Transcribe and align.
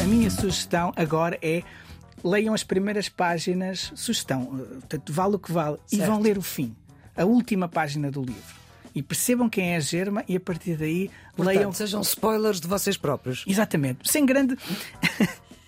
A 0.00 0.04
minha 0.06 0.30
sugestão 0.30 0.92
agora 0.96 1.38
é 1.42 1.62
leiam 2.22 2.54
as 2.54 2.62
primeiras 2.62 3.08
páginas, 3.08 3.92
sugestão, 3.94 4.50
eh, 4.54 4.74
portanto, 4.74 5.12
vale 5.12 5.36
o 5.36 5.38
que 5.38 5.52
vale, 5.52 5.78
certo. 5.86 6.02
e 6.02 6.06
vão 6.06 6.20
ler 6.20 6.38
o 6.38 6.42
fim, 6.42 6.74
a 7.16 7.24
última 7.24 7.68
página 7.68 8.10
do 8.10 8.20
livro. 8.20 8.54
E 8.94 9.02
percebam 9.02 9.48
quem 9.48 9.74
é 9.74 9.76
a 9.76 9.80
Germa 9.80 10.24
e 10.26 10.36
a 10.36 10.40
partir 10.40 10.76
daí 10.76 11.10
Portanto, 11.34 11.54
leiam. 11.54 11.72
Sejam 11.72 12.00
spoilers 12.00 12.60
de 12.60 12.66
vocês 12.66 12.96
próprios. 12.96 13.44
Exatamente. 13.46 14.10
Sem 14.10 14.24
grande. 14.24 14.56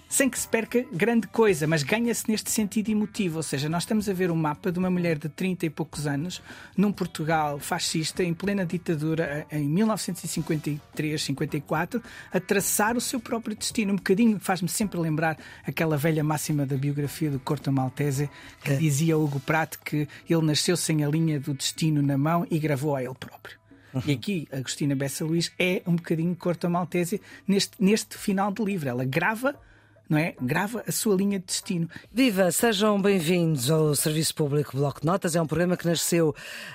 Sem 0.09 0.31
que 0.31 0.39
se 0.39 0.49
perca 0.49 0.85
grande 0.93 1.27
coisa, 1.27 1.67
mas 1.67 1.83
ganha-se 1.83 2.29
neste 2.29 2.51
sentido 2.51 2.89
emotivo. 2.91 3.37
Ou 3.37 3.43
seja, 3.43 3.69
nós 3.69 3.83
estamos 3.83 4.09
a 4.09 4.13
ver 4.13 4.31
um 4.31 4.37
mapa 4.37 4.73
de 4.73 4.79
uma 4.79 4.89
mulher 4.89 5.19
de 5.19 5.29
30 5.29 5.67
e 5.67 5.71
poucos 5.71 6.07
anos, 6.07 6.43
num 6.77 6.91
Portugal 6.91 7.59
fascista, 7.59 8.25
em 8.25 8.33
plena 8.33 8.65
ditadura, 8.65 9.47
em 9.51 9.69
1953, 9.69 11.23
54, 11.23 12.03
a 12.33 12.41
traçar 12.41 12.97
o 12.97 13.01
seu 13.01 13.21
próprio 13.21 13.55
destino. 13.55 13.93
Um 13.93 13.97
bocadinho 13.97 14.41
faz-me 14.41 14.69
sempre 14.69 14.99
lembrar 14.99 15.37
aquela 15.67 15.97
velha 15.97 16.25
máxima 16.25 16.65
da 16.65 16.77
biografia 16.77 17.31
do 17.31 17.39
Corto 17.39 17.71
Maltese, 17.71 18.31
que 18.63 18.73
é. 18.73 18.77
dizia 18.77 19.19
Hugo 19.19 19.41
Pratt 19.41 19.77
que 19.85 20.09
ele 20.29 20.43
nasceu 20.43 20.77
sem 20.77 21.05
a 21.05 21.09
linha 21.09 21.39
do 21.39 21.53
destino 21.53 22.01
na 22.01 22.17
mão 22.17 22.47
e 22.51 22.59
gravou 22.59 22.97
a 22.97 23.03
ele 23.03 23.15
próprio. 23.15 23.59
Uhum. 23.93 24.03
E 24.07 24.13
aqui, 24.13 24.49
Agostina 24.53 24.95
Bessa 24.95 25.25
Luís 25.25 25.53
é 25.59 25.83
um 25.87 25.97
bocadinho 25.97 26.35
Corto 26.37 26.69
Maltese 26.69 27.21
neste, 27.47 27.73
neste 27.83 28.17
final 28.17 28.53
de 28.53 28.63
livro. 28.63 28.89
Ela 28.89 29.05
grava 29.05 29.55
não 30.09 30.17
é? 30.17 30.35
Grava 30.41 30.83
a 30.87 30.93
sua 30.93 31.15
linha 31.15 31.39
de 31.39 31.45
destino. 31.45 31.89
Viva, 32.11 32.51
sejam 32.51 33.01
bem-vindos 33.01 33.71
ao 33.71 33.95
Serviço 33.95 34.35
Público 34.35 34.77
Bloco 34.77 35.01
de 35.01 35.07
Notas. 35.07 35.37
É 35.37 35.43
um 35.43 35.47
programa 35.47 35.77
que 35.77 35.87
nasceu 35.87 36.35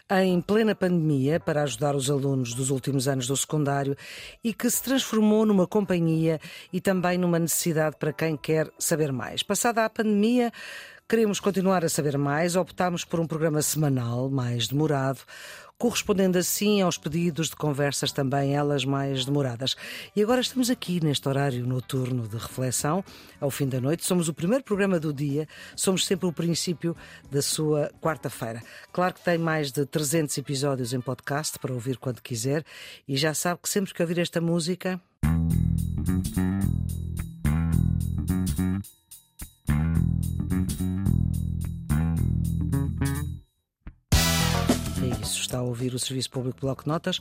em 0.10 0.40
plena 0.40 0.76
pandemia 0.76 1.40
para 1.40 1.64
ajudar 1.64 1.96
os 1.96 2.10
alunos 2.10 2.54
dos 2.54 2.70
últimos 2.70 3.08
anos 3.08 3.26
do 3.26 3.36
secundário 3.36 3.98
e 4.44 4.54
que 4.54 4.70
se 4.70 4.84
transformou 4.84 5.46
numa 5.46 5.66
companhia 5.66 6.40
e 6.72 6.80
também 6.80 7.18
numa 7.18 7.40
necessidade 7.40 7.96
para 7.98 8.14
quem 8.14 8.38
quer 8.38 8.70
saber 8.78 9.12
mais. 9.12 9.42
Passada 9.42 9.84
a 9.84 9.90
pandemia, 9.90 10.52
Queremos 11.08 11.40
continuar 11.40 11.84
a 11.84 11.90
saber 11.90 12.18
mais, 12.18 12.56
optámos 12.56 13.04
por 13.04 13.20
um 13.20 13.28
programa 13.28 13.62
semanal, 13.62 14.30
mais 14.30 14.68
demorado, 14.68 15.20
correspondendo 15.84 16.38
assim 16.38 16.82
aos 16.82 16.98
pedidos 16.98 17.50
de 17.50 17.58
conversas 17.58 18.10
também 18.10 18.56
elas 18.56 18.86
mais 18.86 19.26
demoradas. 19.26 19.76
E 20.16 20.24
agora 20.24 20.40
estamos 20.40 20.70
aqui 20.70 21.04
neste 21.04 21.28
horário 21.28 21.68
noturno 21.68 22.26
de 22.26 22.38
reflexão, 22.38 23.04
ao 23.38 23.52
fim 23.52 23.68
da 23.68 23.82
noite. 23.82 24.06
Somos 24.06 24.30
o 24.30 24.34
primeiro 24.34 24.64
programa 24.64 24.98
do 24.98 25.12
dia, 25.12 25.46
somos 25.76 26.06
sempre 26.06 26.26
o 26.26 26.32
princípio 26.32 26.96
da 27.30 27.42
sua 27.42 27.92
quarta-feira. 28.02 28.64
Claro 28.94 29.14
que 29.14 29.26
tem 29.26 29.38
mais 29.38 29.74
de 29.74 29.86
300 29.86 30.38
episódios 30.38 30.94
em 30.94 31.02
podcast 31.02 31.60
para 31.60 31.74
ouvir 31.74 31.98
quando 31.98 32.22
quiser 32.22 32.64
e 33.06 33.18
já 33.18 33.34
sabe 33.34 33.60
que 33.62 33.68
sempre 33.68 33.94
que 33.94 34.02
ouvir 34.02 34.20
esta 34.20 34.40
música. 34.40 35.02
Está 45.54 45.60
a 45.60 45.62
ouvir 45.62 45.94
o 45.94 46.00
Serviço 46.00 46.32
Público 46.32 46.62
Bloco 46.62 46.82
Notas 46.88 47.20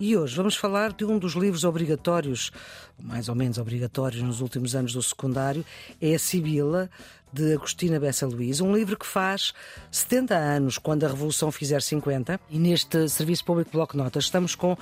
e 0.00 0.16
hoje 0.16 0.34
vamos 0.34 0.56
falar 0.56 0.94
de 0.94 1.04
um 1.04 1.18
dos 1.18 1.34
livros 1.34 1.64
obrigatórios, 1.64 2.50
mais 2.98 3.28
ou 3.28 3.34
menos 3.34 3.58
obrigatórios 3.58 4.22
nos 4.22 4.40
últimos 4.40 4.74
anos 4.74 4.94
do 4.94 5.02
secundário, 5.02 5.62
é 6.00 6.14
a 6.14 6.18
Sibila, 6.18 6.88
de 7.30 7.52
Agostina 7.52 8.00
Bessa 8.00 8.26
Luís, 8.26 8.60
um 8.60 8.74
livro 8.74 8.96
que 8.96 9.04
faz 9.04 9.52
70 9.90 10.34
anos, 10.34 10.78
quando 10.78 11.04
a 11.04 11.08
Revolução 11.08 11.50
fizer 11.50 11.82
50. 11.82 12.40
E 12.48 12.58
neste 12.60 13.08
Serviço 13.08 13.44
Público 13.44 13.72
Bloco 13.72 13.96
Notas 13.96 14.24
estamos 14.24 14.54
com 14.54 14.76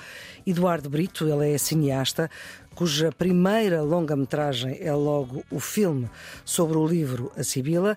Eduardo 0.46 0.90
Brito, 0.90 1.26
ele 1.26 1.54
é 1.54 1.58
cineasta, 1.58 2.30
cuja 2.74 3.10
primeira 3.10 3.80
longa-metragem 3.80 4.76
é 4.80 4.92
logo 4.92 5.42
o 5.50 5.58
filme 5.58 6.10
sobre 6.44 6.76
o 6.76 6.86
livro 6.86 7.32
A 7.36 7.42
Sibila. 7.42 7.96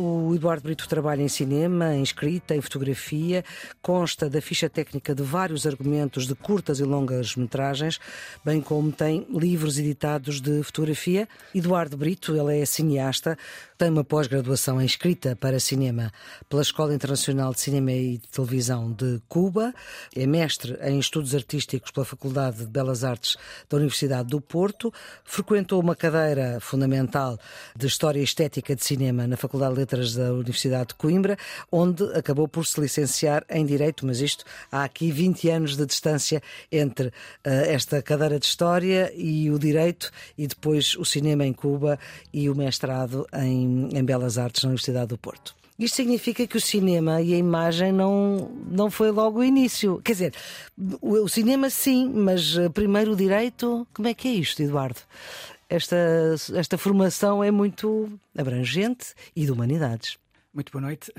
O 0.00 0.32
Eduardo 0.32 0.62
Brito 0.62 0.88
trabalha 0.88 1.22
em 1.22 1.28
cinema, 1.28 1.92
em 1.92 2.04
escrita, 2.04 2.54
em 2.54 2.60
fotografia, 2.60 3.44
consta 3.82 4.30
da 4.30 4.40
ficha 4.40 4.70
técnica 4.70 5.12
de 5.12 5.24
vários 5.24 5.66
argumentos 5.66 6.28
de 6.28 6.36
curtas 6.36 6.78
e 6.78 6.84
longas 6.84 7.34
metragens, 7.34 7.98
bem 8.44 8.60
como 8.60 8.92
tem 8.92 9.26
livros 9.28 9.76
editados 9.76 10.40
de 10.40 10.62
fotografia. 10.62 11.28
Eduardo 11.52 11.96
Brito, 11.96 12.36
ele 12.36 12.60
é 12.60 12.64
cineasta, 12.64 13.36
tem 13.76 13.90
uma 13.90 14.04
pós-graduação 14.04 14.80
em 14.80 14.84
escrita 14.84 15.34
para 15.34 15.58
cinema 15.58 16.12
pela 16.48 16.62
Escola 16.62 16.94
Internacional 16.94 17.52
de 17.52 17.60
Cinema 17.60 17.90
e 17.90 18.18
Televisão 18.30 18.92
de 18.92 19.20
Cuba, 19.28 19.74
é 20.14 20.26
mestre 20.28 20.78
em 20.80 21.00
estudos 21.00 21.34
artísticos 21.34 21.90
pela 21.90 22.06
Faculdade 22.06 22.58
de 22.58 22.66
Belas 22.66 23.02
Artes 23.02 23.36
da 23.68 23.76
Universidade 23.76 24.28
do 24.28 24.40
Porto, 24.40 24.94
frequentou 25.24 25.80
uma 25.80 25.96
cadeira 25.96 26.60
fundamental 26.60 27.36
de 27.76 27.88
História 27.88 28.20
e 28.20 28.22
Estética 28.22 28.76
de 28.76 28.84
Cinema 28.84 29.26
na 29.26 29.36
Faculdade 29.36 29.74
de 29.74 29.87
Letras 29.88 30.14
da 30.14 30.34
Universidade 30.34 30.88
de 30.88 30.94
Coimbra, 30.96 31.38
onde 31.72 32.04
acabou 32.12 32.46
por 32.46 32.66
se 32.66 32.78
licenciar 32.78 33.42
em 33.48 33.64
Direito, 33.64 34.04
mas 34.04 34.20
isto 34.20 34.44
há 34.70 34.84
aqui 34.84 35.10
20 35.10 35.48
anos 35.48 35.76
de 35.78 35.86
distância 35.86 36.42
entre 36.70 37.06
uh, 37.08 37.12
esta 37.44 38.02
cadeira 38.02 38.38
de 38.38 38.44
História 38.44 39.10
e 39.16 39.50
o 39.50 39.58
Direito, 39.58 40.12
e 40.36 40.46
depois 40.46 40.94
o 40.96 41.06
cinema 41.06 41.46
em 41.46 41.54
Cuba 41.54 41.98
e 42.30 42.50
o 42.50 42.54
mestrado 42.54 43.26
em 43.32 43.88
em, 43.94 44.04
Belas 44.04 44.36
Artes 44.36 44.62
na 44.62 44.68
Universidade 44.68 45.06
do 45.06 45.16
Porto. 45.16 45.56
Isto 45.78 45.96
significa 45.96 46.46
que 46.46 46.56
o 46.56 46.60
cinema 46.60 47.22
e 47.22 47.32
a 47.32 47.38
imagem 47.38 47.90
não, 47.90 48.50
não 48.70 48.90
foi 48.90 49.10
logo 49.10 49.38
o 49.38 49.44
início. 49.44 50.02
Quer 50.04 50.12
dizer, 50.12 50.34
o, 51.00 51.22
o, 51.22 51.28
cinema 51.28 51.70
sim, 51.70 52.10
mas 52.12 52.58
eh, 52.58 52.68
primeiro 52.68 53.12
o 53.12 53.16
direito. 53.16 53.86
Como 53.94 54.08
é 54.08 54.12
que 54.12 54.26
é 54.26 54.32
isto, 54.32 54.60
Eduardo? 54.60 54.98
Esta, 55.68 55.96
esta 56.54 56.78
formação 56.78 57.44
é 57.44 57.50
muito 57.50 58.18
abrangente 58.36 59.14
e 59.36 59.44
de 59.44 59.52
humanidades. 59.52 60.18
Muito 60.52 60.72
boa 60.72 60.82
noite. 60.82 61.12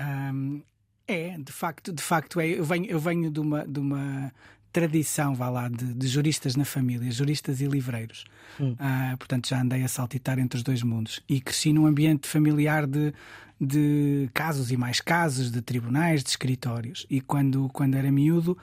É, 1.06 1.36
de 1.38 1.52
facto, 1.52 1.92
de 1.92 2.02
facto 2.02 2.40
é. 2.40 2.48
Eu 2.48 2.64
venho, 2.64 2.86
eu 2.86 2.98
venho 2.98 3.30
de 3.30 3.40
uma, 3.40 3.66
de 3.66 3.78
uma 3.78 4.32
tradição, 4.72 5.34
vá 5.34 5.48
lá, 5.48 5.68
de, 5.68 5.94
de, 5.94 6.06
juristas 6.06 6.56
na 6.56 6.64
família, 6.64 7.10
juristas 7.10 7.60
e 7.60 7.66
livreiros. 7.66 8.24
Hum. 8.60 8.72
Uh, 8.72 9.16
portanto, 9.18 9.48
já 9.48 9.60
andei 9.60 9.82
a 9.82 9.88
saltitar 9.88 10.38
entre 10.38 10.56
os 10.56 10.62
dois 10.62 10.82
mundos. 10.82 11.20
E 11.28 11.40
cresci 11.40 11.72
num 11.72 11.86
ambiente 11.86 12.28
familiar 12.28 12.86
de, 12.86 13.12
de 13.60 14.28
casos 14.32 14.70
e 14.70 14.76
mais 14.76 15.00
casos, 15.00 15.50
de 15.50 15.60
tribunais, 15.60 16.22
de 16.22 16.30
escritórios. 16.30 17.06
E 17.10 17.20
quando, 17.20 17.68
quando 17.72 17.96
era 17.96 18.10
miúdo, 18.10 18.56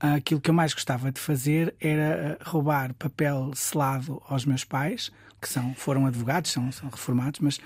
aquilo 0.00 0.40
que 0.40 0.50
eu 0.50 0.54
mais 0.54 0.72
gostava 0.72 1.12
de 1.12 1.20
fazer 1.20 1.74
era 1.80 2.38
roubar 2.44 2.94
papel 2.94 3.52
selado 3.54 4.22
aos 4.28 4.44
meus 4.46 4.64
pais, 4.64 5.12
que 5.40 5.48
são, 5.48 5.74
foram 5.74 6.06
advogados, 6.06 6.50
são, 6.50 6.72
são 6.72 6.88
reformados, 6.88 7.40
mas 7.40 7.60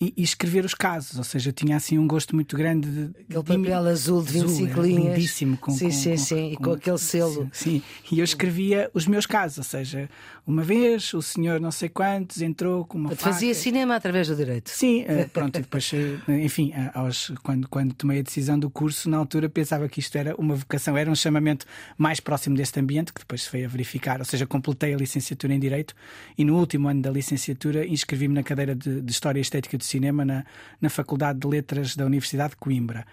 e, 0.00 0.14
e, 0.16 0.22
escrever 0.22 0.64
os 0.64 0.74
casos, 0.74 1.18
ou 1.18 1.24
seja, 1.24 1.52
tinha 1.52 1.76
assim 1.76 1.98
um 1.98 2.06
gosto 2.06 2.34
muito 2.34 2.56
grande 2.56 2.88
de. 2.88 3.20
Aquele 3.22 3.42
papel 3.42 3.82
de, 3.82 3.88
azul 3.88 4.22
de 4.22 4.32
25 4.32 4.70
azul, 4.70 4.84
linhas. 4.84 5.04
Lindíssimo, 5.04 5.56
com, 5.56 5.72
sim, 5.72 5.86
com, 5.86 5.90
sim, 5.90 6.10
com, 6.10 6.16
sim, 6.16 6.52
e 6.52 6.56
com, 6.56 6.72
aquele 6.72 6.98
selo. 6.98 7.50
Sim, 7.52 7.82
e 8.10 8.20
eu 8.20 8.24
escrevia 8.24 8.88
os 8.94 9.06
meus 9.08 9.26
casos, 9.26 9.58
ou 9.58 9.64
seja, 9.64 10.08
uma 10.46 10.62
vez 10.62 11.12
o 11.14 11.20
senhor 11.20 11.60
não 11.60 11.72
sei 11.72 11.88
quantos 11.88 12.40
entrou 12.40 12.84
com 12.84 12.96
uma. 12.96 13.16
Fazia 13.16 13.52
faca. 13.52 13.62
cinema 13.62 13.96
através 13.96 14.28
do 14.28 14.36
direito. 14.36 14.70
Sim, 14.70 15.04
eh, 15.06 15.28
pronto, 15.32 15.58
e 15.58 15.62
depois, 15.62 15.90
eh, 15.92 16.44
enfim, 16.44 16.72
eh, 16.72 16.90
aos, 16.94 17.32
quando, 17.42 17.68
quando 17.68 17.92
tomei 17.92 18.20
a 18.20 18.22
decisão 18.22 18.56
do 18.56 18.70
curso, 18.70 19.10
na 19.10 19.16
altura 19.16 19.48
pensava 19.48 19.88
que 19.88 19.98
isto 19.98 20.16
era 20.16 20.34
uma 20.36 20.54
vocação, 20.54 20.96
era 20.96 21.10
um 21.10 21.14
chamamento 21.16 21.66
mais 21.96 22.20
próximo 22.20 22.56
deste 22.56 22.78
ambiente, 22.78 23.12
que 23.12 23.20
depois 23.20 23.42
se 23.42 23.50
veio 23.50 23.66
a 23.66 23.68
verificar, 23.68 24.20
ou 24.20 24.24
seja, 24.24 24.46
completei 24.46 24.94
a 24.94 24.96
licenciatura 24.96 25.52
em 25.52 25.58
Direito 25.58 25.92
e 26.36 26.44
no 26.44 26.56
último 26.56 26.88
ano 26.88 27.02
da 27.02 27.10
licenciatura 27.10 27.84
inscrevi-me 27.84 28.34
na 28.34 28.44
cadeira 28.44 28.76
de, 28.76 29.00
de 29.00 29.10
História 29.10 29.40
e 29.40 29.42
Estética 29.42 29.76
do 29.76 29.87
Cinema 29.88 30.24
na 30.24 30.44
na 30.80 30.88
Faculdade 30.88 31.40
de 31.40 31.46
Letras 31.46 31.96
da 31.96 32.06
Universidade 32.06 32.50
de 32.50 32.56
Coimbra 32.56 33.04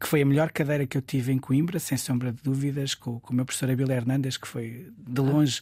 que 0.00 0.08
foi 0.08 0.22
a 0.22 0.24
melhor 0.24 0.50
cadeira 0.50 0.86
que 0.86 0.96
eu 0.96 1.02
tive 1.02 1.30
em 1.30 1.38
Coimbra, 1.38 1.78
sem 1.78 1.98
sombra 1.98 2.32
de 2.32 2.42
dúvidas, 2.42 2.94
com, 2.94 3.20
com 3.20 3.34
o 3.34 3.36
meu 3.36 3.44
professor 3.44 3.70
Abel 3.70 3.90
Hernandes, 3.90 4.38
que 4.38 4.48
foi 4.48 4.90
de 4.96 5.20
longe 5.20 5.60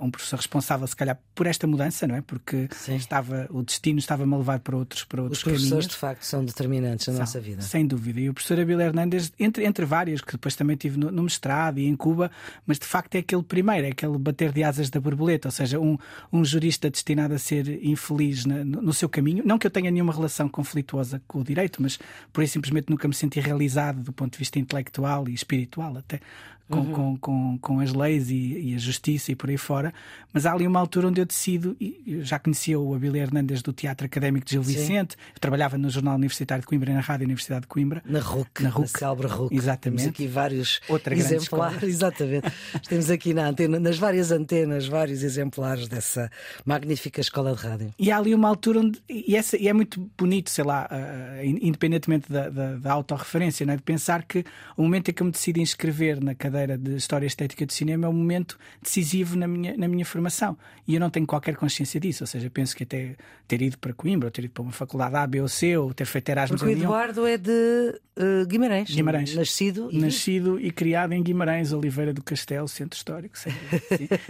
um 0.00 0.10
professor 0.10 0.36
responsável, 0.36 0.86
se 0.86 0.96
calhar, 0.96 1.18
por 1.34 1.46
esta 1.46 1.66
mudança, 1.66 2.06
não 2.06 2.14
é? 2.14 2.22
Porque 2.22 2.68
estava, 2.88 3.46
o 3.50 3.62
destino 3.62 3.98
estava-me 3.98 4.32
a 4.34 4.38
levar 4.38 4.60
para 4.60 4.76
outros, 4.76 5.04
para 5.04 5.22
outros 5.22 5.38
Os 5.38 5.44
professores, 5.44 5.70
caminhos. 5.70 5.88
de 5.88 5.96
facto, 5.96 6.22
são 6.22 6.44
determinantes 6.44 7.06
na 7.08 7.12
são, 7.12 7.20
nossa 7.20 7.40
vida. 7.40 7.60
Sem 7.60 7.86
dúvida. 7.86 8.20
E 8.20 8.30
o 8.30 8.34
professor 8.34 8.58
Abel 8.58 8.80
Hernandes, 8.80 9.32
entre, 9.38 9.64
entre 9.64 9.84
vários, 9.84 10.22
que 10.22 10.32
depois 10.32 10.56
também 10.56 10.76
tive 10.76 10.98
no, 10.98 11.10
no, 11.10 11.22
mestrado 11.22 11.78
e 11.78 11.86
em 11.86 11.94
Cuba, 11.94 12.30
mas 12.66 12.78
de 12.78 12.86
facto 12.86 13.14
é 13.16 13.18
aquele 13.18 13.42
primeiro, 13.42 13.86
é 13.86 13.90
aquele 13.90 14.16
bater 14.16 14.52
de 14.52 14.64
asas 14.64 14.88
da 14.88 14.98
borboleta, 14.98 15.48
ou 15.48 15.52
seja, 15.52 15.78
um, 15.78 15.98
um 16.32 16.44
jurista 16.44 16.88
destinado 16.88 17.34
a 17.34 17.38
ser 17.38 17.84
infeliz 17.84 18.46
na, 18.46 18.64
no, 18.64 18.80
no, 18.80 18.92
seu 18.94 19.08
caminho. 19.08 19.42
Não 19.44 19.58
que 19.58 19.66
eu 19.66 19.70
tenha 19.70 19.90
nenhuma 19.90 20.12
relação 20.12 20.48
conflituosa 20.48 21.20
com 21.28 21.40
o 21.40 21.44
direito, 21.44 21.82
mas 21.82 21.98
por 22.32 22.42
isso 22.42 22.54
simplesmente 22.54 22.88
nunca 22.88 23.06
me 23.06 23.14
senti 23.14 23.38
realizado 23.38 24.00
do 24.02 24.12
ponto 24.12 24.32
de 24.32 24.38
vista 24.38 24.58
intelectual 24.58 25.28
e 25.28 25.34
espiritual, 25.34 25.98
até 25.98 26.20
com, 26.68 26.78
uhum. 26.78 26.92
com, 26.92 27.16
com, 27.18 27.58
com, 27.58 27.80
as 27.80 27.92
leis 27.92 28.30
e, 28.30 28.70
e, 28.70 28.74
a 28.74 28.78
justiça 28.78 29.32
e 29.32 29.34
por 29.34 29.50
aí 29.50 29.56
fora, 29.56 29.92
mas 30.32 30.46
há 30.46 30.52
ali 30.52 30.66
uma 30.66 30.80
altura 30.80 31.08
onde 31.08 31.20
eu 31.20 31.26
decido, 31.26 31.76
e 31.80 32.02
eu 32.06 32.24
já 32.24 32.38
conhecia 32.38 32.78
o 32.78 32.94
Abílio 32.94 33.20
Hernandes 33.20 33.62
do 33.62 33.72
Teatro 33.72 34.06
Académico 34.06 34.46
de 34.46 34.52
Gil 34.52 34.64
Sim. 34.64 34.72
Vicente, 34.72 35.16
eu 35.34 35.40
trabalhava 35.40 35.76
no 35.76 35.90
Jornal 35.90 36.14
Universitário 36.14 36.62
de 36.62 36.66
Coimbra 36.66 36.92
na 36.92 37.00
Rádio 37.00 37.24
Universidade 37.24 37.62
de 37.62 37.66
Coimbra. 37.68 38.02
Na 38.06 38.20
RUC, 38.20 38.62
na, 38.62 38.70
RUC. 38.70 38.92
na 38.92 38.98
Célebre 38.98 39.26
RUC. 39.26 39.54
Exatamente. 39.54 40.02
Temos 40.02 40.14
aqui 40.14 40.26
vários 40.26 40.80
Outra 40.88 41.14
exemplares. 41.14 41.82
Exatamente. 41.84 42.52
Temos 42.88 43.10
aqui 43.10 43.34
na 43.34 43.48
antena, 43.48 43.78
nas 43.78 43.98
várias 43.98 44.32
antenas, 44.32 44.86
vários 44.86 45.22
exemplares 45.22 45.86
dessa 45.86 46.30
magnífica 46.64 47.20
escola 47.20 47.54
de 47.54 47.62
rádio. 47.62 47.90
E 47.98 48.10
há 48.10 48.16
ali 48.16 48.34
uma 48.34 48.48
altura 48.48 48.80
onde, 48.80 49.02
e, 49.08 49.36
essa, 49.36 49.56
e 49.56 49.68
é 49.68 49.72
muito 49.72 50.10
bonito, 50.16 50.50
sei 50.50 50.64
lá, 50.64 50.88
uh, 50.90 51.44
independentemente 51.44 52.32
da, 52.32 52.48
da, 52.48 52.74
da 52.76 52.92
autorreferência, 52.92 53.64
é 53.64 53.76
de 53.76 53.82
pensar 53.82 54.22
que 54.22 54.44
o 54.76 54.82
momento 54.82 55.10
em 55.10 55.14
que 55.14 55.22
eu 55.22 55.26
me 55.26 55.32
decido 55.32 55.58
inscrever 55.60 56.22
na 56.22 56.34
cadeira 56.54 56.78
de 56.78 56.94
História 56.94 57.26
Estética 57.26 57.66
do 57.66 57.72
Cinema 57.72 58.06
é 58.06 58.08
um 58.08 58.12
momento 58.12 58.56
decisivo 58.80 59.36
na 59.36 59.48
minha, 59.48 59.76
na 59.76 59.88
minha 59.88 60.06
formação. 60.06 60.56
E 60.86 60.94
eu 60.94 61.00
não 61.00 61.10
tenho 61.10 61.26
qualquer 61.26 61.56
consciência 61.56 61.98
disso. 61.98 62.22
Ou 62.22 62.26
seja, 62.26 62.48
penso 62.48 62.76
que 62.76 62.84
até 62.84 63.16
ter 63.48 63.60
ido 63.60 63.76
para 63.78 63.92
Coimbra, 63.92 64.28
ou 64.28 64.30
ter 64.30 64.44
ido 64.44 64.52
para 64.52 64.62
uma 64.62 64.72
faculdade 64.72 65.16
A, 65.16 65.26
B 65.26 65.40
ou 65.40 65.48
C, 65.48 65.76
ou 65.76 65.92
ter 65.92 66.06
feito 66.06 66.28
Erasmus 66.28 66.60
Porque 66.60 66.74
o 66.74 66.78
Eduardo 66.78 67.26
é 67.26 67.36
de 67.36 68.00
uh, 68.16 68.46
Guimarães. 68.46 68.94
Guimarães. 68.94 69.34
Nascido 69.34 69.88
e... 69.90 69.98
Nascido 69.98 70.60
e 70.60 70.70
criado 70.70 71.12
em 71.12 71.22
Guimarães, 71.22 71.72
Oliveira 71.72 72.12
do 72.12 72.22
Castelo, 72.22 72.68
Centro 72.68 72.96
Histórico. 72.96 73.36
Sim, 73.36 73.50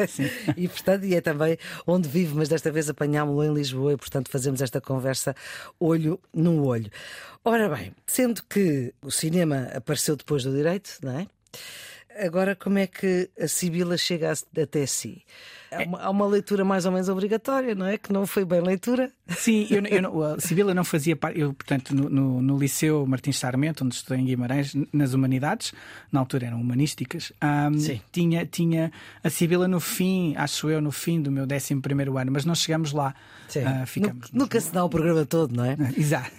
sim. 0.08 0.30
e, 0.56 0.66
portanto, 0.66 1.04
e 1.04 1.14
é 1.14 1.20
também 1.20 1.58
onde 1.86 2.08
vive, 2.08 2.34
mas 2.34 2.48
desta 2.48 2.72
vez 2.72 2.88
apanhámo-lo 2.88 3.44
em 3.44 3.52
Lisboa 3.52 3.92
e, 3.92 3.96
portanto, 3.96 4.30
fazemos 4.30 4.62
esta 4.62 4.80
conversa 4.80 5.36
olho 5.78 6.18
no 6.32 6.64
olho. 6.64 6.90
Ora 7.44 7.68
bem, 7.68 7.92
sendo 8.06 8.42
que 8.48 8.94
o 9.02 9.10
cinema 9.10 9.68
apareceu 9.74 10.16
depois 10.16 10.44
do 10.44 10.54
direito, 10.54 10.98
não 11.02 11.18
é? 11.18 11.26
Agora, 12.16 12.55
como 12.55 12.78
é 12.78 12.87
que 12.87 13.31
a 13.38 13.49
Sibila 13.49 13.96
chega 13.96 14.32
até 14.32 14.87
si? 14.87 15.25
Há 15.76 15.82
uma, 15.82 15.98
há 16.00 16.10
uma, 16.10 16.26
leitura 16.26 16.64
mais 16.64 16.86
ou 16.86 16.92
menos 16.92 17.08
obrigatória, 17.08 17.74
não 17.74 17.86
é? 17.86 17.98
Que 17.98 18.12
não 18.12 18.26
foi 18.26 18.44
bem 18.44 18.60
leitura. 18.60 19.10
Sim, 19.28 19.66
eu, 19.70 19.82
eu 19.86 20.24
a 20.34 20.40
Sibila 20.40 20.74
não 20.74 20.84
fazia 20.84 21.16
parte. 21.16 21.40
Eu, 21.40 21.54
portanto, 21.54 21.94
no, 21.94 22.08
no, 22.08 22.42
no, 22.42 22.58
Liceu 22.58 23.06
Martins 23.06 23.38
Sarmento, 23.38 23.84
onde 23.84 23.94
estudei 23.94 24.20
em 24.20 24.24
Guimarães, 24.24 24.74
nas 24.92 25.14
Humanidades, 25.14 25.72
na 26.12 26.20
altura 26.20 26.46
eram 26.46 26.60
humanísticas, 26.60 27.32
um, 27.42 27.98
tinha, 28.12 28.46
tinha 28.46 28.92
a 29.22 29.30
Sibila 29.30 29.66
no 29.66 29.80
fim, 29.80 30.34
acho 30.36 30.68
eu, 30.68 30.80
no 30.80 30.92
fim 30.92 31.20
do 31.20 31.30
meu 31.30 31.44
11 31.44 31.74
ano, 32.18 32.32
mas 32.32 32.44
nós 32.44 32.58
chegamos 32.58 32.92
lá. 32.92 33.14
Uh, 33.54 33.86
ficamos 33.86 34.30
Nunca 34.32 34.60
se 34.60 34.72
dá 34.72 34.84
o 34.84 34.88
programa 34.88 35.24
todo, 35.24 35.54
não 35.54 35.64
é? 35.64 35.76
Exato. 35.96 36.30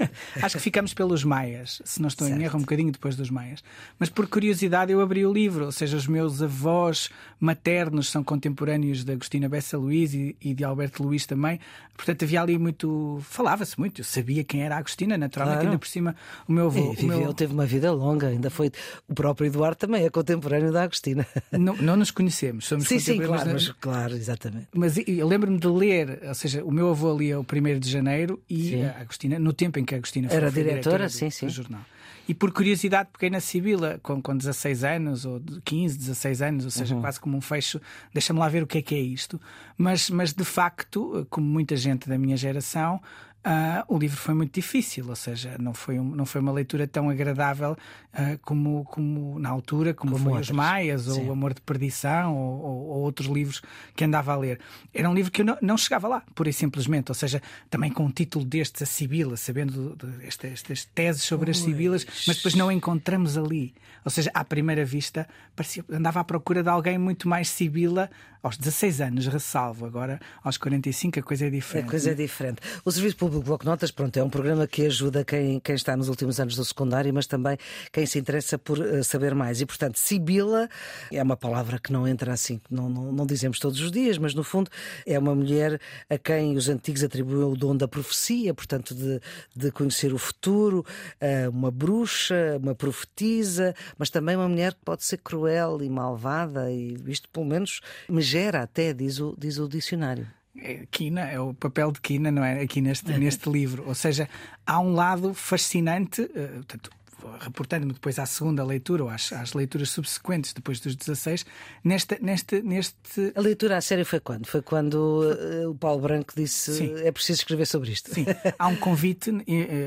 Acho 0.41 0.57
que 0.57 0.61
ficamos 0.61 0.93
pelos 0.93 1.23
Maias, 1.23 1.81
se 1.85 2.01
não 2.01 2.07
estou 2.07 2.27
certo. 2.27 2.39
em 2.39 2.43
erro, 2.43 2.57
um 2.57 2.61
bocadinho 2.61 2.91
depois 2.91 3.15
dos 3.15 3.29
Maias. 3.29 3.63
Mas 3.97 4.09
por 4.09 4.27
curiosidade 4.27 4.91
eu 4.91 5.01
abri 5.01 5.25
o 5.25 5.31
livro, 5.31 5.65
ou 5.65 5.71
seja, 5.71 5.95
os 5.95 6.07
meus 6.07 6.41
avós 6.41 7.09
maternos 7.39 8.09
são 8.09 8.23
contemporâneos 8.23 9.03
da 9.03 9.13
Agostina 9.25 9.50
Bessa 9.50 9.77
Luís 9.77 10.13
e, 10.13 10.36
e 10.39 10.54
de 10.54 10.63
Alberto 10.63 11.04
Luís 11.04 11.25
também. 11.25 11.60
Portanto, 11.95 12.24
havia 12.24 12.42
ali 12.42 12.57
muito. 12.57 13.19
Falava-se 13.24 13.77
muito. 13.80 14.01
Eu 14.01 14.06
sabia 14.06 14.44
quem 14.44 14.63
era 14.63 14.75
a 14.75 14.77
Agostina, 14.80 15.18
naturalmente, 15.18 15.56
claro. 15.56 15.69
ainda 15.69 15.80
por 15.80 15.88
cima 15.88 16.16
o 16.48 16.51
meu 16.51 16.68
avô. 16.68 16.95
E 16.98 17.06
meu... 17.06 17.33
teve 17.33 17.54
uma 17.54 17.66
vida 17.66 17.92
longa, 17.92 18.27
ainda 18.27 18.50
foi. 18.50 18.72
O 19.07 19.16
próprio 19.16 19.48
Eduardo 19.48 19.77
também 19.77 20.06
é 20.06 20.10
contemporâneo 20.10 20.72
da 20.72 20.83
Agostina. 20.83 21.25
Não, 21.51 21.75
não 21.77 21.95
nos 21.95 22.12
conhecemos, 22.12 22.66
somos 22.66 22.88
sim, 22.88 23.00
sim, 23.00 23.19
claro, 23.19 23.51
mas, 23.51 23.69
claro, 23.80 24.13
exatamente. 24.13 24.68
Mas 24.74 24.98
eu 24.98 25.28
lembro-me 25.28 25.57
de 25.57 25.68
ler, 25.68 26.21
ou 26.28 26.36
seja, 26.36 26.63
o 26.63 26.71
meu 26.71 26.89
avô 26.89 27.18
lia 27.18 27.39
o 27.39 27.44
1 27.44 27.80
de 27.80 27.89
janeiro 27.89 28.42
e 28.50 28.69
sim. 28.69 28.83
a 28.83 29.00
Agostina, 29.00 29.39
no 29.39 29.54
tempo 29.54 29.80
em 29.80 29.86
que 29.86 29.95
a 29.95 29.98
Agostina 29.98 30.28
foi, 30.28 30.38
era 30.38 30.51
diretora, 30.51 30.74
diretora 30.74 31.06
do, 31.06 31.12
sim, 31.12 31.30
sim. 31.30 31.45
do 31.48 31.51
jornal. 31.51 31.81
E 32.27 32.33
por 32.33 32.51
curiosidade, 32.51 33.10
peguei 33.13 33.30
na 33.30 33.39
Sibila 33.39 34.00
com, 34.01 34.22
com 34.22 34.36
16 34.36 34.83
anos, 34.83 35.25
ou 35.25 35.42
15, 35.63 35.98
16 35.98 36.42
anos, 36.42 36.66
ou 36.66 36.72
seja, 36.72 36.95
uhum. 36.95 37.01
quase 37.01 37.19
como 37.19 37.38
um 37.38 37.42
fecho, 37.42 37.80
deixa-me 38.13 38.39
lá 38.39 38.50
ver 38.50 38.63
o 38.63 38.68
que 38.68 38.80
é 38.80 38.81
que 38.81 38.95
é 38.95 39.00
isto. 39.00 39.39
Mas, 39.77 40.10
mas 40.10 40.33
de 40.33 40.44
facto, 40.44 41.25
como 41.30 41.45
muita 41.45 41.75
gente 41.75 42.10
da 42.10 42.18
minha 42.18 42.36
geração, 42.36 43.00
Uh, 43.45 43.94
o 43.94 44.00
livro 44.00 44.18
foi 44.18 44.33
muito 44.33 44.56
difícil, 44.56 45.07
ou 45.07 45.15
seja, 45.15 45.56
não 45.59 45.71
foi, 45.71 46.00
um, 46.00 46.15
não 46.15 46.25
foi 46.25 46.42
uma 46.42 46.51
leitura 46.51 46.88
tão 46.88 47.12
agradável 47.12 47.74
uh, 47.74 48.39
como, 48.42 48.83
como 48.86 49.38
na 49.38 49.50
altura, 49.50 49.94
como, 49.94 50.13
como 50.13 50.31
foi. 50.31 50.42
Os 50.42 50.50
Maias, 50.50 51.03
Sim. 51.03 51.21
ou 51.21 51.27
O 51.27 51.31
Amor 51.31 51.53
de 51.53 51.62
Perdição, 51.62 52.36
ou, 52.36 52.59
ou, 52.59 52.77
ou, 52.88 53.01
outros 53.03 53.27
livros 53.27 53.62
que 53.95 54.03
andava 54.03 54.33
a 54.33 54.36
ler. 54.36 54.59
Era 54.92 55.07
um 55.07 55.13
livro 55.13 55.31
que 55.31 55.42
eu 55.42 55.45
não, 55.45 55.57
não, 55.62 55.77
chegava 55.77 56.07
lá, 56.07 56.24
pura 56.33 56.50
e 56.50 56.53
simplesmente, 56.53 57.12
ou 57.12 57.15
seja, 57.15 57.39
também 57.69 57.92
com 57.92 58.06
um 58.06 58.09
título 58.09 58.44
destes, 58.44 58.81
A 58.81 58.86
Sibila, 58.88 59.38
sabendo 59.38 59.95
estas, 60.24 60.51
estas 60.51 60.86
teses 60.86 61.21
sobre 61.21 61.51
as 61.51 61.59
Sibilas, 61.59 62.03
mas 62.25 62.38
depois 62.38 62.56
não 62.56 62.71
encontramos 62.71 63.38
ali. 63.38 63.75
Ou 64.03 64.09
seja, 64.09 64.31
à 64.33 64.44
primeira 64.44 64.83
vista, 64.83 65.27
parecia, 65.56 65.86
andava 65.92 66.19
à 66.19 66.24
procura 66.24 66.63
de 66.63 66.69
alguém 66.69 66.97
muito 66.97 67.30
mais 67.30 67.47
Sibila 67.50 68.09
aos 68.45 68.57
16 68.57 69.01
anos, 69.01 69.25
ressalvo. 69.25 69.88
Agora, 69.88 70.19
aos 70.44 70.57
45, 70.57 71.19
a 71.19 71.24
coisa 71.24 71.47
é 71.47 71.50
diferente. 71.50 71.88
A 71.88 71.89
coisa 71.89 72.12
é 72.12 72.13
diferente. 72.13 72.62
O 72.86 72.92
Serviço 72.92 73.18
Público 73.18 73.34
Bloco 73.41 73.65
Notas, 73.65 73.91
pronto, 73.91 74.15
é 74.17 74.23
um 74.23 74.29
programa 74.29 74.67
que 74.67 74.85
ajuda 74.85 75.23
quem, 75.23 75.59
quem 75.59 75.75
está 75.75 75.95
nos 75.95 76.09
últimos 76.09 76.39
anos 76.39 76.55
do 76.55 76.63
secundário, 76.63 77.13
mas 77.13 77.27
também 77.27 77.57
quem 77.91 78.05
se 78.05 78.19
interessa 78.19 78.57
por 78.57 78.77
uh, 78.79 79.03
saber 79.03 79.33
mais. 79.33 79.61
E, 79.61 79.65
portanto, 79.65 79.97
Sibila 79.97 80.69
é 81.11 81.21
uma 81.21 81.35
palavra 81.35 81.79
que 81.79 81.91
não 81.91 82.07
entra 82.07 82.33
assim, 82.33 82.61
não, 82.69 82.89
não, 82.89 83.11
não 83.11 83.25
dizemos 83.25 83.59
todos 83.59 83.79
os 83.79 83.91
dias, 83.91 84.17
mas 84.17 84.33
no 84.33 84.43
fundo 84.43 84.69
é 85.05 85.17
uma 85.17 85.33
mulher 85.33 85.79
a 86.09 86.17
quem 86.17 86.55
os 86.55 86.69
antigos 86.69 87.03
atribuíam 87.03 87.51
o 87.51 87.57
dom 87.57 87.75
da 87.75 87.87
profecia, 87.87 88.53
portanto, 88.53 88.93
de, 88.93 89.19
de 89.55 89.71
conhecer 89.71 90.13
o 90.13 90.17
futuro, 90.17 90.85
uh, 91.21 91.49
uma 91.49 91.71
bruxa, 91.71 92.57
uma 92.61 92.75
profetisa, 92.75 93.73
mas 93.97 94.09
também 94.09 94.35
uma 94.35 94.47
mulher 94.47 94.73
que 94.73 94.81
pode 94.83 95.03
ser 95.03 95.17
cruel 95.17 95.81
e 95.81 95.89
malvada, 95.89 96.71
e 96.71 96.95
isto 97.07 97.29
pelo 97.29 97.45
menos 97.45 97.81
me 98.09 98.21
gera 98.21 98.61
até, 98.61 98.93
diz 98.93 99.19
o, 99.19 99.35
diz 99.37 99.57
o 99.57 99.67
dicionário. 99.67 100.34
É, 100.57 100.86
Quina, 100.90 101.22
é 101.22 101.40
o 101.40 101.54
papel 101.54 101.92
de 101.92 102.00
Quina, 102.02 102.31
não 102.31 102.44
é? 102.44 102.62
Aqui 102.62 102.81
neste, 102.81 103.12
neste 103.18 103.50
livro. 103.50 103.84
Ou 103.88 103.96
seja, 103.96 104.30
há 104.66 104.80
um 104.80 104.94
lado 104.94 105.34
fascinante, 105.34 106.22
uh, 106.22 106.56
portanto, 106.56 106.90
reportando-me 107.39 107.94
depois 107.94 108.19
à 108.19 108.25
segunda 108.25 108.63
leitura 108.63 109.04
ou 109.04 109.10
às, 109.10 109.31
às, 109.31 109.54
leituras 109.54 109.89
subsequentes, 109.89 110.54
depois 110.54 110.80
dos 110.80 110.95
16, 110.95 111.45
neste, 111.83 112.22
neste, 112.22 112.62
neste. 112.62 113.33
A 113.36 113.42
leitura 113.42 113.77
à 113.77 113.81
sério 113.81 114.06
foi 114.06 114.19
quando? 114.19 114.45
Foi 114.45 114.62
quando 114.62 114.95
uh, 114.95 115.69
o 115.69 115.75
Paulo 115.75 116.01
Branco 116.01 116.33
disse 116.36 116.74
Sim. 116.74 116.95
é 116.98 117.12
preciso 117.12 117.39
escrever 117.39 117.66
sobre 117.66 117.92
isto. 117.92 118.13
Sim, 118.13 118.25
há 118.57 118.68
um 118.68 118.75
convite. 118.75 119.30
Uh, 119.30 119.44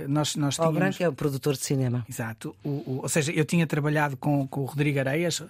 nós, 0.08 0.36
nós 0.36 0.56
Paulo 0.56 0.72
tínhamos... 0.72 0.96
Branco 0.96 1.02
é 1.02 1.08
o 1.08 1.12
produtor 1.12 1.54
de 1.54 1.64
cinema. 1.64 2.04
Exato. 2.08 2.54
O, 2.64 2.68
o, 2.68 3.00
ou 3.02 3.08
seja, 3.08 3.32
eu 3.32 3.44
tinha 3.44 3.66
trabalhado 3.66 4.16
com, 4.16 4.46
com 4.46 4.62
o 4.62 4.64
Rodrigo 4.64 4.98
Areias 4.98 5.40
uhum. 5.40 5.48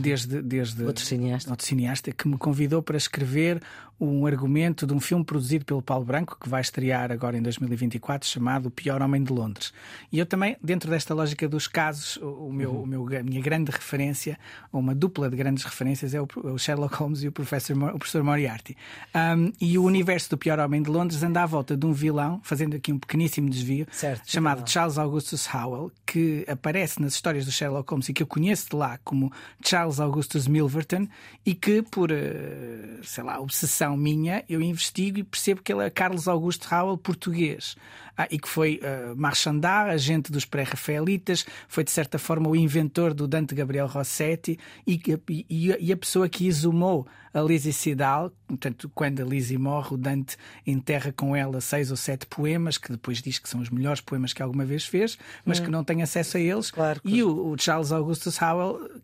desde, 0.00 0.42
desde. 0.42 0.84
Outro 0.84 1.04
cineasta. 1.04 1.50
Outro 1.50 1.66
cineasta 1.66 2.12
que 2.12 2.28
me 2.28 2.36
convidou 2.36 2.82
para 2.82 2.96
escrever 2.96 3.60
um 4.00 4.26
argumento 4.26 4.86
de 4.86 4.94
um 4.94 5.00
filme 5.00 5.24
produzido 5.24 5.64
pelo 5.64 5.82
Paulo 5.82 6.04
Branco, 6.04 6.36
que 6.40 6.48
vai 6.48 6.60
estrear 6.60 7.10
agora 7.10 7.36
em 7.36 7.42
2024, 7.42 8.28
chamado 8.28 8.66
O 8.66 8.70
Pior 8.70 9.02
Homem 9.02 9.22
de 9.22 9.32
Londres. 9.32 9.72
E 10.12 10.18
eu 10.18 10.26
também, 10.26 10.56
dentro 10.62 10.90
desta 10.90 11.14
lógica 11.14 11.27
dos 11.48 11.66
casos, 11.66 12.16
o 12.18 12.52
meu, 12.52 12.70
uhum. 12.70 12.82
o 12.82 12.86
meu, 12.86 13.18
a 13.18 13.22
minha 13.22 13.40
grande 13.40 13.70
referência, 13.70 14.38
ou 14.72 14.80
uma 14.80 14.94
dupla 14.94 15.28
de 15.28 15.36
grandes 15.36 15.64
referências, 15.64 16.14
é 16.14 16.20
o, 16.20 16.58
Sherlock 16.58 16.94
Holmes 16.96 17.22
e 17.22 17.28
o 17.28 17.32
professor, 17.32 17.76
o 17.76 17.98
professor 17.98 18.22
Moriarty. 18.22 18.76
Um, 19.14 19.52
e 19.60 19.78
o 19.78 19.84
universo 19.84 20.30
do 20.30 20.38
Pior 20.38 20.58
Homem 20.58 20.82
de 20.82 20.90
Londres 20.90 21.22
anda 21.22 21.42
à 21.42 21.46
volta 21.46 21.76
de 21.76 21.86
um 21.86 21.92
vilão, 21.92 22.40
fazendo 22.42 22.76
aqui 22.76 22.92
um 22.92 22.98
pequeníssimo 22.98 23.48
desvio, 23.48 23.86
certo, 23.90 24.30
chamado 24.30 24.68
Charles 24.68 24.98
Augustus 24.98 25.48
Howell, 25.52 25.92
que 26.06 26.44
aparece 26.48 27.00
nas 27.00 27.14
histórias 27.14 27.44
do 27.44 27.52
Sherlock 27.52 27.90
Holmes 27.90 28.08
e 28.08 28.12
que 28.12 28.22
eu 28.22 28.26
conheço 28.26 28.70
de 28.70 28.76
lá 28.76 28.98
como 29.04 29.32
Charles 29.64 30.00
Augustus 30.00 30.46
Milverton, 30.46 31.08
e 31.44 31.54
que, 31.54 31.82
por, 31.82 32.10
eh, 32.10 32.98
sei 33.02 33.24
lá, 33.24 33.40
obsessão 33.40 33.96
minha, 33.96 34.44
eu 34.48 34.60
investigo 34.60 35.18
e 35.18 35.24
percebo 35.24 35.62
que 35.62 35.72
ele 35.72 35.84
é 35.84 35.90
Carlos 35.90 36.28
Augusto 36.28 36.66
Raul, 36.66 36.98
português. 36.98 37.76
Ah, 38.20 38.26
e 38.32 38.36
que 38.36 38.48
foi 38.48 38.80
uh, 38.82 39.14
marchandar, 39.16 39.88
agente 39.88 40.32
dos 40.32 40.44
pré-rafaelitas, 40.44 41.46
foi 41.68 41.84
de 41.84 41.92
certa 41.92 42.18
forma 42.18 42.48
o 42.48 42.56
inventor 42.56 43.14
do 43.14 43.28
Dante 43.28 43.54
Gabriel 43.54 43.86
Rossetti 43.86 44.58
e, 44.84 45.00
e, 45.48 45.76
e 45.78 45.92
a 45.92 45.96
pessoa 45.96 46.28
que 46.28 46.48
exumou 46.48 47.06
a 47.32 47.40
Lizzie 47.40 47.72
Sidal, 47.72 48.32
portanto, 48.48 48.90
quando 48.92 49.20
a 49.20 49.24
Lizzie 49.24 49.56
morre, 49.56 49.94
o 49.94 49.96
Dante 49.96 50.36
enterra 50.66 51.12
com 51.12 51.36
ela 51.36 51.60
seis 51.60 51.92
ou 51.92 51.96
sete 51.96 52.26
poemas, 52.26 52.76
que 52.76 52.90
depois 52.90 53.22
diz 53.22 53.38
que 53.38 53.48
são 53.48 53.60
os 53.60 53.70
melhores 53.70 54.00
poemas 54.00 54.32
que 54.32 54.42
alguma 54.42 54.64
vez 54.64 54.84
fez, 54.84 55.16
mas 55.44 55.60
hum. 55.60 55.66
que 55.66 55.70
não 55.70 55.84
tem 55.84 56.02
acesso 56.02 56.38
a 56.38 56.40
eles. 56.40 56.72
Claro, 56.72 57.00
e 57.04 57.22
o, 57.22 57.52
o 57.52 57.56
Charles 57.56 57.92
Augustus 57.92 58.42
Howell 58.42 59.00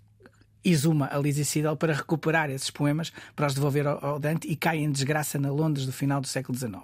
exuma 0.64 1.08
a 1.12 1.18
Lizzie 1.18 1.44
Sidel 1.44 1.76
para 1.76 1.92
recuperar 1.92 2.50
esses 2.50 2.70
poemas, 2.70 3.12
para 3.36 3.46
os 3.46 3.54
devolver 3.54 3.86
ao, 3.86 4.04
ao, 4.04 4.18
Dante 4.18 4.48
e 4.48 4.56
cai 4.56 4.78
em 4.78 4.90
desgraça 4.90 5.38
na 5.38 5.50
Londres 5.50 5.86
do 5.86 5.92
final 5.92 6.20
do 6.20 6.26
século 6.26 6.56
XIX. 6.56 6.74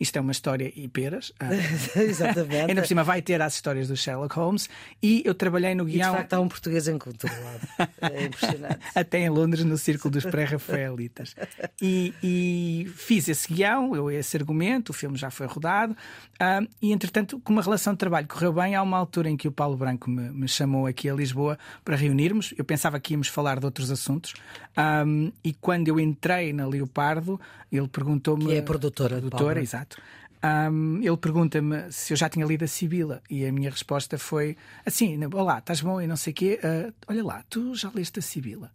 Isto 0.00 0.16
é 0.16 0.20
uma 0.20 0.32
história 0.32 0.72
e 0.74 0.88
peras. 0.88 1.32
Ah, 1.38 1.50
Exatamente. 2.00 2.70
Ainda 2.70 2.82
por 2.82 2.88
cima 2.88 3.04
vai 3.04 3.20
ter 3.20 3.40
as 3.42 3.54
histórias 3.54 3.88
do 3.88 3.96
Sherlock 3.96 4.34
Holmes 4.34 4.68
e 5.02 5.22
eu 5.24 5.34
trabalhei 5.34 5.74
no 5.74 5.84
guião. 5.84 6.08
E 6.08 6.12
de 6.12 6.18
facto 6.18 6.32
há 6.34 6.40
um 6.40 6.48
português 6.48 6.88
em 6.88 6.98
todo 6.98 7.24
lado. 7.24 7.90
É 8.00 8.24
impressionante. 8.26 8.80
Até 8.94 9.18
em 9.20 9.28
Londres, 9.28 9.64
no 9.64 9.76
círculo 9.76 10.12
dos 10.12 10.24
pré-rafaelitas. 10.24 11.34
E, 11.80 12.14
e, 12.22 12.90
fiz 12.94 13.28
esse 13.28 13.52
guião, 13.52 13.94
eu, 13.94 14.10
esse 14.10 14.36
argumento, 14.36 14.90
o 14.90 14.92
filme 14.92 15.16
já 15.16 15.30
foi 15.30 15.46
rodado, 15.46 15.92
uh, 15.92 16.66
e 16.80 16.92
entretanto, 16.92 17.38
com 17.40 17.52
uma 17.52 17.62
relação 17.62 17.92
de 17.92 17.98
trabalho 17.98 18.26
correu 18.26 18.52
bem, 18.52 18.74
há 18.74 18.82
uma 18.82 18.96
altura 18.96 19.28
em 19.28 19.36
que 19.36 19.48
o 19.48 19.52
Paulo 19.52 19.76
Branco 19.76 20.08
me, 20.10 20.30
me 20.30 20.48
chamou 20.48 20.86
aqui 20.86 21.08
a 21.08 21.14
Lisboa 21.14 21.58
para 21.84 21.96
reunirmos. 21.96 22.54
Eu 22.56 22.64
pensava 22.64 22.98
que 22.98 23.12
íamos 23.14 23.25
podíamos 23.26 23.28
falar 23.28 23.58
de 23.58 23.66
outros 23.66 23.90
assuntos. 23.90 24.34
Um, 24.76 25.32
e 25.42 25.52
quando 25.52 25.88
eu 25.88 25.98
entrei 25.98 26.52
na 26.52 26.66
Leopardo, 26.66 27.40
ele 27.70 27.88
perguntou-me. 27.88 28.46
Que 28.46 28.54
é 28.54 28.58
a 28.58 28.62
produtora. 28.62 29.18
Produtora, 29.18 29.60
exato. 29.60 30.00
Um, 30.44 31.00
ele 31.02 31.16
pergunta-me 31.16 31.90
se 31.90 32.12
eu 32.12 32.16
já 32.16 32.28
tinha 32.28 32.46
lido 32.46 32.64
a 32.64 32.68
Sibila 32.68 33.22
e 33.28 33.44
a 33.44 33.52
minha 33.52 33.70
resposta 33.70 34.18
foi 34.18 34.56
assim: 34.84 35.18
Olá, 35.32 35.58
estás 35.58 35.80
bom 35.80 36.00
e 36.00 36.06
não 36.06 36.16
sei 36.16 36.32
o 36.32 36.36
quê. 36.36 36.60
Uh, 36.62 36.92
olha 37.08 37.24
lá, 37.24 37.44
tu 37.48 37.74
já 37.74 37.90
leste 37.94 38.18
a 38.18 38.22
Sibila? 38.22 38.70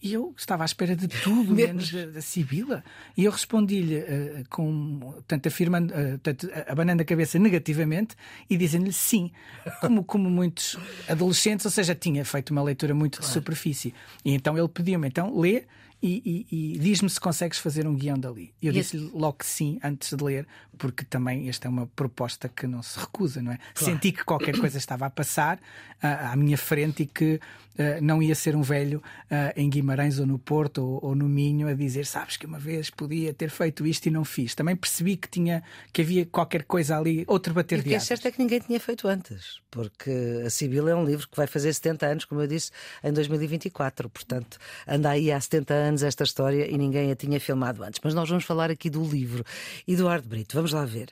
E 0.00 0.12
eu 0.12 0.32
estava 0.36 0.62
à 0.62 0.66
espera 0.66 0.94
de 0.94 1.08
tudo, 1.08 1.52
menos 1.52 1.90
da, 1.90 2.06
da 2.06 2.20
Sibila. 2.20 2.84
E 3.16 3.24
eu 3.24 3.32
respondi-lhe 3.32 3.98
uh, 3.98 4.44
com, 4.48 5.14
tanto 5.26 5.48
afirmando, 5.48 5.92
uh, 5.92 6.18
tanto, 6.18 6.48
abanando 6.68 7.02
a 7.02 7.04
cabeça 7.04 7.38
negativamente 7.38 8.14
e 8.48 8.56
dizendo-lhe 8.56 8.92
sim, 8.92 9.32
como, 9.80 10.04
como 10.04 10.30
muitos 10.30 10.76
adolescentes, 11.08 11.66
ou 11.66 11.72
seja, 11.72 11.96
tinha 11.96 12.24
feito 12.24 12.50
uma 12.50 12.62
leitura 12.62 12.94
muito 12.94 13.18
claro. 13.18 13.26
de 13.26 13.32
superfície. 13.32 13.92
E 14.24 14.32
então 14.32 14.56
ele 14.56 14.68
pediu-me, 14.68 15.08
então 15.08 15.36
lê 15.36 15.64
e, 16.02 16.46
e, 16.50 16.74
e 16.74 16.78
diz-me 16.78 17.10
se 17.10 17.20
consegues 17.20 17.58
fazer 17.58 17.86
um 17.86 17.94
guião 17.94 18.18
dali. 18.18 18.54
Eu 18.62 18.72
disse-lhe 18.72 19.10
logo 19.12 19.38
que 19.38 19.46
sim, 19.46 19.78
antes 19.82 20.16
de 20.16 20.22
ler, 20.22 20.46
porque 20.78 21.04
também 21.04 21.48
esta 21.48 21.66
é 21.66 21.70
uma 21.70 21.86
proposta 21.88 22.48
que 22.48 22.66
não 22.66 22.82
se 22.82 22.98
recusa, 22.98 23.42
não 23.42 23.52
é? 23.52 23.58
Claro. 23.74 23.92
Senti 23.92 24.12
que 24.12 24.24
qualquer 24.24 24.56
coisa 24.58 24.78
estava 24.78 25.06
a 25.06 25.10
passar 25.10 25.56
uh, 25.56 26.32
à 26.32 26.36
minha 26.36 26.56
frente 26.56 27.02
e 27.02 27.06
que 27.06 27.34
uh, 27.34 28.00
não 28.00 28.22
ia 28.22 28.34
ser 28.34 28.54
um 28.54 28.62
velho 28.62 29.02
uh, 29.24 29.52
em 29.56 29.68
Guimarães 29.68 30.18
ou 30.20 30.26
no 30.26 30.38
Porto 30.38 30.78
ou, 30.78 31.00
ou, 31.02 31.14
no 31.14 31.28
Minho 31.28 31.68
a 31.68 31.74
dizer, 31.74 32.06
sabes 32.06 32.36
que 32.36 32.46
uma 32.46 32.58
vez 32.58 32.90
podia 32.90 33.34
ter 33.34 33.50
feito 33.50 33.86
isto 33.86 34.06
e 34.06 34.10
não 34.10 34.24
fiz. 34.24 34.54
Também 34.54 34.76
percebi 34.76 35.16
que 35.16 35.28
tinha 35.28 35.62
que 35.92 36.02
havia 36.02 36.24
qualquer 36.24 36.62
coisa 36.62 36.96
ali, 36.96 37.24
outro 37.26 37.52
bater 37.52 37.80
e 37.80 37.82
de 37.82 37.88
O 37.88 37.90
que 37.90 37.96
é 37.96 38.00
certo 38.00 38.28
é 38.28 38.30
que 38.30 38.38
ninguém 38.38 38.60
tinha 38.60 38.78
feito 38.78 39.08
antes, 39.08 39.60
porque 39.70 40.10
a 40.46 40.50
Sibila 40.50 40.90
é 40.90 40.94
um 40.94 41.04
livro 41.04 41.28
que 41.28 41.36
vai 41.36 41.48
fazer 41.48 41.72
70 41.72 42.06
anos, 42.06 42.24
como 42.24 42.40
eu 42.40 42.46
disse, 42.46 42.70
em 43.02 43.12
2024. 43.12 44.08
Portanto, 44.08 44.58
anda 44.86 45.10
aí 45.10 45.32
há 45.32 45.40
70 45.40 45.74
anos 45.74 45.87
esta 45.96 46.24
história 46.24 46.70
e 46.70 46.76
ninguém 46.76 47.10
a 47.10 47.16
tinha 47.16 47.40
filmado 47.40 47.82
antes. 47.82 48.00
Mas 48.02 48.14
nós 48.14 48.28
vamos 48.28 48.44
falar 48.44 48.70
aqui 48.70 48.90
do 48.90 49.02
livro. 49.02 49.44
Eduardo 49.86 50.28
Brito, 50.28 50.54
vamos 50.54 50.72
lá 50.72 50.84
ver. 50.84 51.10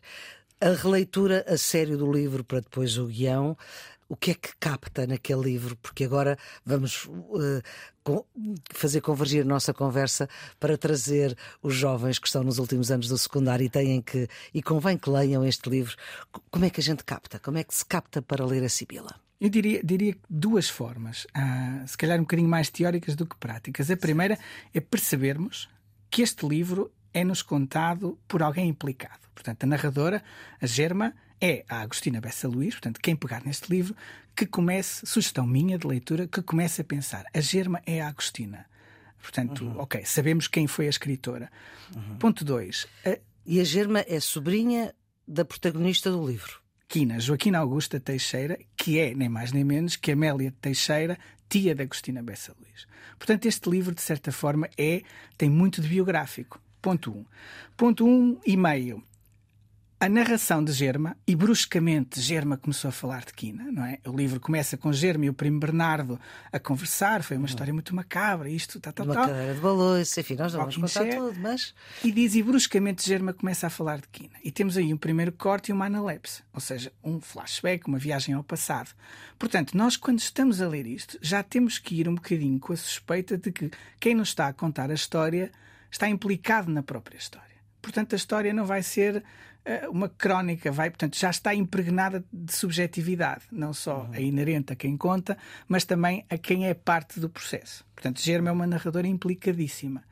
A 0.60 0.70
releitura 0.70 1.44
a 1.48 1.58
sério 1.58 1.98
do 1.98 2.10
livro 2.10 2.42
para 2.42 2.60
depois 2.60 2.96
o 2.96 3.06
guião, 3.06 3.56
o 4.08 4.16
que 4.16 4.30
é 4.30 4.34
que 4.34 4.50
capta 4.58 5.06
naquele 5.06 5.42
livro? 5.42 5.76
Porque 5.76 6.04
agora 6.04 6.38
vamos 6.64 7.06
uh, 7.06 8.24
fazer 8.72 9.00
convergir 9.00 9.42
a 9.42 9.44
nossa 9.44 9.74
conversa 9.74 10.28
para 10.60 10.78
trazer 10.78 11.36
os 11.62 11.74
jovens 11.74 12.18
que 12.18 12.26
estão 12.26 12.44
nos 12.44 12.58
últimos 12.58 12.90
anos 12.90 13.08
do 13.08 13.18
secundário 13.18 13.64
e 13.64 13.68
têm 13.68 14.00
que, 14.00 14.28
e 14.54 14.62
convém 14.62 14.96
que 14.96 15.10
leiam 15.10 15.44
este 15.44 15.68
livro. 15.68 15.96
Como 16.50 16.64
é 16.64 16.70
que 16.70 16.80
a 16.80 16.84
gente 16.84 17.04
capta? 17.04 17.38
Como 17.38 17.58
é 17.58 17.64
que 17.64 17.74
se 17.74 17.84
capta 17.84 18.22
para 18.22 18.44
ler 18.46 18.62
a 18.64 18.68
Sibila? 18.68 19.25
Eu 19.40 19.50
diria, 19.50 19.82
diria 19.84 20.16
duas 20.30 20.68
formas, 20.68 21.26
ah, 21.34 21.84
se 21.86 21.96
calhar 21.96 22.18
um 22.18 22.22
bocadinho 22.22 22.48
mais 22.48 22.70
teóricas 22.70 23.14
do 23.14 23.26
que 23.26 23.36
práticas. 23.36 23.90
A 23.90 23.96
primeira 23.96 24.38
é 24.72 24.80
percebermos 24.80 25.68
que 26.10 26.22
este 26.22 26.46
livro 26.46 26.90
é-nos 27.12 27.42
contado 27.42 28.18
por 28.26 28.42
alguém 28.42 28.68
implicado. 28.68 29.20
Portanto, 29.34 29.64
a 29.64 29.66
narradora, 29.66 30.22
a 30.60 30.66
Germa, 30.66 31.14
é 31.40 31.64
a 31.68 31.80
Agostina 31.80 32.20
Bessa 32.20 32.48
Luís, 32.48 32.74
portanto, 32.74 33.00
quem 33.00 33.14
pegar 33.14 33.44
neste 33.44 33.70
livro, 33.70 33.94
que 34.34 34.46
comece, 34.46 35.06
sugestão 35.06 35.46
minha 35.46 35.78
de 35.78 35.86
leitura, 35.86 36.26
que 36.26 36.42
comece 36.42 36.80
a 36.80 36.84
pensar: 36.84 37.24
a 37.32 37.40
Germa 37.40 37.80
é 37.86 38.00
a 38.00 38.08
Agostina. 38.08 38.66
Portanto, 39.20 39.64
uhum. 39.64 39.80
ok, 39.80 40.04
sabemos 40.04 40.46
quem 40.46 40.66
foi 40.66 40.86
a 40.86 40.90
escritora. 40.90 41.50
Uhum. 41.94 42.16
Ponto 42.16 42.44
2. 42.44 42.86
A... 43.04 43.18
E 43.44 43.60
a 43.60 43.64
Germa 43.64 44.04
é 44.08 44.18
sobrinha 44.18 44.94
da 45.26 45.44
protagonista 45.44 46.10
do 46.10 46.26
livro. 46.26 46.60
Quina, 46.88 47.18
Joaquina 47.18 47.58
Augusta 47.58 47.98
Teixeira, 47.98 48.58
que 48.76 48.98
é 48.98 49.12
nem 49.12 49.28
mais 49.28 49.50
nem 49.52 49.64
menos 49.64 49.96
que 49.96 50.12
Amélia 50.12 50.54
Teixeira, 50.60 51.18
tia 51.48 51.74
de 51.74 51.82
Agostina 51.82 52.22
Bessa 52.22 52.54
Luís. 52.60 52.86
Portanto, 53.18 53.46
este 53.46 53.68
livro, 53.68 53.94
de 53.94 54.00
certa 54.00 54.30
forma, 54.30 54.68
é 54.78 55.02
tem 55.36 55.50
muito 55.50 55.80
de 55.80 55.88
biográfico. 55.88 56.60
Ponto 56.80 57.10
1. 57.10 57.14
Um. 57.14 57.24
Ponto 57.76 58.06
1 58.06 58.08
um 58.08 58.40
e 58.46 58.56
meio 58.56 59.02
a 59.98 60.10
narração 60.10 60.62
de 60.62 60.72
Germa, 60.72 61.16
e 61.26 61.34
bruscamente 61.34 62.20
Germa 62.20 62.58
começou 62.58 62.90
a 62.90 62.92
falar 62.92 63.24
de 63.24 63.32
Quina, 63.32 63.72
não 63.72 63.82
é? 63.82 63.98
O 64.06 64.14
livro 64.14 64.38
começa 64.38 64.76
com 64.76 64.92
Germa 64.92 65.24
e 65.24 65.30
o 65.30 65.34
primo 65.34 65.58
Bernardo 65.58 66.20
a 66.52 66.58
conversar, 66.58 67.22
foi 67.22 67.38
uma 67.38 67.42
uhum. 67.42 67.46
história 67.46 67.72
muito 67.72 67.94
macabra, 67.94 68.50
isto, 68.50 68.78
tal, 68.78 68.92
tal, 68.92 69.06
uma 69.06 69.14
tal. 69.14 69.24
Uma 69.24 69.32
cadeira 69.32 69.54
de 69.54 69.60
balanço, 69.60 70.20
enfim, 70.20 70.34
nós 70.34 70.52
não 70.52 70.60
vamos 70.60 70.76
contar 70.76 71.06
tudo, 71.06 71.40
mas... 71.40 71.74
E 72.04 72.12
diz, 72.12 72.34
e 72.34 72.42
bruscamente 72.42 73.06
Germa 73.06 73.32
começa 73.32 73.68
a 73.68 73.70
falar 73.70 73.98
de 73.98 74.08
Quina. 74.08 74.34
E 74.44 74.52
temos 74.52 74.76
aí 74.76 74.92
um 74.92 74.98
primeiro 74.98 75.32
corte 75.32 75.70
e 75.70 75.72
uma 75.72 75.86
analepse, 75.86 76.42
ou 76.52 76.60
seja, 76.60 76.92
um 77.02 77.18
flashback, 77.18 77.88
uma 77.88 77.98
viagem 77.98 78.34
ao 78.34 78.44
passado. 78.44 78.90
Portanto, 79.38 79.74
nós 79.74 79.96
quando 79.96 80.18
estamos 80.18 80.60
a 80.60 80.68
ler 80.68 80.86
isto, 80.86 81.18
já 81.22 81.42
temos 81.42 81.78
que 81.78 81.94
ir 81.94 82.06
um 82.06 82.14
bocadinho 82.14 82.60
com 82.60 82.74
a 82.74 82.76
suspeita 82.76 83.38
de 83.38 83.50
que 83.50 83.70
quem 83.98 84.14
nos 84.14 84.28
está 84.28 84.48
a 84.48 84.52
contar 84.52 84.90
a 84.90 84.94
história 84.94 85.50
está 85.90 86.06
implicado 86.06 86.70
na 86.70 86.82
própria 86.82 87.16
história. 87.16 87.55
Portanto, 87.86 88.14
a 88.14 88.16
história 88.16 88.52
não 88.52 88.66
vai 88.66 88.82
ser 88.82 89.22
eh, 89.64 89.88
uma 89.88 90.08
crónica, 90.08 90.72
vai, 90.72 90.90
portanto, 90.90 91.16
já 91.16 91.30
está 91.30 91.54
impregnada 91.54 92.24
de 92.32 92.52
subjetividade, 92.52 93.44
não 93.52 93.72
só 93.72 94.00
uhum. 94.00 94.12
a 94.12 94.20
inerente 94.20 94.72
a 94.72 94.76
quem 94.76 94.96
conta, 94.96 95.38
mas 95.68 95.84
também 95.84 96.26
a 96.28 96.36
quem 96.36 96.66
é 96.66 96.74
parte 96.74 97.20
do 97.20 97.30
processo. 97.30 97.86
Portanto, 97.94 98.20
Germa 98.20 98.48
é 98.48 98.52
uma 98.52 98.66
narradora 98.66 99.06
implicadíssima. 99.06 100.02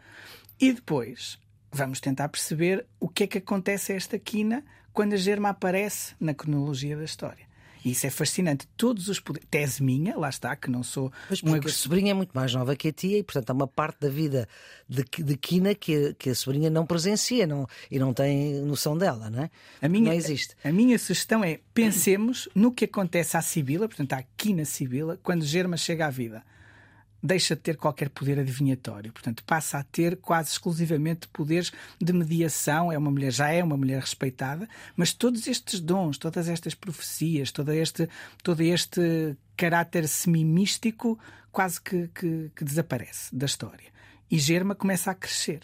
E 0.60 0.72
depois 0.72 1.36
vamos 1.72 1.98
tentar 1.98 2.28
perceber 2.28 2.86
o 3.00 3.08
que 3.08 3.24
é 3.24 3.26
que 3.26 3.38
acontece 3.38 3.92
a 3.92 3.96
esta 3.96 4.20
quina 4.20 4.64
quando 4.92 5.14
a 5.14 5.16
Germa 5.16 5.48
aparece 5.48 6.14
na 6.20 6.32
cronologia 6.32 6.96
da 6.96 7.02
história. 7.02 7.44
E 7.84 7.90
isso 7.90 8.06
é 8.06 8.10
fascinante. 8.10 8.66
Todos 8.76 9.08
os 9.08 9.20
poderes. 9.20 9.48
Tese 9.50 9.82
minha, 9.82 10.16
lá 10.16 10.28
está, 10.28 10.56
que 10.56 10.70
não 10.70 10.82
sou. 10.82 11.12
Mas 11.28 11.40
porque 11.40 11.58
uma... 11.58 11.70
a 11.70 11.72
sobrinha 11.72 12.10
é 12.12 12.14
muito 12.14 12.32
mais 12.32 12.54
nova 12.54 12.74
que 12.74 12.88
a 12.88 12.92
tia 12.92 13.18
e, 13.18 13.22
portanto, 13.22 13.50
há 13.50 13.52
uma 13.52 13.68
parte 13.68 14.00
da 14.00 14.08
vida 14.08 14.48
de, 14.88 15.04
de 15.04 15.36
Quina 15.36 15.74
que, 15.74 16.08
a, 16.08 16.14
que 16.14 16.30
a 16.30 16.34
sobrinha 16.34 16.70
não 16.70 16.86
presencia 16.86 17.46
não, 17.46 17.68
e 17.90 17.98
não 17.98 18.14
tem 18.14 18.54
noção 18.62 18.96
dela, 18.96 19.28
não 19.28 19.44
é? 19.44 19.50
A 19.82 19.88
minha, 19.88 20.06
não 20.06 20.12
existe. 20.12 20.56
A, 20.64 20.68
a 20.68 20.72
minha 20.72 20.98
sugestão 20.98 21.44
é 21.44 21.60
pensemos 21.74 22.48
no 22.54 22.72
que 22.72 22.86
acontece 22.86 23.36
à 23.36 23.42
Sibila, 23.42 23.86
portanto, 23.86 24.14
à 24.14 24.24
Quina 24.36 24.64
Sibila, 24.64 25.18
quando 25.22 25.44
Germa 25.44 25.76
chega 25.76 26.06
à 26.06 26.10
vida 26.10 26.42
deixa 27.24 27.56
de 27.56 27.62
ter 27.62 27.78
qualquer 27.78 28.10
poder 28.10 28.38
adivinhatório. 28.38 29.10
Portanto, 29.10 29.42
passa 29.44 29.78
a 29.78 29.82
ter 29.82 30.18
quase 30.18 30.50
exclusivamente 30.50 31.26
poderes 31.28 31.72
de 31.98 32.12
mediação. 32.12 32.92
É 32.92 32.98
uma 32.98 33.10
mulher, 33.10 33.32
já 33.32 33.50
é 33.50 33.64
uma 33.64 33.78
mulher 33.78 33.98
respeitada, 33.98 34.68
mas 34.94 35.14
todos 35.14 35.46
estes 35.46 35.80
dons, 35.80 36.18
todas 36.18 36.50
estas 36.50 36.74
profecias, 36.74 37.50
todo 37.50 37.72
este, 37.72 38.10
todo 38.42 38.60
este 38.60 39.34
caráter 39.56 40.06
semimístico 40.06 41.18
quase 41.50 41.80
que, 41.80 42.08
que, 42.08 42.50
que 42.54 42.64
desaparece 42.64 43.34
da 43.34 43.46
história. 43.46 43.88
E 44.30 44.38
Germa 44.38 44.74
começa 44.74 45.10
a 45.10 45.14
crescer. 45.14 45.60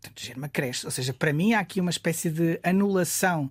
Portanto, 0.00 0.22
Germa 0.22 0.48
cresce. 0.48 0.86
Ou 0.86 0.92
seja, 0.92 1.12
para 1.12 1.32
mim 1.32 1.54
há 1.54 1.60
aqui 1.60 1.80
uma 1.80 1.90
espécie 1.90 2.30
de 2.30 2.60
anulação 2.62 3.50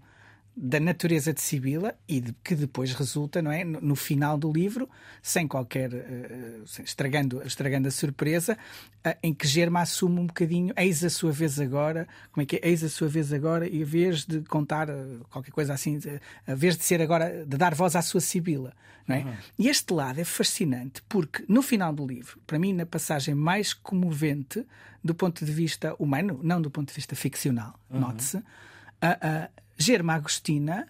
da 0.55 0.79
natureza 0.79 1.33
de 1.33 1.41
Sibila 1.41 1.95
e 2.07 2.21
de, 2.21 2.33
que 2.43 2.53
depois 2.53 2.93
resulta, 2.93 3.41
não 3.41 3.51
é, 3.51 3.63
no, 3.63 3.81
no 3.81 3.95
final 3.95 4.37
do 4.37 4.51
livro, 4.51 4.87
sem 5.21 5.47
qualquer 5.47 5.91
uh, 5.91 6.63
estragando, 6.83 7.41
estragando 7.43 7.87
a 7.87 7.91
surpresa, 7.91 8.57
uh, 9.05 9.17
em 9.23 9.33
que 9.33 9.47
Germa 9.47 9.81
assume 9.81 10.19
um 10.19 10.27
bocadinho, 10.27 10.71
eis 10.77 11.03
a 11.03 11.09
sua 11.09 11.31
vez 11.31 11.59
agora, 11.59 12.07
como 12.31 12.43
é 12.43 12.45
que 12.45 12.57
é? 12.57 12.69
Eis 12.69 12.83
a 12.83 12.89
sua 12.89 13.07
vez 13.07 13.33
agora, 13.33 13.67
e 13.67 13.81
a 13.81 13.85
vez 13.85 14.25
de 14.25 14.41
contar 14.41 14.89
uh, 14.89 15.25
qualquer 15.31 15.51
coisa 15.51 15.73
assim, 15.73 15.99
a 16.45 16.53
vez 16.53 16.77
de 16.77 16.83
ser 16.83 17.01
agora, 17.01 17.43
de 17.45 17.57
dar 17.57 17.73
voz 17.73 17.95
à 17.95 18.01
sua 18.03 18.21
Sibila, 18.21 18.73
não 19.07 19.15
é? 19.15 19.23
Uhum. 19.23 19.33
E 19.57 19.69
este 19.69 19.91
lado 19.91 20.19
é 20.19 20.23
fascinante 20.23 21.01
porque 21.09 21.43
no 21.47 21.63
final 21.63 21.91
do 21.91 22.05
livro, 22.05 22.39
para 22.45 22.59
mim, 22.59 22.73
na 22.73 22.85
passagem 22.85 23.33
mais 23.33 23.73
comovente 23.73 24.63
do 25.03 25.15
ponto 25.15 25.43
de 25.43 25.51
vista 25.51 25.95
humano, 25.97 26.39
não 26.43 26.61
do 26.61 26.69
ponto 26.69 26.89
de 26.89 26.93
vista 26.93 27.15
ficcional, 27.15 27.77
uhum. 27.89 27.99
note-se, 27.99 28.41
a 29.01 29.49
Germa 29.77 30.13
Agostina 30.13 30.87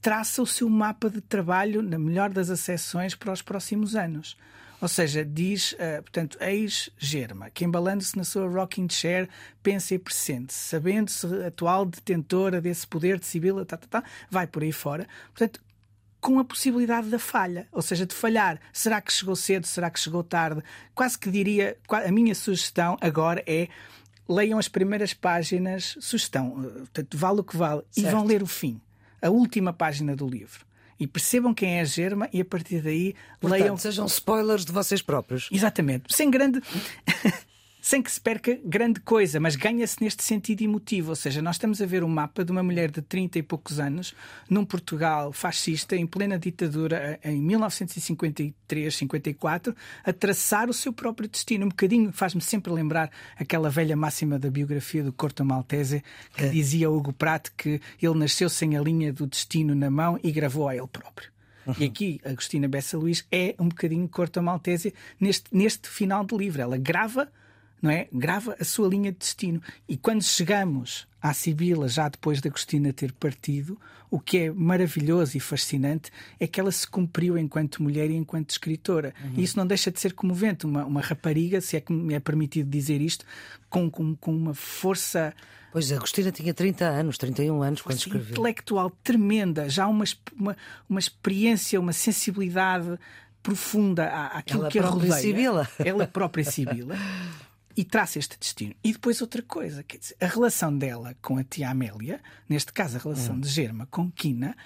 traça 0.00 0.42
o 0.42 0.46
seu 0.46 0.68
mapa 0.68 1.08
de 1.08 1.22
trabalho, 1.22 1.80
na 1.80 1.98
melhor 1.98 2.28
das 2.28 2.50
acessões, 2.50 3.14
para 3.14 3.32
os 3.32 3.40
próximos 3.40 3.96
anos. 3.96 4.36
Ou 4.78 4.88
seja, 4.88 5.24
diz, 5.24 5.72
uh, 5.72 6.02
portanto, 6.02 6.36
ex-Germa, 6.42 7.48
que 7.48 7.64
embalando-se 7.64 8.14
na 8.14 8.22
sua 8.22 8.46
rocking 8.46 8.86
chair, 8.90 9.30
pensa 9.62 9.94
e 9.94 9.98
pressente, 9.98 10.52
sabendo-se 10.52 11.26
atual 11.46 11.86
detentora 11.86 12.60
desse 12.60 12.86
poder 12.86 13.18
de 13.18 13.24
Sibila, 13.24 13.64
tá, 13.64 13.78
tá, 13.78 13.86
tá, 13.88 14.08
vai 14.30 14.46
por 14.46 14.62
aí 14.62 14.72
fora. 14.72 15.08
Portanto, 15.28 15.62
com 16.20 16.38
a 16.38 16.44
possibilidade 16.44 17.08
da 17.08 17.18
falha, 17.18 17.66
ou 17.72 17.80
seja, 17.80 18.04
de 18.04 18.14
falhar. 18.14 18.60
Será 18.74 19.00
que 19.00 19.10
chegou 19.10 19.36
cedo? 19.36 19.66
Será 19.66 19.88
que 19.88 19.98
chegou 20.00 20.22
tarde? 20.22 20.62
Quase 20.94 21.18
que 21.18 21.30
diria, 21.30 21.78
a 21.88 22.10
minha 22.10 22.34
sugestão 22.34 22.98
agora 23.00 23.42
é 23.46 23.68
leiam 24.28 24.58
as 24.58 24.68
primeiras 24.68 25.12
páginas, 25.14 25.96
sugestão, 26.00 26.64
eh, 26.64 26.78
portanto, 26.78 27.16
vale 27.16 27.40
o 27.40 27.44
que 27.44 27.56
vale, 27.56 27.82
certo. 27.90 28.06
e 28.06 28.10
vão 28.10 28.24
ler 28.24 28.42
o 28.42 28.46
fim, 28.46 28.80
a 29.20 29.30
última 29.30 29.72
página 29.72 30.16
do 30.16 30.26
livro. 30.26 30.64
E 30.98 31.06
percebam 31.06 31.52
quem 31.52 31.78
é 31.78 31.80
a 31.80 31.84
Germa 31.84 32.28
e 32.32 32.40
a 32.40 32.44
partir 32.44 32.80
daí 32.80 33.14
Portanto, 33.40 33.60
leiam. 33.60 33.76
Sejam 33.76 34.06
spoilers 34.06 34.64
de 34.64 34.72
vocês 34.72 35.02
próprios. 35.02 35.48
Exatamente. 35.50 36.14
Sem 36.14 36.30
grande. 36.30 36.62
Sem 37.84 38.00
que 38.00 38.10
se 38.10 38.18
perca 38.18 38.58
grande 38.64 38.98
coisa, 38.98 39.38
mas 39.38 39.56
ganha-se 39.56 40.02
neste 40.02 40.24
sentido 40.24 40.62
emotivo. 40.62 41.10
Ou 41.10 41.14
seja, 41.14 41.42
nós 41.42 41.56
estamos 41.56 41.82
a 41.82 41.86
ver 41.86 42.02
um 42.02 42.08
mapa 42.08 42.42
de 42.42 42.50
uma 42.50 42.62
mulher 42.62 42.90
de 42.90 43.02
30 43.02 43.40
e 43.40 43.42
poucos 43.42 43.78
anos, 43.78 44.14
num 44.48 44.64
Portugal 44.64 45.34
fascista, 45.34 45.94
em 45.94 46.06
plena 46.06 46.38
ditadura, 46.38 47.20
em 47.22 47.42
1953, 47.42 48.96
54, 48.96 49.76
a 50.02 50.12
traçar 50.14 50.70
o 50.70 50.72
seu 50.72 50.94
próprio 50.94 51.28
destino. 51.28 51.66
Um 51.66 51.68
bocadinho 51.68 52.10
faz-me 52.10 52.40
sempre 52.40 52.72
lembrar 52.72 53.10
aquela 53.36 53.68
velha 53.68 53.94
máxima 53.94 54.38
da 54.38 54.50
biografia 54.50 55.04
do 55.04 55.12
Corto 55.12 55.44
Maltese, 55.44 56.02
que 56.34 56.44
é. 56.44 56.48
dizia 56.48 56.90
Hugo 56.90 57.12
Pratt 57.12 57.50
que 57.54 57.82
ele 58.00 58.18
nasceu 58.18 58.48
sem 58.48 58.78
a 58.78 58.80
linha 58.80 59.12
do 59.12 59.26
destino 59.26 59.74
na 59.74 59.90
mão 59.90 60.18
e 60.24 60.32
gravou 60.32 60.70
a 60.70 60.74
ele 60.74 60.88
próprio. 60.88 61.30
Uhum. 61.66 61.74
E 61.78 61.84
aqui, 61.84 62.18
Agostina 62.24 62.66
Bessa 62.66 62.96
Luís 62.96 63.26
é 63.30 63.54
um 63.58 63.68
bocadinho 63.68 64.08
Corto 64.08 64.42
Maltese 64.42 64.94
neste, 65.20 65.54
neste 65.54 65.86
final 65.86 66.24
de 66.24 66.34
livro. 66.34 66.62
Ela 66.62 66.78
grava 66.78 67.28
não 67.84 67.90
é? 67.90 68.08
Grava 68.10 68.56
a 68.58 68.64
sua 68.64 68.88
linha 68.88 69.12
de 69.12 69.18
destino. 69.18 69.60
E 69.86 69.94
quando 69.94 70.22
chegamos 70.22 71.06
à 71.20 71.34
Sibila, 71.34 71.86
já 71.86 72.08
depois 72.08 72.40
da 72.40 72.48
Agostina 72.48 72.94
ter 72.94 73.12
partido, 73.12 73.78
o 74.10 74.18
que 74.18 74.38
é 74.38 74.50
maravilhoso 74.50 75.36
e 75.36 75.40
fascinante 75.40 76.10
é 76.40 76.46
que 76.46 76.58
ela 76.58 76.72
se 76.72 76.86
cumpriu 76.86 77.36
enquanto 77.36 77.82
mulher 77.82 78.10
e 78.10 78.14
enquanto 78.14 78.48
escritora. 78.48 79.12
Uhum. 79.22 79.34
E 79.36 79.42
isso 79.42 79.58
não 79.58 79.66
deixa 79.66 79.90
de 79.90 80.00
ser 80.00 80.14
comovente. 80.14 80.64
Uma, 80.64 80.86
uma 80.86 81.02
rapariga, 81.02 81.60
se 81.60 81.76
é 81.76 81.80
que 81.80 81.92
me 81.92 82.14
é 82.14 82.20
permitido 82.20 82.70
dizer 82.70 83.02
isto, 83.02 83.26
com, 83.68 83.90
com, 83.90 84.16
com 84.16 84.34
uma 84.34 84.54
força. 84.54 85.34
Pois 85.70 85.92
a 85.92 85.96
Agostina 85.96 86.32
tinha 86.32 86.54
30 86.54 86.86
anos, 86.86 87.18
31 87.18 87.62
anos 87.62 87.82
quando 87.82 87.98
escreveu. 87.98 88.30
intelectual 88.30 88.90
tremenda, 89.02 89.68
já 89.68 89.86
uma, 89.86 90.04
uma, 90.34 90.56
uma 90.88 91.00
experiência, 91.00 91.78
uma 91.78 91.92
sensibilidade 91.92 92.98
profunda 93.42 94.06
àquilo 94.06 94.62
ela 94.62 94.70
que 94.70 94.78
a 94.78 94.86
rodeia. 94.86 95.12
Sibila. 95.12 95.68
Ela 95.78 96.06
própria 96.06 96.44
Sibila. 96.50 96.96
E 97.76 97.84
traça 97.84 98.18
este 98.18 98.38
destino. 98.38 98.74
E 98.82 98.92
depois 98.92 99.20
outra 99.20 99.42
coisa, 99.42 99.82
quer 99.82 99.98
dizer, 99.98 100.16
a 100.20 100.26
relação 100.26 100.76
dela 100.76 101.16
com 101.20 101.38
a 101.38 101.44
tia 101.44 101.70
Amélia, 101.70 102.20
neste 102.48 102.72
caso 102.72 102.96
a 102.96 103.00
relação 103.00 103.34
hum. 103.34 103.40
de 103.40 103.48
Germa 103.48 103.86
com 103.90 104.10
Quina, 104.10 104.56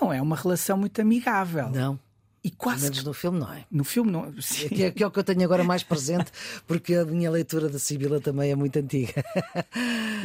não 0.00 0.12
é 0.12 0.20
uma 0.20 0.36
relação 0.36 0.76
muito 0.76 1.00
amigável. 1.00 1.70
Não. 1.70 1.98
E 2.46 2.50
quase. 2.50 2.84
Menos 2.84 3.02
no 3.02 3.12
filme 3.12 3.40
não 3.40 3.52
é. 3.52 3.64
No 3.68 3.82
filme 3.82 4.12
não. 4.12 4.40
Sim. 4.40 4.68
Que, 4.68 4.84
é, 4.84 4.90
que 4.92 5.02
é 5.02 5.06
o 5.06 5.10
que 5.10 5.18
eu 5.18 5.24
tenho 5.24 5.42
agora 5.42 5.64
mais 5.64 5.82
presente, 5.82 6.30
porque 6.64 6.94
a 6.94 7.04
minha 7.04 7.28
leitura 7.28 7.68
da 7.68 7.76
Sibila 7.76 8.20
também 8.20 8.52
é 8.52 8.54
muito 8.54 8.78
antiga. 8.78 9.24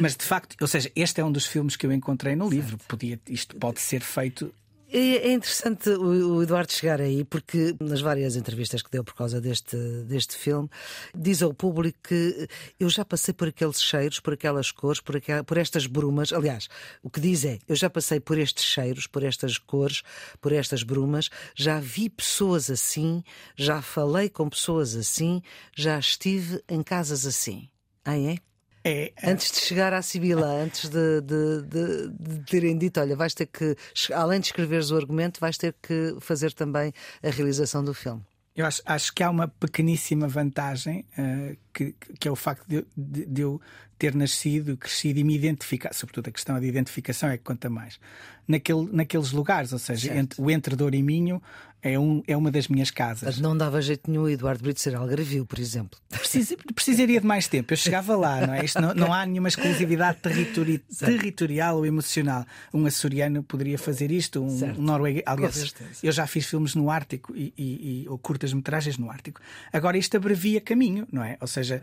Mas 0.00 0.16
de 0.16 0.24
facto, 0.24 0.56
ou 0.60 0.68
seja, 0.68 0.88
este 0.94 1.20
é 1.20 1.24
um 1.24 1.32
dos 1.32 1.46
filmes 1.46 1.74
que 1.74 1.84
eu 1.84 1.90
encontrei 1.90 2.36
no 2.36 2.48
livro. 2.48 2.78
Podia, 2.86 3.18
isto 3.28 3.56
pode 3.56 3.80
ser 3.80 4.02
feito 4.02 4.54
é, 4.92 5.28
é 5.28 5.32
interessante 5.32 5.88
o 5.88 6.42
Eduardo 6.42 6.72
chegar 6.72 7.00
aí, 7.00 7.24
porque 7.24 7.74
nas 7.80 8.00
várias 8.00 8.36
entrevistas 8.36 8.82
que 8.82 8.90
deu 8.90 9.02
por 9.02 9.14
causa 9.14 9.40
deste, 9.40 9.76
deste 10.04 10.36
filme, 10.36 10.68
diz 11.14 11.42
ao 11.42 11.54
público 11.54 11.98
que 12.02 12.48
eu 12.78 12.88
já 12.88 13.04
passei 13.04 13.32
por 13.32 13.48
aqueles 13.48 13.80
cheiros, 13.82 14.20
por 14.20 14.34
aquelas 14.34 14.70
cores, 14.70 15.00
por, 15.00 15.16
aquel, 15.16 15.42
por 15.44 15.56
estas 15.56 15.86
brumas. 15.86 16.32
Aliás, 16.32 16.68
o 17.02 17.08
que 17.08 17.20
diz 17.20 17.44
é: 17.44 17.58
eu 17.66 17.74
já 17.74 17.88
passei 17.88 18.20
por 18.20 18.38
estes 18.38 18.64
cheiros, 18.64 19.06
por 19.06 19.22
estas 19.22 19.56
cores, 19.58 20.02
por 20.40 20.52
estas 20.52 20.82
brumas, 20.82 21.30
já 21.54 21.80
vi 21.80 22.10
pessoas 22.10 22.70
assim, 22.70 23.24
já 23.56 23.80
falei 23.80 24.28
com 24.28 24.48
pessoas 24.48 24.94
assim, 24.94 25.42
já 25.74 25.98
estive 25.98 26.62
em 26.68 26.82
casas 26.82 27.24
assim. 27.26 27.68
Ah, 28.04 28.18
é? 28.18 28.36
É, 28.84 29.12
é, 29.16 29.30
Antes 29.30 29.52
de 29.52 29.58
chegar 29.58 29.92
à 29.92 30.02
Sibila, 30.02 30.46
antes 30.46 30.88
de, 30.88 31.20
de, 31.20 31.62
de, 31.62 32.08
de, 32.08 32.44
terem 32.44 32.76
dito, 32.76 33.00
olha, 33.00 33.14
vais 33.14 33.32
ter 33.32 33.46
que, 33.46 33.76
além 34.12 34.40
de 34.40 34.46
escreveres 34.46 34.90
o 34.90 34.96
argumento, 34.96 35.38
vais 35.40 35.56
ter 35.56 35.74
que 35.80 36.16
fazer 36.20 36.52
também 36.52 36.92
a 37.22 37.30
realização 37.30 37.84
do 37.84 37.94
filme. 37.94 38.22
Eu 38.54 38.66
acho, 38.66 38.82
acho 38.84 39.14
que 39.14 39.22
há 39.22 39.30
uma 39.30 39.48
pequeníssima 39.48 40.28
vantagem 40.28 41.06
uh, 41.16 41.56
que, 41.72 41.94
que 42.18 42.28
é 42.28 42.30
o 42.30 42.36
facto 42.36 42.66
de, 42.68 42.84
de, 42.94 43.24
de, 43.24 43.40
eu 43.40 43.60
ter 43.98 44.14
nascido, 44.14 44.76
crescido 44.76 45.20
e 45.20 45.24
me 45.24 45.34
identificar, 45.34 45.94
sobretudo 45.94 46.28
a 46.28 46.32
questão 46.32 46.60
da 46.60 46.66
identificação 46.66 47.30
é 47.30 47.38
que 47.38 47.44
conta 47.44 47.70
mais, 47.70 47.98
naquele, 48.46 48.90
naqueles 48.92 49.32
lugares, 49.32 49.72
ou 49.72 49.78
seja, 49.78 50.14
entre, 50.14 50.42
o 50.42 50.50
Entre 50.50 50.76
Dor 50.76 50.94
e 50.94 51.02
Minho 51.02 51.40
é, 51.82 51.98
um, 51.98 52.22
é 52.26 52.36
uma 52.36 52.50
das 52.50 52.68
minhas 52.68 52.90
casas. 52.90 53.24
Mas 53.24 53.40
não 53.40 53.56
dava 53.56 53.82
jeito 53.82 54.08
nenhum 54.08 54.28
Eduardo 54.28 54.62
Brito 54.62 54.80
ser 54.80 54.94
algarvio, 54.94 55.44
por 55.44 55.58
exemplo. 55.58 55.98
Precisa, 56.08 56.56
precisaria 56.74 57.20
de 57.20 57.26
mais 57.26 57.48
tempo, 57.48 57.72
eu 57.72 57.76
chegava 57.76 58.16
lá, 58.16 58.46
não 58.46 58.54
é? 58.54 58.64
Isto 58.64 58.80
não, 58.80 58.94
não 58.94 59.12
há 59.12 59.26
nenhuma 59.26 59.48
exclusividade 59.48 60.18
territori 60.18 60.78
territorial 60.78 61.78
ou 61.78 61.84
emocional. 61.84 62.46
Um 62.72 62.86
açoriano 62.86 63.42
poderia 63.42 63.78
fazer 63.78 64.12
isto, 64.12 64.40
um, 64.40 64.78
um 64.78 64.82
norueguês. 64.82 65.24
Aliás, 65.26 65.74
eu 66.02 66.12
já 66.12 66.26
fiz 66.26 66.46
filmes 66.46 66.74
no 66.74 66.88
Ártico 66.88 67.34
e, 67.36 67.52
e, 67.58 68.02
e 68.04 68.08
ou 68.08 68.16
curtas-metragens 68.16 68.96
no 68.96 69.10
Ártico. 69.10 69.40
Agora 69.72 69.98
isto 69.98 70.16
abrevia 70.16 70.60
caminho, 70.60 71.06
não 71.10 71.24
é? 71.24 71.36
Ou 71.40 71.46
seja, 71.48 71.82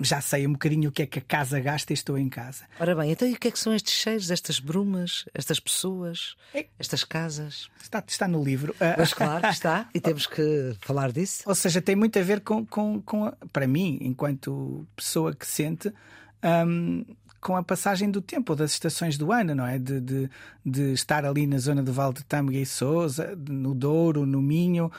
já 0.00 0.20
sei 0.20 0.46
um 0.46 0.52
bocadinho 0.52 0.90
o 0.90 0.92
que 0.92 1.02
é 1.02 1.06
que 1.06 1.18
a 1.18 1.22
casa 1.22 1.58
gasta 1.60 1.92
e 1.92 1.94
estou 1.94 2.16
em 2.16 2.28
casa. 2.28 2.64
Ora 2.78 2.94
bem, 2.94 3.10
então 3.10 3.26
e 3.26 3.32
o 3.32 3.38
que 3.38 3.48
é 3.48 3.50
que 3.50 3.58
são 3.58 3.74
estes 3.74 3.94
cheiros, 3.94 4.30
estas 4.30 4.60
brumas, 4.60 5.24
estas 5.34 5.58
pessoas, 5.58 6.36
é... 6.54 6.66
estas 6.78 7.04
casas? 7.04 7.68
Está, 7.82 8.02
está 8.06 8.28
no 8.28 8.42
livro. 8.42 8.74
Mas 8.96 9.12
claro 9.12 9.42
que 9.42 9.48
está, 9.52 9.88
e 9.94 10.00
temos 10.00 10.26
que 10.26 10.76
falar 10.80 11.12
disso. 11.12 11.42
Ou 11.46 11.54
seja, 11.54 11.82
tem 11.82 11.96
muito 11.96 12.18
a 12.18 12.22
ver 12.22 12.40
com, 12.40 12.64
com, 12.64 13.00
com 13.02 13.32
para 13.52 13.66
mim, 13.66 13.98
enquanto 14.00 14.86
pessoa 14.94 15.34
que 15.34 15.46
sente, 15.46 15.92
um, 16.66 17.04
com 17.40 17.56
a 17.56 17.62
passagem 17.62 18.10
do 18.10 18.20
tempo, 18.20 18.52
ou 18.52 18.56
das 18.56 18.72
estações 18.72 19.16
do 19.16 19.32
ano, 19.32 19.54
não 19.54 19.66
é? 19.66 19.78
De, 19.78 20.00
de, 20.00 20.30
de 20.64 20.92
estar 20.92 21.24
ali 21.24 21.46
na 21.46 21.58
zona 21.58 21.82
do 21.82 21.92
Val 21.92 22.12
de 22.12 22.24
Tâmega 22.24 22.58
e 22.58 22.66
Sousa, 22.66 23.36
no 23.48 23.74
Douro, 23.74 24.26
no 24.26 24.42
Minho, 24.42 24.90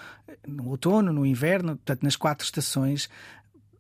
no 0.48 0.70
outono, 0.70 1.12
no 1.12 1.26
inverno, 1.26 1.76
portanto, 1.76 2.04
nas 2.04 2.16
quatro 2.16 2.46
estações, 2.46 3.10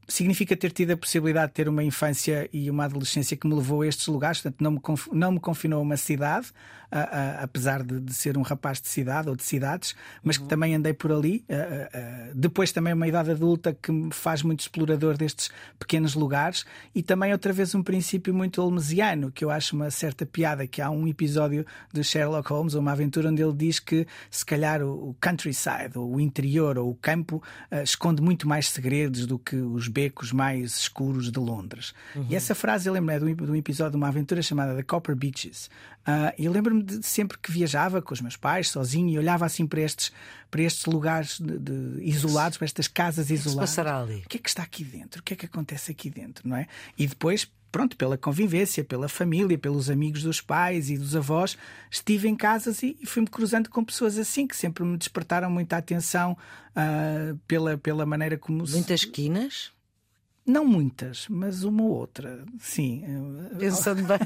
significa 0.09 0.57
ter 0.57 0.71
tido 0.71 0.91
a 0.91 0.97
possibilidade 0.97 1.47
de 1.47 1.53
ter 1.53 1.69
uma 1.69 1.83
infância 1.83 2.49
e 2.51 2.69
uma 2.69 2.85
adolescência 2.85 3.37
que 3.37 3.47
me 3.47 3.55
levou 3.55 3.83
a 3.83 3.87
estes 3.87 4.07
lugares, 4.07 4.41
portanto, 4.41 4.61
não 4.61 4.71
me, 4.71 4.81
não 5.13 5.31
me 5.31 5.39
confinou 5.39 5.79
a 5.79 5.83
uma 5.83 5.97
cidade, 5.97 6.47
a, 6.91 6.99
a, 6.99 7.43
apesar 7.43 7.83
de, 7.83 7.99
de, 7.99 8.13
ser 8.13 8.37
um 8.37 8.41
rapaz 8.41 8.81
de 8.81 8.87
cidade 8.87 9.29
ou 9.29 9.35
de 9.35 9.43
cidades, 9.43 9.95
mas 10.23 10.37
uhum. 10.37 10.43
que 10.43 10.49
também 10.49 10.75
andei 10.75 10.93
por 10.93 11.11
ali. 11.11 11.43
A, 11.49 12.33
depois, 12.33 12.71
também, 12.71 12.93
uma 12.93 13.07
idade 13.07 13.31
adulta 13.31 13.75
que 13.79 13.91
me 13.91 14.13
faz 14.13 14.43
muito 14.43 14.61
explorador 14.61 15.17
destes 15.17 15.51
pequenos 15.77 16.15
lugares 16.15 16.65
e 16.93 17.01
também, 17.03 17.31
outra 17.31 17.53
vez, 17.53 17.73
um 17.75 17.83
princípio 17.83 18.33
muito 18.33 18.61
holmesiano, 18.61 19.31
que 19.31 19.43
eu 19.43 19.51
acho 19.51 19.75
uma 19.75 19.91
certa 19.91 20.25
piada. 20.25 20.67
Que 20.67 20.81
há 20.81 20.89
um 20.89 21.07
episódio 21.07 21.65
de 21.93 22.03
Sherlock 22.03 22.49
Holmes, 22.49 22.73
uma 22.73 22.91
aventura 22.91 23.29
onde 23.29 23.41
ele 23.41 23.53
diz 23.53 23.79
que 23.79 24.07
se 24.29 24.45
calhar 24.45 24.81
o, 24.81 25.09
o 25.09 25.15
countryside, 25.21 25.97
ou 25.97 26.15
o 26.15 26.19
interior, 26.19 26.77
ou 26.77 26.91
o 26.91 26.95
campo, 26.95 27.41
uh, 27.71 27.83
esconde 27.83 28.21
muito 28.21 28.47
mais 28.47 28.69
segredos 28.69 29.25
do 29.25 29.37
que 29.37 29.55
os 29.55 29.87
becos 29.87 30.31
mais 30.31 30.79
escuros 30.79 31.31
de 31.31 31.39
Londres. 31.39 31.93
Uhum. 32.15 32.25
E 32.29 32.35
essa 32.35 32.53
frase 32.55 32.87
eu 32.87 32.93
lembro 32.93 33.13
é 33.13 33.19
de 33.19 33.51
um 33.51 33.55
episódio 33.55 33.91
de 33.91 33.97
uma 33.97 34.07
aventura 34.07 34.41
chamada 34.41 34.75
The 34.75 34.83
Copper 34.83 35.15
Beaches. 35.15 35.69
Uh, 36.09 36.33
e 36.37 36.45
eu 36.45 36.51
lembro-me 36.51 36.81
de 36.81 37.05
sempre 37.05 37.37
que 37.37 37.51
viajava 37.51 38.01
com 38.01 38.13
os 38.13 38.21
meus 38.21 38.35
pais, 38.35 38.69
sozinho, 38.69 39.09
e 39.09 39.17
olhava 39.17 39.45
assim 39.45 39.67
para 39.67 39.81
estes, 39.81 40.11
para 40.49 40.61
estes 40.61 40.85
lugares 40.85 41.39
de, 41.39 41.59
de, 41.59 42.03
isolados, 42.03 42.57
para 42.57 42.65
estas 42.65 42.87
casas 42.87 43.29
isoladas. 43.29 43.77
O 43.77 43.83
que, 43.83 43.89
ali? 43.89 44.23
o 44.25 44.29
que 44.29 44.37
é 44.37 44.39
que 44.39 44.49
está 44.49 44.63
aqui 44.63 44.83
dentro? 44.83 45.21
O 45.21 45.23
que 45.23 45.33
é 45.33 45.37
que 45.37 45.45
acontece 45.45 45.91
aqui 45.91 46.09
dentro, 46.09 46.47
não 46.49 46.57
é? 46.57 46.67
E 46.97 47.05
depois 47.05 47.47
pronto, 47.71 47.95
pela 47.95 48.17
convivência, 48.17 48.83
pela 48.83 49.07
família, 49.07 49.55
pelos 49.55 49.91
amigos 49.91 50.23
dos 50.23 50.41
pais 50.41 50.89
e 50.89 50.97
dos 50.97 51.15
avós, 51.15 51.55
estive 51.91 52.27
em 52.27 52.35
casas 52.35 52.81
e, 52.81 52.97
fui-me 53.05 53.27
cruzando 53.27 53.69
com 53.69 53.83
pessoas 53.83 54.17
assim 54.17 54.47
que 54.47 54.55
sempre 54.55 54.83
me 54.83 54.97
despertaram 54.97 55.51
muita 55.51 55.77
atenção 55.77 56.35
uh, 56.71 57.37
pela, 57.47 57.77
pela 57.77 58.07
maneira 58.07 58.39
como. 58.39 58.63
Muitas 58.67 59.01
esquinas? 59.01 59.71
Não 60.45 60.65
muitas, 60.65 61.27
mas 61.29 61.63
uma 61.63 61.83
ou 61.83 61.91
outra, 61.91 62.43
sim. 62.59 63.03
Pensando 63.59 64.03
bem. 64.03 64.17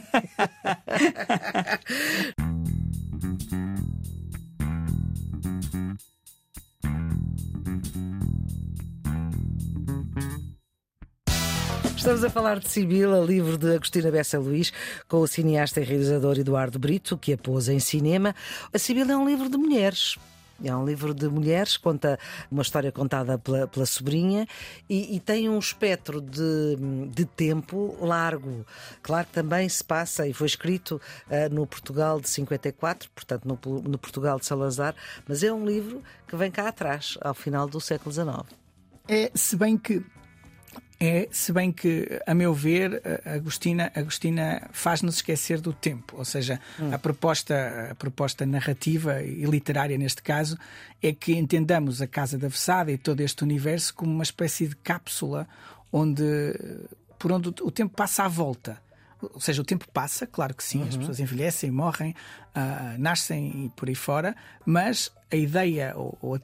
Estamos 12.04 12.23
a 12.26 12.30
falar 12.30 12.60
de 12.60 12.67
Sibila, 12.67 13.26
livro 13.26 13.58
de 13.58 13.76
Agostina 13.76 14.12
Bessa 14.12 14.38
Luís, 14.38 14.73
com 15.08 15.21
o 15.21 15.28
cineasta 15.28 15.80
e 15.80 15.86
realizador 15.86 16.38
Eduardo 16.38 16.78
Brito, 16.78 17.17
que 17.17 17.32
a 17.32 17.38
pôs 17.38 17.69
em 17.69 17.80
cinema. 17.80 18.36
A 18.73 18.78
Sibila 18.78 19.13
é 19.13 19.15
um 19.15 19.26
livro 19.26 19.49
de 19.49 19.56
mulheres. 19.56 20.17
É 20.63 20.76
um 20.76 20.86
livro 20.86 21.13
de 21.13 21.28
mulheres, 21.28 21.78
conta 21.78 22.17
uma 22.49 22.62
história 22.62 22.91
contada 22.91 23.38
pela, 23.38 23.67
pela 23.67 23.86
sobrinha 23.86 24.47
e, 24.89 25.15
e, 25.15 25.19
tem 25.19 25.49
um 25.49 25.60
espectro 25.60 26.21
de, 26.21 26.78
de, 27.10 27.26
tempo 27.26 27.97
largo. 27.99 28.65
Claro 29.02 29.28
que 29.28 29.34
também 29.34 29.67
se 29.67 29.84
passa 29.84 30.28
e 30.28 30.34
foi 30.34 30.47
escrito 30.47 31.02
uh, 31.28 31.54
no 31.54 31.67
Portugal 31.67 32.19
de 32.19 32.30
54, 32.30 33.10
portanto 33.13 33.45
no, 33.45 33.82
no 33.82 33.97
Portugal 33.97 34.39
de 34.39 34.45
Salazar, 34.45 34.95
mas 35.28 35.43
é 35.43 35.52
um 35.52 35.65
livro 35.65 36.02
que 36.28 36.36
vem 36.36 36.52
cá 36.52 36.67
atrás, 36.67 37.17
ao 37.21 37.34
final 37.34 37.67
do 37.67 37.80
século 37.82 38.12
XIX. 38.12 38.43
É, 39.08 39.32
se 39.36 39.56
bem 39.56 39.78
que 39.78 40.04
é, 41.00 41.28
se 41.32 41.52
bem 41.52 41.72
que, 41.72 42.22
a 42.26 42.34
meu 42.34 42.54
ver, 42.54 43.02
Agostina, 43.26 43.92
Agostina 43.94 44.70
faz-nos 44.72 45.16
esquecer 45.16 45.60
do 45.60 45.74
tempo. 45.74 46.16
Ou 46.18 46.24
seja, 46.24 46.62
hum. 46.80 46.94
a, 46.94 46.98
proposta, 46.98 47.90
a 47.92 47.96
proposta 47.96 48.46
narrativa 48.46 49.22
e 49.22 49.44
literária, 49.44 49.98
neste 49.98 50.22
caso, 50.22 50.58
é 51.02 51.12
que 51.12 51.34
entendamos 51.34 52.02
a 52.02 52.08
Casa 52.08 52.38
da 52.38 52.48
Vessada 52.48 52.90
e 52.90 52.98
todo 52.98 53.20
este 53.20 53.44
universo 53.44 53.94
como 53.94 54.14
uma 54.14 54.24
espécie 54.24 54.68
de 54.68 54.76
cápsula 54.78 55.46
onde, 55.92 56.24
por 57.20 57.32
onde 57.32 57.50
o 57.50 57.72
tempo 57.72 57.94
passa 57.96 58.24
à 58.24 58.28
volta. 58.30 58.82
Ou 59.22 59.40
seja, 59.40 59.62
o 59.62 59.66
tempo 59.66 59.86
passa, 59.92 60.26
claro 60.26 60.54
que 60.54 60.64
sim, 60.64 60.80
uhum. 60.80 60.88
as 60.88 60.98
pessoas 60.98 61.20
envelhecem, 61.20 61.72
morrem, 61.72 62.16
uh, 62.56 62.98
nascem 62.98 63.66
e 63.66 63.70
por 63.70 63.88
aí 63.88 63.96
fora, 63.96 64.36
mas 64.66 65.12
a 65.32 65.36
ideia 65.36 65.94
ou, 65.96 66.18
ou 66.22 66.40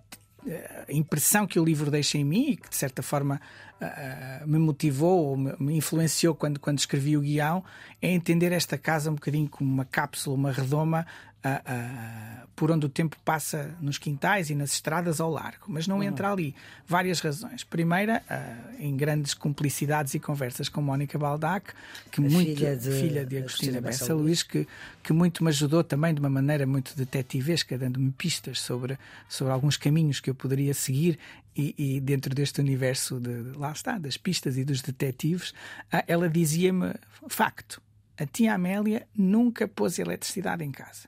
a 0.88 0.91
impressão 0.91 1.45
que 1.45 1.60
o 1.60 1.65
livro 1.65 1.91
deixa 1.91 2.17
em 2.17 2.23
mim 2.23 2.52
e 2.52 2.58
que 2.58 2.69
de 2.69 2.75
certa 2.75 3.02
forma 3.02 3.41
uh, 3.82 4.47
me 4.47 4.58
motivou 4.58 5.28
ou 5.28 5.38
me 5.38 5.75
influenciou 5.75 6.34
quando, 6.34 6.60
quando 6.60 6.80
escrevi 6.80 7.17
o 7.17 7.21
guião 7.21 7.63
é 8.02 8.10
entender 8.10 8.52
esta 8.52 8.78
casa 8.78 9.12
um 9.12 9.15
bocadinho 9.15 9.49
como 9.49 9.71
uma 9.71 9.86
cápsula, 9.86 10.36
uma 10.36 10.52
redoma 10.52 11.06
uh, 11.45 12.47
por 12.56 12.71
onde 12.71 12.86
o 12.86 12.89
tempo 12.89 13.15
passa 13.23 13.75
nos 13.80 13.97
quintais 13.97 14.49
e 14.49 14.56
nas 14.56 14.73
estradas 14.73 15.21
ao 15.21 15.32
largo, 15.32 15.65
mas 15.67 15.88
não 15.88 15.97
uhum. 15.97 16.04
entra 16.04 16.32
ali. 16.32 16.54
Várias 16.86 17.19
razões. 17.21 17.63
Primeira, 17.63 18.21
uh, 18.30 18.75
em 18.84 18.95
grandes 18.97 19.34
cumplicidades 19.34 20.13
e 20.13 20.19
conversas 20.19 20.67
com 20.67 20.82
Mónica 20.82 21.17
Baldac, 21.17 21.71
que 22.12 22.19
muito, 22.19 22.58
filha 22.58 22.75
de, 22.75 22.91
filha 22.91 23.25
de 23.25 23.38
Agostina 23.38 23.80
Bessa 23.80 24.13
Luís, 24.13 24.43
que, 24.43 24.67
que 25.02 25.13
muito 25.13 25.43
me 25.43 25.49
ajudou 25.49 25.84
também 25.84 26.13
de 26.13 26.19
uma 26.19 26.30
maneira 26.30 26.65
muito 26.65 26.95
detetivesca, 26.95 27.78
dando-me 27.78 28.12
pistas 28.12 28.60
sobre, 28.60 28.97
sobre 29.28 29.54
alguns 29.54 29.78
caminhos 29.78 30.19
que 30.19 30.30
eu 30.30 30.36
poderia 30.36 30.73
seguir 30.73 31.17
e, 31.56 31.73
e, 31.78 31.99
dentro 31.99 32.34
deste 32.34 32.62
universo 32.62 33.19
de 33.19 33.58
lá 33.58 33.71
está, 33.71 33.97
das 33.97 34.17
pistas 34.17 34.58
e 34.58 34.63
dos 34.63 34.82
detetives, 34.82 35.52
uh, 35.93 36.04
ela 36.08 36.30
dizia-me 36.30 36.93
facto. 37.28 37.82
A 38.17 38.25
tia 38.25 38.54
Amélia 38.54 39.08
nunca 39.15 39.65
pôs 39.65 39.97
eletricidade 39.97 40.62
em 40.62 40.71
casa 40.71 41.08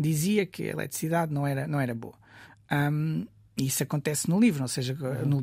dizia 0.00 0.46
que 0.46 0.64
a 0.64 0.72
eletricidade 0.72 1.32
não 1.32 1.46
era, 1.46 1.66
não 1.66 1.80
era 1.80 1.94
boa. 1.94 2.14
Um, 2.70 3.26
isso 3.56 3.82
acontece 3.82 4.28
no 4.28 4.40
livro, 4.40 4.62
ou 4.62 4.68
seja, 4.68 4.94
no, 5.26 5.40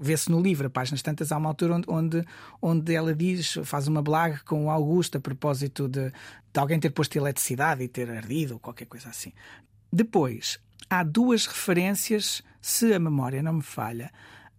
vê-se 0.00 0.30
no 0.30 0.40
livro, 0.40 0.66
a 0.66 0.70
páginas 0.70 1.02
tantas, 1.02 1.30
há 1.30 1.36
uma 1.36 1.48
altura 1.48 1.74
onde, 1.74 1.86
onde, 1.88 2.24
onde 2.60 2.94
ela 2.94 3.14
diz, 3.14 3.58
faz 3.64 3.86
uma 3.86 4.02
blague 4.02 4.42
com 4.44 4.66
o 4.66 4.70
Augusto 4.70 5.18
a 5.18 5.20
propósito 5.20 5.88
de, 5.88 6.10
de 6.10 6.60
alguém 6.60 6.80
ter 6.80 6.90
posto 6.90 7.16
eletricidade 7.16 7.82
e 7.82 7.88
ter 7.88 8.10
ardido 8.10 8.54
ou 8.54 8.60
qualquer 8.60 8.86
coisa 8.86 9.08
assim. 9.08 9.32
Depois, 9.92 10.58
há 10.90 11.02
duas 11.02 11.46
referências, 11.46 12.42
se 12.60 12.92
a 12.92 12.98
memória 12.98 13.42
não 13.42 13.54
me 13.54 13.62
falha, 13.62 14.10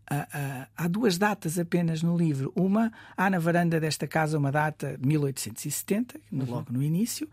uh, 0.10 0.16
uh, 0.16 0.68
há 0.78 0.88
duas 0.88 1.18
datas 1.18 1.60
apenas 1.60 2.02
no 2.02 2.18
livro. 2.18 2.52
Uma, 2.56 2.92
há 3.18 3.30
na 3.30 3.40
varanda 3.40 3.80
desta 3.80 4.08
casa 4.08 4.38
uma 4.38 4.52
data 4.52 4.98
de 4.98 5.08
1870, 5.08 6.20
uhum. 6.32 6.46
logo 6.46 6.72
no 6.72 6.82
início. 6.82 7.28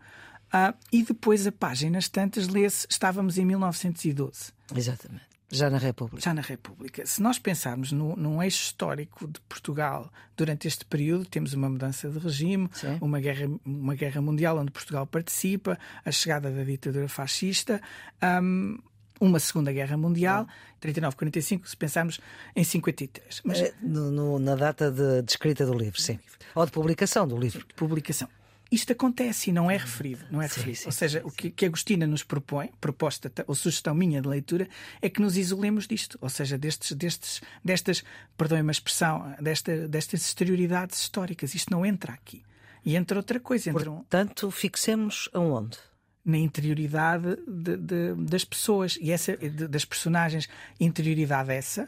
Ah, 0.51 0.73
e 0.91 1.03
depois 1.03 1.45
a 1.45 1.51
páginas 1.51 2.07
tantas 2.07 2.47
lê-se 2.47 2.87
estávamos 2.89 3.37
em 3.37 3.45
1912. 3.45 4.53
Exatamente. 4.75 5.27
Já 5.49 5.69
na 5.69 5.77
República. 5.77 6.21
Já 6.21 6.33
na 6.33 6.41
República. 6.41 7.05
Se 7.05 7.21
nós 7.21 7.39
pensarmos 7.39 7.91
no, 7.91 8.15
num 8.17 8.43
eixo 8.43 8.63
histórico 8.63 9.25
de 9.27 9.39
Portugal 9.41 10.11
durante 10.35 10.67
este 10.67 10.83
período, 10.83 11.25
temos 11.25 11.53
uma 11.53 11.69
mudança 11.69 12.09
de 12.09 12.19
regime, 12.19 12.69
uma 12.99 13.19
guerra, 13.19 13.49
uma 13.65 13.95
guerra 13.95 14.21
mundial 14.21 14.57
onde 14.57 14.71
Portugal 14.71 15.07
participa, 15.07 15.79
a 16.03 16.11
chegada 16.11 16.51
da 16.51 16.63
ditadura 16.63 17.07
fascista. 17.07 17.81
Um, 18.21 18.77
uma 19.19 19.39
Segunda 19.39 19.71
Guerra 19.71 19.97
Mundial, 19.97 20.47
39-45, 20.79 21.65
se 21.65 21.75
pensarmos 21.75 22.19
em 22.55 22.63
53. 22.63 23.41
Mas... 23.43 23.61
É, 23.61 23.73
no, 23.81 24.11
no, 24.11 24.37
na 24.37 24.55
data 24.55 24.91
de, 24.91 25.23
de, 25.23 25.31
escrita 25.31 25.65
do 25.65 25.73
livro, 25.73 25.99
sim. 25.99 26.19
Ou 26.53 26.65
de 26.65 26.71
publicação 26.71 27.27
do 27.27 27.35
livro. 27.35 27.65
De 27.67 27.73
publicação 27.73 28.29
isto 28.71 28.91
acontece 28.91 29.49
e 29.49 29.53
não 29.53 29.71
é 29.71 29.77
referido. 29.77 30.25
Não 30.29 30.41
é 30.41 30.45
referido. 30.45 30.77
Sim, 30.77 30.83
sim, 30.83 30.87
ou 30.87 30.91
seja, 30.91 31.19
sim, 31.19 31.27
o 31.27 31.31
que, 31.31 31.49
que 31.49 31.65
Agostina 31.65 32.05
nos 32.05 32.23
propõe, 32.23 32.69
proposta 32.81 33.31
ou 33.47 33.55
sugestão 33.55 33.93
minha 33.95 34.21
de 34.21 34.27
leitura, 34.27 34.67
é 35.01 35.09
que 35.09 35.21
nos 35.21 35.37
isolemos 35.37 35.87
disto. 35.87 36.17
Ou 36.21 36.29
seja, 36.29 36.57
destes, 36.57 36.91
destes, 36.91 37.41
destas, 37.63 38.03
perdoem-me 38.37 38.69
a 38.69 38.71
expressão, 38.71 39.35
desta, 39.41 39.87
destas 39.87 40.21
exterioridades 40.21 40.99
históricas. 40.99 41.55
Isto 41.55 41.71
não 41.71 41.85
entra 41.85 42.13
aqui. 42.13 42.43
E 42.85 42.95
entra 42.95 43.17
outra 43.17 43.39
coisa. 43.39 43.69
Entra 43.69 43.91
Portanto, 43.91 44.51
fixemos 44.51 45.29
aonde? 45.33 45.77
Na 46.23 46.37
interioridade 46.37 47.37
de, 47.47 47.77
de, 47.77 48.13
das 48.15 48.43
pessoas 48.43 48.97
e 49.01 49.11
essa, 49.11 49.37
de, 49.37 49.67
das 49.67 49.85
personagens. 49.85 50.49
Interioridade 50.79 51.51
essa, 51.51 51.87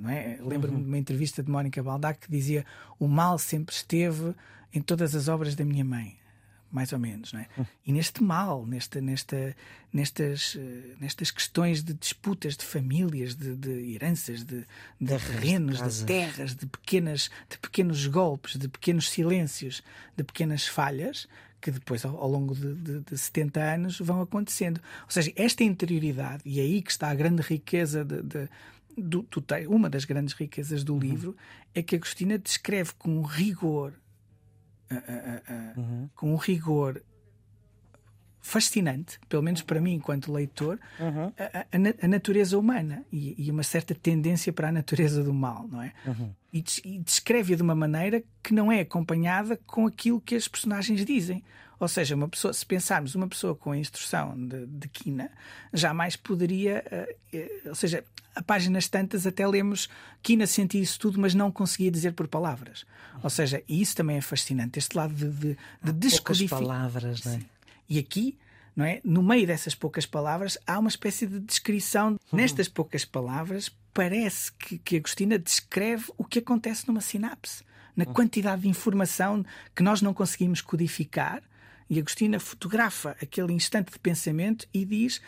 não 0.00 0.10
é? 0.10 0.38
Lembro-me 0.40 0.76
uhum. 0.76 0.82
de 0.82 0.88
uma 0.88 0.98
entrevista 0.98 1.42
de 1.42 1.50
Mónica 1.50 1.82
Baldac 1.82 2.20
que 2.20 2.30
dizia: 2.30 2.64
o 2.98 3.06
mal 3.06 3.38
sempre 3.38 3.74
esteve 3.74 4.34
em 4.76 4.82
todas 4.82 5.14
as 5.14 5.26
obras 5.26 5.54
da 5.54 5.64
minha 5.64 5.84
mãe, 5.84 6.18
mais 6.70 6.92
ou 6.92 6.98
menos, 6.98 7.32
não 7.32 7.40
é? 7.40 7.48
Hum. 7.58 7.64
E 7.86 7.92
neste 7.92 8.22
mal, 8.22 8.66
nesta, 8.66 9.00
nesta, 9.00 9.56
nestas, 9.90 10.54
eh, 10.58 10.94
nestas 11.00 11.30
questões 11.30 11.82
de 11.82 11.94
disputas 11.94 12.58
de 12.58 12.64
famílias, 12.64 13.34
de, 13.34 13.56
de 13.56 13.94
heranças, 13.94 14.44
de, 14.44 14.66
de 15.00 15.06
terrenos, 15.06 15.80
de, 15.80 16.00
de, 16.00 16.04
terras, 16.04 16.54
de, 16.54 16.66
pequenas, 16.66 17.30
de 17.48 17.56
pequenos 17.56 18.06
golpes, 18.06 18.58
de 18.58 18.68
pequenos 18.68 19.08
silêncios, 19.08 19.82
de 20.14 20.22
pequenas 20.22 20.66
falhas, 20.66 21.26
que 21.58 21.70
depois, 21.70 22.04
ao, 22.04 22.14
ao 22.14 22.30
longo 22.30 22.54
de, 22.54 22.74
de, 22.74 23.00
de 23.00 23.16
70 23.16 23.58
anos, 23.58 23.98
vão 23.98 24.20
acontecendo. 24.20 24.78
Ou 25.04 25.10
seja, 25.10 25.32
esta 25.36 25.64
interioridade, 25.64 26.42
e 26.44 26.60
é 26.60 26.62
aí 26.64 26.82
que 26.82 26.90
está 26.90 27.08
a 27.08 27.14
grande 27.14 27.40
riqueza 27.40 28.04
de, 28.04 28.20
do, 28.20 29.22
do, 29.22 29.44
uma 29.68 29.88
das 29.88 30.04
grandes 30.04 30.34
riquezas 30.34 30.84
do 30.84 30.92
uhum. 30.92 31.00
livro 31.00 31.36
é 31.74 31.82
que 31.82 31.96
Agostina 31.96 32.38
descreve 32.38 32.92
com 32.98 33.22
rigor 33.22 33.94
uhum. 35.76 36.08
com 36.14 36.32
um 36.32 36.36
rigor 36.36 37.02
fascinante, 38.46 39.18
pelo 39.28 39.42
menos 39.42 39.60
para 39.60 39.80
mim, 39.80 39.94
enquanto 39.94 40.32
leitor, 40.32 40.78
uhum. 41.00 41.32
a, 42.00 42.06
natureza 42.06 42.56
humana 42.56 43.04
e, 43.12 43.34
e, 43.36 43.50
uma 43.50 43.64
certa 43.64 43.92
tendência 43.92 44.52
para 44.52 44.68
a 44.68 44.72
natureza 44.72 45.24
do 45.24 45.34
mal, 45.34 45.66
não 45.66 45.82
é? 45.82 45.92
Uhum. 46.06 46.32
E, 46.52 46.64
e 46.84 46.98
descreve-a 47.00 47.56
de 47.56 47.62
uma 47.62 47.74
maneira 47.74 48.22
que 48.44 48.54
não 48.54 48.70
é 48.70 48.80
acompanhada 48.80 49.58
com 49.66 49.84
aquilo 49.84 50.20
que 50.20 50.36
as 50.36 50.46
personagens 50.46 51.04
dizem. 51.04 51.42
Ou 51.80 51.88
seja, 51.88 52.14
uma 52.14 52.28
pessoa, 52.28 52.52
se 52.52 52.64
pensarmos 52.64 53.16
uma 53.16 53.26
pessoa 53.26 53.54
com 53.54 53.72
a 53.72 53.76
instrução 53.76 54.34
de, 54.46 54.64
de 54.64 54.88
quina, 54.88 55.28
jamais 55.72 56.14
poderia. 56.14 56.84
Uh, 57.32 57.36
uh, 57.36 57.68
ou 57.70 57.74
seja, 57.74 58.04
a 58.36 58.42
páginas 58.42 58.86
tantas 58.86 59.26
até 59.26 59.46
lemos 59.46 59.88
quina 60.22 60.46
sentia 60.46 60.80
isso 60.80 60.98
tudo, 60.98 61.18
mas 61.18 61.34
não 61.34 61.50
conseguia 61.50 61.90
dizer 61.90 62.12
por 62.12 62.28
palavras. 62.28 62.84
Ou 63.22 63.30
seja, 63.30 63.62
e 63.68 63.80
isso 63.80 63.96
também 63.96 64.18
é 64.18 64.20
fascinante, 64.20 64.78
este 64.78 64.96
lado 64.96 65.14
de, 65.14 65.30
de, 65.30 65.56
de 65.82 65.92
descodificar. 65.92 66.60
palavras, 66.60 67.24
não 67.24 67.32
é? 67.32 67.40
E 67.88 67.98
aqui 67.98 68.38
não 68.76 68.84
é? 68.84 69.00
No 69.02 69.22
meio 69.22 69.46
dessas 69.46 69.74
poucas 69.74 70.04
palavras 70.04 70.58
há 70.66 70.78
uma 70.78 70.90
espécie 70.90 71.26
de 71.26 71.40
descrição. 71.40 72.10
Uhum. 72.10 72.18
Nestas 72.38 72.68
poucas 72.68 73.06
palavras, 73.06 73.74
parece 73.94 74.52
que, 74.52 74.76
que 74.76 74.96
Agostina 74.96 75.38
descreve 75.38 76.12
o 76.18 76.24
que 76.24 76.40
acontece 76.40 76.86
numa 76.86 77.00
sinapse, 77.00 77.64
na 77.96 78.04
uhum. 78.04 78.12
quantidade 78.12 78.62
de 78.62 78.68
informação 78.68 79.42
que 79.74 79.82
nós 79.82 80.02
não 80.02 80.12
conseguimos 80.12 80.60
codificar 80.60 81.42
e 81.88 81.98
Agostina 81.98 82.40
fotografa 82.40 83.16
aquele 83.22 83.52
instante 83.52 83.92
de 83.92 83.98
pensamento 83.98 84.66
e 84.74 84.84
diz: 84.84 85.20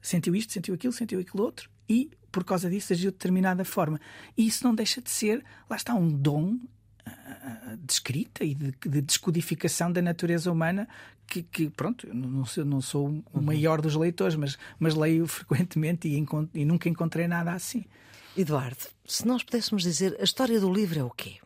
sentiu 0.00 0.34
isto, 0.34 0.52
sentiu 0.52 0.74
aquilo, 0.74 0.92
sentiu 0.92 1.20
aquilo 1.20 1.42
outro, 1.42 1.68
e 1.88 2.10
por 2.34 2.42
causa 2.42 2.68
disso 2.68 2.92
agiu 2.92 3.12
de 3.12 3.16
determinada 3.16 3.64
forma. 3.64 4.00
E 4.36 4.44
isso 4.44 4.64
não 4.64 4.74
deixa 4.74 5.00
de 5.00 5.08
ser, 5.08 5.44
lá 5.70 5.76
está, 5.76 5.94
um 5.94 6.08
dom 6.08 6.58
uh, 7.06 7.76
de 7.80 7.92
escrita 7.92 8.42
e 8.42 8.56
de, 8.56 8.72
de, 8.72 9.00
descodificação 9.00 9.92
da 9.92 10.02
natureza 10.02 10.50
humana 10.50 10.88
que, 11.28 11.44
que 11.44 11.70
pronto, 11.70 12.12
não 12.12 12.44
sou, 12.44 12.64
não 12.64 12.80
sou 12.80 13.06
o 13.06 13.38
uhum. 13.38 13.42
maior 13.42 13.80
dos 13.80 13.94
leitores, 13.94 14.34
mas, 14.34 14.58
mas 14.80 14.96
leio 14.96 15.28
frequentemente 15.30 16.08
e, 16.08 16.26
e 16.54 16.64
nunca 16.64 16.88
encontrei 16.88 17.28
nada 17.28 17.52
assim. 17.52 17.84
Eduardo, 18.36 18.88
se 19.06 19.24
nós 19.24 19.44
pudéssemos 19.44 19.84
dizer 19.84 20.16
a 20.18 20.24
história 20.24 20.58
do 20.58 20.72
livro 20.72 20.98
é 20.98 21.04
o 21.04 21.10
quê? 21.10 21.36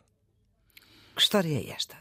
Que 1.14 1.20
história 1.20 1.55
é 1.55 1.68
esta? 1.68 1.96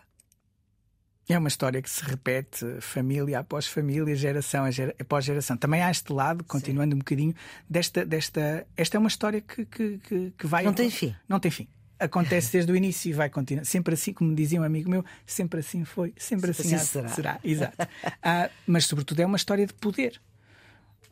É 1.30 1.38
uma 1.38 1.50
história 1.50 1.82
que 1.82 1.90
se 1.90 2.04
repete 2.04 2.66
família 2.80 3.40
após 3.40 3.68
família, 3.68 4.16
geração 4.16 4.64
após 5.00 5.26
geração. 5.26 5.58
Também 5.58 5.82
há 5.82 5.92
este 5.92 6.14
lado, 6.14 6.44
continuando 6.46 6.92
Sim. 6.92 6.96
um 6.96 7.00
bocadinho, 7.00 7.36
desta, 7.70 8.06
desta. 8.06 8.66
Esta 8.78 8.96
é 8.96 9.00
uma 9.00 9.10
história 9.10 9.42
que, 9.42 9.66
que, 9.66 9.98
que, 9.98 10.34
que 10.38 10.48
vai. 10.48 10.64
Não 10.64 10.74
tem 10.74 10.90
fim. 10.90 11.14
Não 11.28 11.40
tem 11.40 11.52
fim. 11.52 11.68
Acontece 12.00 12.52
desde 12.54 12.72
o 12.72 12.76
início 12.76 13.10
e 13.10 13.14
vai 13.14 13.30
continuar. 13.30 13.66
Sempre 13.66 13.96
assim, 13.96 14.14
como 14.14 14.34
dizia 14.34 14.62
um 14.62 14.64
amigo 14.64 14.90
meu, 14.90 15.04
sempre 15.26 15.60
assim 15.60 15.84
foi, 15.84 16.14
sempre, 16.18 16.54
sempre 16.54 16.70
assim, 16.70 16.76
assim 16.76 16.86
será. 16.86 17.10
será. 17.10 17.40
Exato. 17.44 17.76
ah, 18.24 18.50
mas, 18.66 18.86
sobretudo, 18.86 19.20
é 19.20 19.26
uma 19.26 19.38
história 19.38 19.68
de 19.68 19.74
poder. 19.74 20.22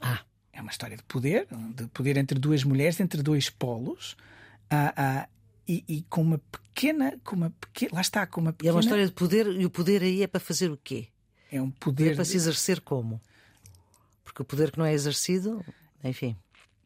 Ah. 0.01 0.21
É 0.55 0.61
uma 0.61 0.71
história 0.71 0.95
de 0.95 1.03
poder, 1.03 1.47
de 1.75 1.85
poder 1.87 2.15
entre 2.15 2.39
duas 2.39 2.63
mulheres, 2.63 3.01
entre 3.01 3.21
dois 3.21 3.49
polos. 3.49 4.15
Ah, 4.69 4.93
ah, 4.95 5.29
e, 5.67 5.83
e, 5.87 6.01
com 6.03 6.21
uma 6.21 6.37
pequena, 6.51 7.17
com 7.23 7.35
uma 7.35 7.49
pequena, 7.49 7.95
lá 7.95 8.01
está, 8.01 8.25
com 8.25 8.41
uma 8.41 8.53
pequena. 8.53 8.67
E 8.67 8.69
é 8.69 8.73
uma 8.73 8.81
história 8.81 9.05
de 9.05 9.11
poder, 9.11 9.47
e 9.47 9.65
o 9.65 9.69
poder 9.69 10.01
aí 10.03 10.21
é 10.21 10.27
para 10.27 10.39
fazer 10.39 10.71
o 10.71 10.77
quê? 10.77 11.07
É 11.51 11.61
um 11.61 11.71
poder. 11.71 12.11
É 12.13 12.15
para 12.15 12.25
se 12.25 12.35
exercer 12.35 12.81
como? 12.81 13.21
Porque 14.23 14.41
o 14.41 14.45
poder 14.45 14.71
que 14.71 14.77
não 14.77 14.85
é 14.85 14.93
exercido, 14.93 15.63
enfim. 16.03 16.35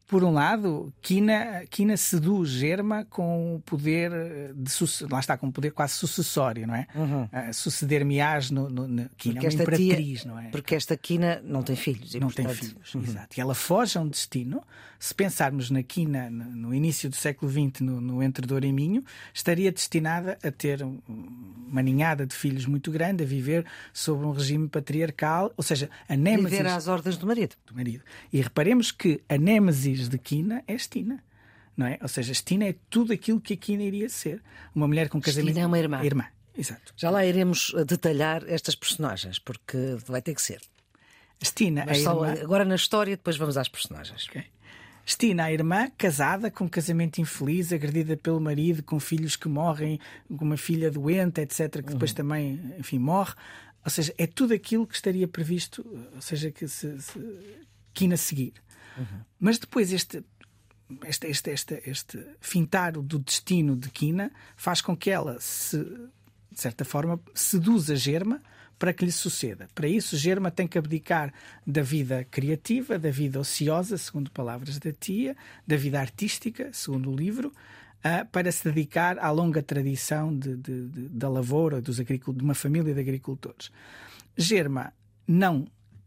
por 0.06 0.24
um 0.24 0.32
lado, 0.32 0.92
Kina, 1.00 1.64
Kina 1.68 1.96
seduz 1.96 2.50
Germa 2.50 3.04
com 3.04 3.56
o 3.56 3.60
poder 3.60 4.10
de 4.54 4.72
lá 5.10 5.20
está 5.20 5.36
com 5.36 5.46
um 5.46 5.52
poder 5.52 5.72
quase 5.72 5.94
sucessório, 5.94 6.66
não 6.66 6.74
é? 6.74 6.86
Uhum. 6.94 7.24
Uh, 7.24 7.52
Suceder-me-ás 7.52 8.50
no, 8.50 8.68
no, 8.68 8.88
no 8.88 9.08
Kina, 9.10 9.40
porque 9.40 9.46
uma 9.46 9.62
imperatriz, 9.62 10.20
tia, 10.22 10.30
não 10.30 10.38
é? 10.38 10.48
Porque 10.50 10.74
esta 10.74 10.96
Kina 10.96 11.40
não 11.44 11.62
tem 11.62 11.76
filhos. 11.76 12.14
não 12.14 12.28
portanto... 12.28 12.46
tem 12.46 12.54
filhos, 12.54 12.94
uhum. 12.94 13.02
exato. 13.02 13.38
E 13.38 13.40
ela 13.40 13.54
foge 13.54 13.98
a 13.98 14.00
um 14.00 14.08
destino. 14.08 14.62
Se 15.00 15.14
pensarmos 15.14 15.70
na 15.70 15.82
Kina 15.82 16.28
no, 16.28 16.74
início 16.74 17.08
do 17.08 17.16
século 17.16 17.50
XX, 17.50 17.80
no, 17.80 18.02
no 18.02 18.22
Entre 18.22 18.46
Douro 18.46 18.66
e 18.66 18.72
Minho, 18.72 19.02
estaria 19.32 19.72
destinada 19.72 20.38
a 20.44 20.50
ter 20.50 20.82
uma 20.82 21.80
ninhada 21.80 22.26
de 22.26 22.34
filhos 22.34 22.66
muito 22.66 22.90
grande, 22.90 23.24
a 23.24 23.26
viver 23.26 23.64
sob 23.94 24.26
um 24.26 24.30
regime 24.30 24.68
patriarcal, 24.68 25.54
ou 25.56 25.64
seja, 25.64 25.88
a 26.06 26.14
Nêmesis... 26.14 26.50
Viver 26.50 26.66
às 26.66 26.86
ordens 26.86 27.16
do 27.16 27.26
marido. 27.26 27.56
Do 27.64 27.74
marido. 27.74 28.04
E 28.30 28.42
reparemos 28.42 28.92
que 28.92 29.22
a 29.26 29.38
Nêmesis 29.38 30.06
de 30.06 30.18
Quina 30.18 30.62
é 30.68 30.74
Estina. 30.74 31.24
Não 31.74 31.86
é? 31.86 31.98
Ou 32.02 32.08
seja, 32.08 32.32
Estina 32.32 32.66
é 32.66 32.74
tudo 32.90 33.14
aquilo 33.14 33.40
que 33.40 33.54
a 33.54 33.56
Quina 33.56 33.82
iria 33.82 34.10
ser. 34.10 34.42
Uma 34.74 34.86
mulher 34.86 35.08
com 35.08 35.18
casamento. 35.18 35.48
Estina 35.48 35.64
é 35.64 35.66
uma 35.66 35.78
irmã. 35.78 36.04
Irmã, 36.04 36.26
exato. 36.54 36.92
Já 36.94 37.08
lá 37.08 37.24
iremos 37.24 37.72
eh, 37.74 37.86
detalhar 37.86 38.44
estas 38.46 38.74
personagens, 38.74 39.38
porque 39.38 39.96
vai 40.06 40.20
ter 40.20 40.34
que 40.34 40.42
ser. 40.42 40.60
Estina, 41.40 41.84
Mas 41.86 42.06
a 42.06 42.10
irmã... 42.10 42.32
agora 42.42 42.66
na 42.66 42.74
história, 42.74 43.16
depois 43.16 43.38
vamos 43.38 43.56
às 43.56 43.66
personagens. 43.66 44.28
Okay. 44.28 44.44
Estina, 45.04 45.44
a 45.44 45.52
irmã, 45.52 45.90
casada, 45.96 46.50
com 46.50 46.64
um 46.64 46.68
casamento 46.68 47.20
infeliz, 47.20 47.72
agredida 47.72 48.16
pelo 48.16 48.40
marido, 48.40 48.82
com 48.82 49.00
filhos 49.00 49.36
que 49.36 49.48
morrem, 49.48 49.98
com 50.28 50.44
uma 50.44 50.56
filha 50.56 50.90
doente, 50.90 51.40
etc., 51.40 51.82
que 51.82 51.92
depois 51.92 52.10
uhum. 52.10 52.16
também, 52.16 52.74
enfim, 52.78 52.98
morre. 52.98 53.34
Ou 53.84 53.90
seja, 53.90 54.14
é 54.18 54.26
tudo 54.26 54.54
aquilo 54.54 54.86
que 54.86 54.94
estaria 54.94 55.26
previsto, 55.26 55.84
ou 56.14 56.20
seja, 56.20 56.50
que 56.50 56.68
se, 56.68 57.00
se 57.00 57.18
quina 57.92 58.16
seguir. 58.16 58.54
Uhum. 58.96 59.20
Mas 59.38 59.58
depois 59.58 59.92
este, 59.92 60.22
este, 61.04 61.26
este, 61.28 61.50
este, 61.50 61.82
este 61.86 62.26
fintar 62.40 62.92
do 62.92 63.18
destino 63.18 63.76
de 63.76 63.90
Quina 63.90 64.30
faz 64.56 64.80
com 64.80 64.96
que 64.96 65.10
ela 65.10 65.38
se, 65.40 65.78
de 65.78 66.60
certa 66.60 66.84
forma, 66.84 67.20
seduza 67.34 67.96
Germa 67.96 68.40
para 68.80 68.94
que 68.94 69.04
lhe 69.04 69.12
suceda. 69.12 69.68
Para 69.74 69.86
isso, 69.86 70.16
Germa 70.16 70.50
tem 70.50 70.66
que 70.66 70.78
abdicar 70.78 71.34
da 71.66 71.82
vida 71.82 72.24
criativa, 72.24 72.98
da 72.98 73.10
vida 73.10 73.38
ociosa, 73.38 73.98
segundo 73.98 74.30
palavras 74.30 74.78
da 74.78 74.90
tia, 74.90 75.36
da 75.66 75.76
vida 75.76 76.00
artística, 76.00 76.70
segundo 76.72 77.10
o 77.10 77.14
livro, 77.14 77.52
uh, 77.98 78.26
para 78.32 78.50
se 78.50 78.64
dedicar 78.64 79.18
à 79.18 79.30
longa 79.30 79.62
tradição 79.62 80.34
de, 80.34 80.56
de, 80.56 80.88
de, 80.88 81.08
da 81.10 81.28
lavoura 81.28 81.82
dos 81.82 81.96
de 81.96 82.42
uma 82.42 82.54
família 82.54 82.94
de 82.94 83.00
agricultores. 83.00 83.70
Germa 84.34 84.94
não 85.28 85.66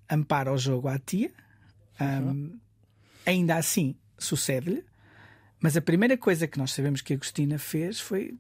ampara 0.10 0.52
o 0.52 0.58
jogo 0.58 0.88
à 0.88 0.98
tia, 0.98 1.32
um, 2.02 2.58
ainda 3.24 3.56
assim 3.56 3.96
sucede-lhe, 4.18 4.84
mas 5.60 5.78
a 5.78 5.82
primeira 5.82 6.18
coisa 6.18 6.48
que 6.48 6.58
nós 6.58 6.72
sabemos 6.72 7.02
que 7.02 7.14
Agostina 7.14 7.60
fez 7.60 8.00
foi 8.00 8.36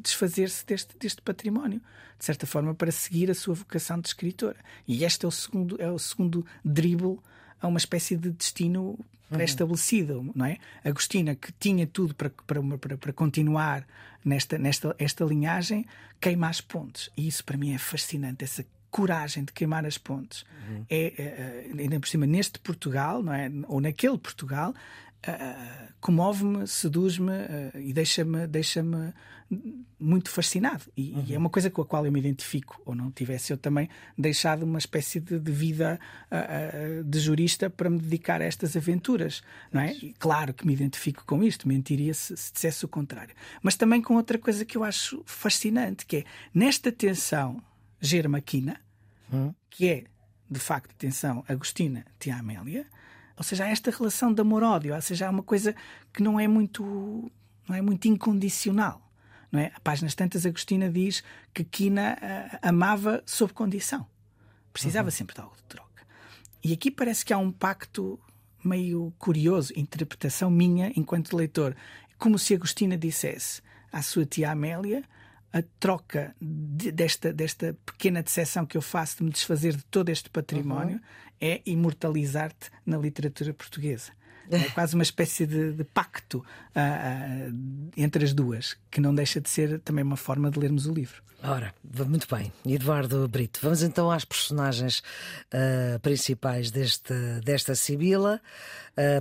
desfazer-se 0.00 0.64
deste, 0.64 0.96
deste 0.98 1.22
património, 1.22 1.80
de 2.18 2.24
certa 2.24 2.46
forma, 2.46 2.74
para 2.74 2.92
seguir 2.92 3.30
a 3.30 3.34
sua 3.34 3.54
vocação 3.54 4.00
de 4.00 4.08
escritora. 4.08 4.58
E 4.86 5.04
este 5.04 5.24
é 5.24 5.28
o 5.28 5.30
segundo, 5.30 5.80
é 5.80 5.90
o 5.90 5.98
segundo 5.98 6.46
dribble 6.64 7.18
a 7.60 7.66
uma 7.66 7.78
espécie 7.78 8.16
de 8.16 8.30
destino 8.30 8.98
pré-estabelecido, 9.32 10.18
uhum. 10.18 10.32
não 10.34 10.44
é? 10.44 10.58
Agostina, 10.84 11.34
que 11.34 11.52
tinha 11.52 11.86
tudo 11.86 12.14
para, 12.14 12.30
para, 12.30 12.62
para, 12.78 12.98
para, 12.98 13.12
continuar 13.12 13.86
nesta, 14.24 14.58
nesta 14.58 14.94
esta 14.98 15.24
linhagem, 15.24 15.86
queima 16.20 16.48
as 16.48 16.60
pontes. 16.60 17.10
E 17.16 17.26
isso 17.26 17.44
para 17.44 17.56
mim 17.56 17.72
é 17.74 17.78
fascinante, 17.78 18.44
essa 18.44 18.64
coragem 18.90 19.44
de 19.44 19.52
queimar 19.52 19.86
as 19.86 19.96
pontes. 19.96 20.44
Uhum. 20.68 20.84
É, 20.88 21.12
é, 21.16 21.70
ainda 21.78 21.98
por 21.98 22.08
cima, 22.08 22.26
neste 22.26 22.58
Portugal, 22.58 23.22
não 23.22 23.32
é? 23.32 23.50
ou 23.66 23.80
naquele 23.80 24.18
Portugal, 24.18 24.74
uh, 25.26 25.92
comove-me, 26.00 26.66
seduz-me 26.66 27.30
uh, 27.30 27.78
e 27.78 27.92
deixa-me 27.92 28.46
deixa 28.46 28.82
muito 29.98 30.30
fascinado. 30.30 30.84
E, 30.96 31.12
uhum. 31.12 31.24
e, 31.28 31.34
é 31.34 31.38
uma 31.38 31.50
coisa 31.50 31.70
com 31.70 31.82
a 31.82 31.86
qual 31.86 32.04
eu 32.06 32.12
me 32.12 32.18
identifico, 32.18 32.80
ou 32.84 32.94
não 32.94 33.10
tivesse 33.10 33.52
eu 33.52 33.58
também 33.58 33.88
deixado 34.16 34.62
uma 34.62 34.78
espécie 34.78 35.20
de, 35.20 35.38
de 35.38 35.52
vida 35.52 36.00
uh, 36.30 37.04
de 37.04 37.20
jurista 37.20 37.68
para 37.68 37.90
me 37.90 37.98
dedicar 37.98 38.40
a 38.40 38.44
estas 38.44 38.76
aventuras. 38.76 39.42
Não 39.70 39.80
é? 39.80 39.92
E 39.94 40.14
claro 40.18 40.54
que 40.54 40.66
me 40.66 40.72
identifico 40.72 41.24
com 41.24 41.42
isto, 41.42 41.68
mentiria 41.68 42.14
se, 42.14 42.36
se 42.36 42.52
dissesse 42.52 42.84
o 42.84 42.88
contrário. 42.88 43.34
Mas 43.62 43.76
também 43.76 44.00
com 44.00 44.14
outra 44.14 44.38
coisa 44.38 44.64
que 44.64 44.76
eu 44.76 44.84
acho 44.84 45.22
fascinante, 45.26 46.06
que 46.06 46.18
é 46.18 46.24
nesta 46.54 46.90
tensão 46.90 47.62
germaquina, 48.00 48.80
hum. 49.32 49.52
que 49.70 49.88
é, 49.88 50.04
de 50.50 50.60
facto, 50.60 50.92
atenção, 50.92 51.44
Agostina 51.46 52.04
Tia 52.18 52.36
Amélia, 52.36 52.86
ou 53.36 53.44
seja, 53.44 53.64
há 53.64 53.68
esta 53.68 53.90
relação 53.90 54.32
de 54.32 54.40
amor-ódio, 54.40 54.94
ou 54.94 55.02
seja, 55.02 55.26
há 55.26 55.30
uma 55.30 55.42
coisa 55.42 55.74
que 56.12 56.22
não 56.22 56.38
é 56.38 56.46
muito, 56.46 57.30
não 57.68 57.76
é 57.76 57.80
muito 57.80 58.06
incondicional. 58.08 59.00
Não 59.50 59.60
é? 59.60 59.70
A 59.74 59.80
páginas 59.80 60.14
tantas, 60.14 60.46
Agostina 60.46 60.90
diz 60.90 61.22
que 61.52 61.62
Quina 61.62 62.16
uh, 62.16 62.58
amava 62.62 63.22
sob 63.26 63.52
condição. 63.52 64.06
Precisava 64.72 65.08
uhum. 65.08 65.12
sempre 65.12 65.34
de 65.34 65.42
algo 65.42 65.54
de 65.54 65.62
troca. 65.64 66.06
E 66.64 66.72
aqui 66.72 66.90
parece 66.90 67.24
que 67.24 67.34
há 67.34 67.38
um 67.38 67.52
pacto 67.52 68.18
meio 68.64 69.12
curioso, 69.18 69.72
interpretação 69.76 70.50
minha 70.50 70.90
enquanto 70.96 71.36
leitor. 71.36 71.76
Como 72.18 72.38
se 72.38 72.54
Agostina 72.54 72.96
dissesse 72.96 73.60
à 73.92 74.00
sua 74.00 74.24
tia 74.24 74.50
Amélia: 74.50 75.02
a 75.52 75.62
troca 75.78 76.34
de, 76.40 76.90
desta, 76.90 77.32
desta 77.32 77.76
pequena 77.84 78.22
decepção 78.22 78.64
que 78.64 78.76
eu 78.76 78.82
faço 78.82 79.18
de 79.18 79.24
me 79.24 79.30
desfazer 79.30 79.76
de 79.76 79.84
todo 79.84 80.08
este 80.08 80.30
património 80.30 80.96
uhum. 80.96 81.02
É 81.42 81.60
imortalizar-te 81.66 82.70
na 82.86 82.96
literatura 82.96 83.52
portuguesa. 83.52 84.12
É 84.50 84.58
quase 84.70 84.94
uma 84.94 85.02
espécie 85.02 85.44
de, 85.44 85.72
de 85.72 85.84
pacto 85.84 86.38
uh, 86.38 86.42
uh, 86.42 87.90
entre 87.96 88.24
as 88.24 88.32
duas, 88.32 88.76
que 88.90 89.00
não 89.00 89.14
deixa 89.14 89.40
de 89.40 89.50
ser 89.50 89.80
também 89.80 90.04
uma 90.04 90.16
forma 90.16 90.50
de 90.50 90.58
lermos 90.58 90.86
o 90.86 90.92
livro. 90.92 91.20
Ora, 91.42 91.74
muito 92.06 92.32
bem. 92.32 92.52
Eduardo 92.64 93.26
Brito, 93.26 93.58
vamos 93.60 93.82
então 93.82 94.08
às 94.10 94.24
personagens 94.24 95.02
uh, 95.52 95.98
principais 95.98 96.70
deste, 96.70 97.12
desta 97.44 97.74
Sibila. 97.74 98.40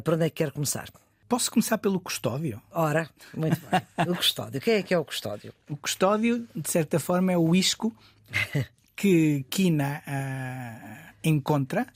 para 0.03 0.13
onde 0.13 0.25
é 0.25 0.29
que 0.29 0.43
quer 0.43 0.51
começar? 0.51 0.87
Posso 1.27 1.49
começar 1.49 1.79
pelo 1.79 1.99
custódio? 1.99 2.61
Ora, 2.71 3.09
muito 3.35 3.59
bem. 3.61 3.81
O 4.05 4.15
custódio. 4.15 4.61
Quem 4.61 4.75
é 4.75 4.83
que 4.83 4.93
é 4.93 4.99
o 4.99 5.05
custódio? 5.05 5.51
O 5.67 5.77
custódio, 5.77 6.45
de 6.53 6.69
certa 6.69 6.99
forma, 6.99 7.31
é 7.31 7.37
o 7.37 7.55
isco 7.55 7.95
que 8.95 9.43
Kina 9.49 10.03
uh, 10.05 11.13
encontra. 11.23 11.87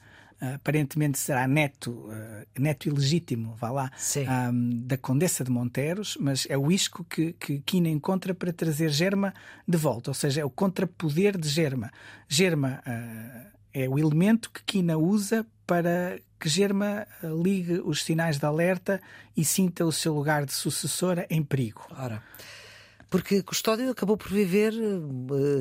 Aparentemente 0.53 1.17
será 1.17 1.47
neto, 1.47 1.91
uh, 1.91 2.45
neto 2.59 2.87
ilegítimo, 2.87 3.55
vá 3.55 3.71
lá, 3.71 3.91
um, 4.51 4.85
da 4.85 4.97
Condessa 4.97 5.43
de 5.43 5.49
Monteros, 5.49 6.17
mas 6.19 6.45
é 6.49 6.57
o 6.57 6.71
isco 6.71 7.03
que, 7.03 7.33
que 7.33 7.59
Kina 7.59 7.89
encontra 7.89 8.33
para 8.33 8.53
trazer 8.53 8.89
Germa 8.89 9.33
de 9.67 9.77
volta, 9.77 10.11
ou 10.11 10.13
seja, 10.13 10.41
é 10.41 10.45
o 10.45 10.49
contrapoder 10.49 11.37
de 11.37 11.47
Germa. 11.47 11.91
Germa 12.27 12.81
uh, 12.85 13.51
é 13.73 13.89
o 13.89 13.97
elemento 13.97 14.51
que 14.51 14.63
Kina 14.63 14.97
usa 14.97 15.45
para 15.65 16.19
que 16.39 16.47
Germa 16.47 17.07
eh, 17.23 17.27
ligue 17.27 17.81
os 17.83 18.03
sinais 18.03 18.37
de 18.37 18.45
alerta 18.45 19.01
e 19.35 19.43
sinta 19.43 19.85
o 19.85 19.91
seu 19.91 20.13
lugar 20.13 20.45
de 20.45 20.53
sucessora 20.53 21.25
em 21.29 21.41
perigo. 21.41 21.81
Ora, 21.97 22.21
porque 23.09 23.41
Custódio 23.41 23.89
acabou 23.89 24.15
por 24.15 24.29
viver, 24.31 24.73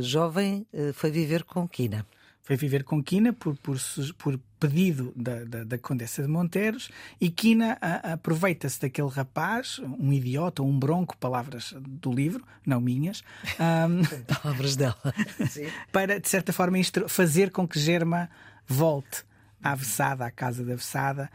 jovem, 0.01 0.67
foi 0.93 1.11
viver 1.11 1.45
com 1.45 1.67
Quina. 1.67 2.07
Foi 2.45 2.57
viver 2.57 2.85
com 2.85 3.03
Quina 3.03 3.33
por, 3.33 3.57
por, 3.57 3.79
por 4.19 4.39
pedido 4.61 5.15
da, 5.17 5.45
da, 5.45 5.65
da, 5.65 5.79
Condessa 5.79 6.23
de 6.23 6.29
Monteros 6.29 6.91
e 7.19 7.31
Quina 7.31 7.79
aproveita-se 8.03 8.83
daquele 8.83 9.09
rapaz, 9.09 9.81
um 9.99 10.13
idiota, 10.13 10.63
um 10.63 10.79
bronco, 10.79 11.17
palavras 11.17 11.75
do 11.81 12.13
livro, 12.13 12.45
não 12.65 12.83
minhas. 12.83 13.25
Um, 13.59 14.05
palavras 14.43 14.77
dela. 14.77 14.97
para, 15.91 16.21
de 16.21 16.29
certa 16.29 16.53
forma, 16.53 16.77
fazer 17.09 17.51
com 17.51 17.67
que 17.67 17.79
Germa 17.79 18.29
volte 18.67 19.25
à 19.63 19.75
Vessada, 19.75 20.27
à 20.27 20.31
casa 20.31 20.63
da 20.63 20.75
Vessada, 20.75 21.31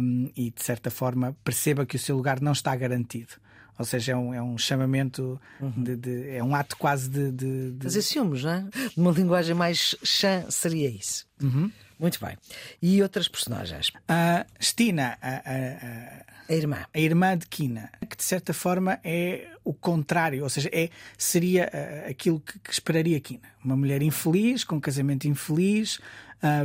um, 0.00 0.30
e 0.36 0.52
de 0.52 0.62
certa 0.62 0.90
forma 0.92 1.36
perceba 1.42 1.84
que 1.84 1.96
o 1.96 1.98
seu 1.98 2.16
lugar 2.16 2.40
não 2.40 2.52
está 2.52 2.74
garantido. 2.76 3.34
Ou 3.78 3.84
seja, 3.84 4.12
é 4.12 4.16
um, 4.16 4.34
é 4.34 4.42
um 4.42 4.56
chamamento, 4.56 5.40
uhum. 5.60 5.72
de, 5.76 5.96
de, 5.96 6.30
é 6.30 6.42
um 6.42 6.54
ato 6.54 6.76
quase 6.76 7.08
de. 7.10 7.30
de, 7.30 7.70
de... 7.72 7.84
Fazer 7.84 8.02
ciúmes, 8.02 8.42
não 8.42 8.50
é? 8.52 8.64
Uma 8.96 9.10
linguagem 9.10 9.54
mais 9.54 9.94
chã 10.02 10.44
seria 10.50 10.88
isso. 10.88 11.26
Uhum. 11.42 11.70
Muito 11.98 12.18
bem. 12.24 12.36
E 12.80 13.02
outras 13.02 13.28
personagens? 13.28 13.90
A 14.08 14.44
Stina, 14.60 15.18
a, 15.20 15.28
a, 15.28 15.36
a, 15.36 16.35
irmã. 16.54 16.84
A 16.92 16.98
irmã 16.98 17.36
de 17.36 17.46
Kina, 17.46 17.90
que 18.08 18.16
de 18.16 18.22
certa 18.22 18.54
forma 18.54 18.98
é 19.02 19.48
o 19.64 19.74
contrário, 19.74 20.42
ou 20.42 20.48
seja, 20.48 20.70
é, 20.72 20.90
seria 21.18 21.70
aquilo 22.08 22.40
que, 22.40 22.58
que 22.58 22.72
esperaria 22.72 23.18
Kina. 23.20 23.48
Uma 23.64 23.76
mulher 23.76 24.02
infeliz, 24.02 24.62
com 24.64 24.76
um 24.76 24.80
casamento 24.80 25.26
infeliz, 25.26 25.98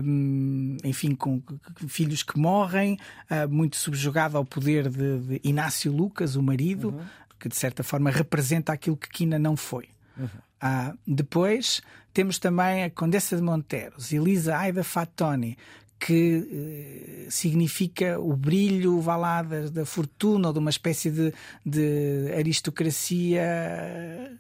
um, 0.04 0.78
enfim, 0.84 1.16
com 1.16 1.42
filhos 1.88 2.24
que 2.24 2.38
morrem, 2.38 2.98
uh, 3.30 3.50
muito 3.50 3.78
subjugada 3.78 4.38
ao 4.38 4.46
poder 4.46 4.90
de, 4.90 5.20
de, 5.20 5.42
Inácio 5.44 5.92
Lucas, 5.92 6.36
o 6.36 6.44
marido, 6.44 6.90
uhum. 6.90 7.06
que 7.40 7.50
de 7.50 7.56
certa 7.56 7.84
forma 7.84 8.10
representa 8.10 8.74
aquilo 8.74 8.98
que 8.98 9.10
Quina 9.10 9.40
não 9.40 9.56
foi. 9.56 9.90
Uhum. 10.18 10.26
Uh, 10.26 10.98
depois 11.08 11.82
temos 12.14 12.38
também 12.38 12.84
a 12.84 12.90
Condessa 12.90 13.36
de 13.36 13.42
Monteros, 13.42 14.12
Elisa 14.12 14.58
Aida 14.58 14.84
Fatoni, 14.84 15.58
que 16.02 17.28
uh, 17.28 17.32
significa 17.32 18.20
o 18.20 18.36
brilho, 18.36 19.00
vá 19.00 19.16
lá, 19.16 19.44
da, 19.44 19.70
da, 19.70 19.86
fortuna 19.86 20.48
ou 20.48 20.54
de 20.54 20.58
uma 20.58 20.72
espécie 20.72 21.12
de, 21.12 21.32
de 21.64 22.34
aristocracia 22.36 23.44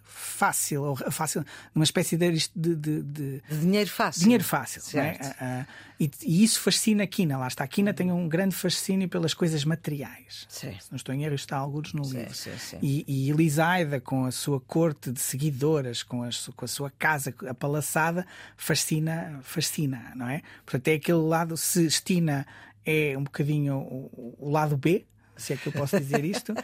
fácil, 0.04 0.84
ou 0.84 0.96
fácil, 1.12 1.46
uma 1.76 1.84
espécie 1.84 2.18
de, 2.18 2.32
de, 2.56 3.04
de, 3.04 3.44
dinheiro 3.52 3.92
fácil. 3.92 4.24
Dinheiro 4.24 4.44
fácil. 4.44 4.82
É? 5.00 5.68
E, 6.02 6.10
e, 6.24 6.44
isso 6.44 6.60
fascina 6.60 7.04
a 7.04 7.08
Quina, 7.08 7.38
lá 7.38 7.48
está. 7.48 7.64
A 7.64 7.68
Quina 7.68 7.94
tem 7.94 8.12
um 8.12 8.28
grande 8.28 8.56
fascínio 8.56 9.08
pelas 9.08 9.36
coisas 9.36 9.64
materiais. 9.64 10.48
Sim. 10.50 10.76
Se 10.80 10.92
não 10.92 10.96
estou 10.96 11.14
em 11.14 11.24
erro, 11.24 11.36
está 11.36 11.56
alguns 11.58 11.94
no 11.94 12.04
sim, 12.04 12.18
livro. 12.18 12.34
Sim, 12.34 12.58
sim. 12.58 12.80
E, 12.82 13.06
e 13.08 13.30
Elisaida, 13.30 14.02
com 14.02 14.26
a 14.26 14.32
sua 14.32 14.60
corte 14.60 15.12
de 15.12 15.20
seguidoras, 15.20 16.02
com, 16.02 16.24
as, 16.24 16.48
com 16.48 16.66
a 16.66 16.68
sua 16.68 16.90
casa 16.90 17.32
apalaçada, 17.48 18.26
fascina, 18.58 19.40
fascina, 19.44 20.12
não 20.16 20.28
é? 20.28 20.42
Portanto, 20.66 20.88
é 20.88 20.94
aquele 20.96 21.20
lado, 21.20 21.56
se 21.56 21.86
Estina 21.86 22.48
é 22.84 23.16
um 23.16 23.24
bocadinho 23.24 23.76
o, 23.78 24.36
o 24.40 24.50
lado 24.50 24.76
B, 24.76 25.06
se 25.38 25.54
é 25.54 25.58
que 25.58 25.68
eu 25.68 25.72
posso 25.72 26.00
dizer 26.00 26.26
isto. 26.26 26.56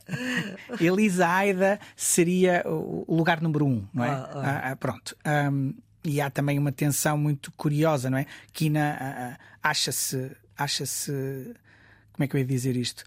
Elisaida 0.78 1.80
seria 1.96 2.62
o 2.66 3.14
lugar 3.14 3.40
número 3.40 3.64
um, 3.64 3.88
não 3.94 4.04
é? 4.04 4.10
Ah, 4.10 4.30
ah. 4.34 4.70
Ah, 4.72 4.76
pronto. 4.76 5.16
Um, 5.26 5.74
e 6.04 6.20
há 6.20 6.30
também 6.30 6.58
uma 6.58 6.72
tensão 6.72 7.18
muito 7.18 7.52
curiosa, 7.52 8.08
não 8.08 8.18
é? 8.18 8.26
Kina 8.52 9.38
acha-se, 9.62 10.30
acha-se, 10.56 11.12
como 12.12 12.24
é 12.24 12.28
que 12.28 12.36
eu 12.36 12.40
ia 12.40 12.46
dizer 12.46 12.76
isto? 12.76 13.04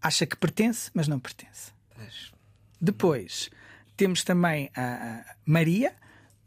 Acha 0.00 0.26
que 0.26 0.36
pertence, 0.36 0.90
mas 0.94 1.08
não 1.08 1.18
pertence. 1.18 1.72
Depois 2.80 3.50
temos 3.96 4.24
também 4.24 4.70
a, 4.76 5.24
Maria, 5.46 5.94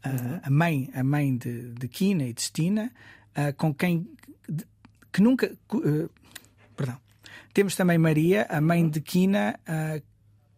uhum. 0.04 0.40
a, 0.42 0.50
mãe, 0.50 0.90
a 0.94 1.02
mãe 1.02 1.36
de, 1.36 1.72
de 1.72 1.88
Kina 1.88 2.24
e 2.24 2.32
de 2.32 2.42
Stina, 2.42 2.92
com 3.56 3.74
quem 3.74 4.08
que 5.16 5.22
nunca, 5.22 5.50
uh, 5.72 6.10
perdão, 6.76 7.00
temos 7.54 7.74
também 7.74 7.96
Maria, 7.96 8.46
a 8.50 8.60
mãe 8.60 8.86
de 8.86 9.00
Kina, 9.00 9.58
uh, 9.66 10.02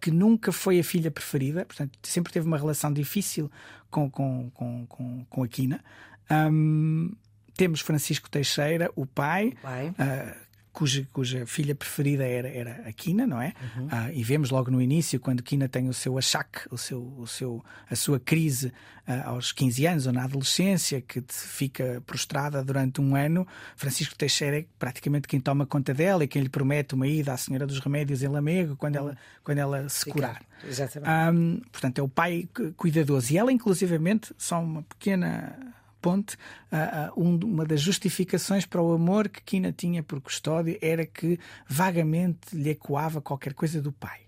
que 0.01 0.11
nunca 0.11 0.53
foi 0.53 0.79
a 0.79 0.85
filha 0.85 1.11
preferida, 1.11 1.65
portanto, 1.65 1.99
sempre 2.03 2.33
teve 2.33 2.47
uma 2.47 2.57
relação 2.57 2.93
difícil 2.93 3.51
com, 3.91 4.11
com, 4.11 4.51
com, 4.51 4.87
com, 4.87 5.25
com 5.29 5.43
a 5.43 5.49
Kina. 5.49 5.83
Um, 6.31 7.13
temos 7.57 7.81
Francisco 7.81 8.31
Teixeira, 8.31 8.91
o 8.95 9.05
pai, 9.05 9.55
o 9.59 9.63
pai. 9.63 9.89
Uh, 9.89 10.48
cuja, 10.73 11.07
cuja 11.13 11.47
filha 11.47 11.75
preferida 11.75 12.25
era, 12.25 12.49
era 12.49 12.83
a 12.87 12.93
Kina, 12.93 13.27
não 13.27 13.41
é? 13.41 13.53
Uhum. 13.77 13.89
Ah, 13.91 14.13
e 14.13 14.23
vemos 14.23 14.51
logo 14.51 14.71
no 14.71 14.81
início, 14.81 15.19
quando 15.19 15.43
Kina 15.43 15.69
tem 15.69 15.89
o 15.89 15.95
seu 15.95 16.17
achaque, 16.17 16.61
o 16.71 16.79
seu, 16.79 17.03
o 17.19 17.27
seu, 17.27 17.65
a 17.91 17.97
sua 17.97 18.21
crise 18.21 18.73
ah, 19.07 19.29
aos 19.31 19.53
15 19.53 19.87
anos 19.87 20.07
ou 20.07 20.13
na 20.13 20.25
adolescência, 20.25 21.01
que 21.01 21.23
fica 21.29 22.03
prostrada 22.07 22.63
durante 22.63 23.01
um 23.01 23.17
ano, 23.17 23.47
Francisco 23.77 24.15
Teixeira 24.17 24.59
é 24.61 24.67
praticamente 24.79 25.27
quem 25.27 25.41
toma 25.41 25.67
conta 25.67 25.93
dela 25.95 26.25
e 26.25 26.29
quem 26.29 26.43
lhe 26.43 26.49
promete 26.49 26.95
uma 26.95 27.07
ida 27.07 27.33
à 27.33 27.37
Senhora 27.37 27.67
dos 27.67 27.79
Remédios 27.79 28.23
em 28.23 28.29
Lamego 28.29 28.77
quando, 28.77 28.97
uhum. 28.97 29.09
ela, 29.09 29.19
quando 29.43 29.59
ela 29.59 29.89
se 29.89 30.11
curar. 30.11 30.43
Exatamente. 30.67 31.11
Um, 31.11 31.61
portanto, 31.71 31.99
é 31.99 32.03
o 32.03 32.09
pai 32.09 32.49
cuidadoso. 32.77 33.33
E 33.33 33.39
ela, 33.39 33.53
inclusivamente, 33.53 34.35
só 34.37 34.61
uma 34.61 34.83
pequena 34.83 35.57
ponte, 36.01 36.37
uh, 36.73 37.21
uma 37.21 37.65
das 37.65 37.81
justificações 37.81 38.67
para 38.67 38.81
o 38.83 38.93
amor 38.93 39.29
que 39.29 39.43
Kina 39.43 39.73
tinha 39.73 40.03
por 40.03 40.21
Custódio 40.21 40.79
era 40.81 41.07
que 41.07 41.39
vagamente 41.67 42.55
lhe 42.55 42.71
ecoava 42.71 43.21
qualquer 43.21 43.55
coisa 43.55 43.81
do 43.81 43.93
pai. 43.93 44.21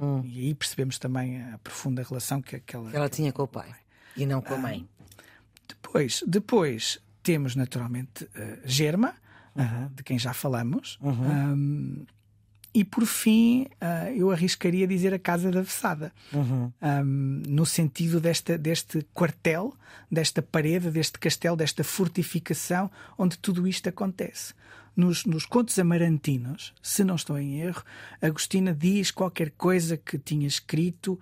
Hum. 0.00 0.22
E 0.24 0.46
aí 0.46 0.54
percebemos 0.54 0.98
também 0.98 1.42
a 1.42 1.58
profunda 1.58 2.02
relação 2.02 2.42
que, 2.42 2.60
que 2.60 2.76
ela, 2.76 2.90
que 2.90 2.96
ela 2.96 3.08
tinha 3.08 3.32
com 3.32 3.42
o 3.42 3.48
pai, 3.48 3.74
e 4.16 4.26
não 4.26 4.40
com 4.40 4.54
a 4.54 4.58
mãe. 4.58 4.88
Depois, 5.68 6.22
depois 6.26 6.98
temos 7.22 7.56
naturalmente 7.56 8.24
uh, 8.24 8.60
Germa, 8.64 9.14
uhum. 9.54 9.88
de 9.94 10.02
quem 10.02 10.18
já 10.18 10.32
falamos. 10.32 10.98
Uhum. 11.00 11.12
Um, 11.12 12.06
e 12.76 12.84
por 12.84 13.06
fim, 13.06 13.62
uh, 13.80 14.10
eu 14.14 14.30
arriscaria 14.30 14.86
dizer 14.86 15.14
a 15.14 15.18
Casa 15.18 15.50
da 15.50 15.62
Vessada, 15.62 16.12
uhum. 16.30 16.70
um, 16.82 17.42
no 17.48 17.64
sentido 17.64 18.20
desta, 18.20 18.58
deste 18.58 19.00
quartel, 19.14 19.72
desta 20.12 20.42
parede, 20.42 20.90
deste 20.90 21.18
castelo, 21.18 21.56
desta 21.56 21.82
fortificação 21.82 22.90
onde 23.16 23.38
tudo 23.38 23.66
isto 23.66 23.88
acontece. 23.88 24.52
Nos, 24.94 25.24
nos 25.24 25.46
contos 25.46 25.78
amarantinos, 25.78 26.74
se 26.82 27.02
não 27.02 27.14
estou 27.14 27.38
em 27.38 27.62
erro, 27.62 27.82
Agostina 28.20 28.74
diz 28.74 29.10
qualquer 29.10 29.52
coisa 29.52 29.96
que 29.96 30.18
tinha 30.18 30.46
escrito 30.46 31.18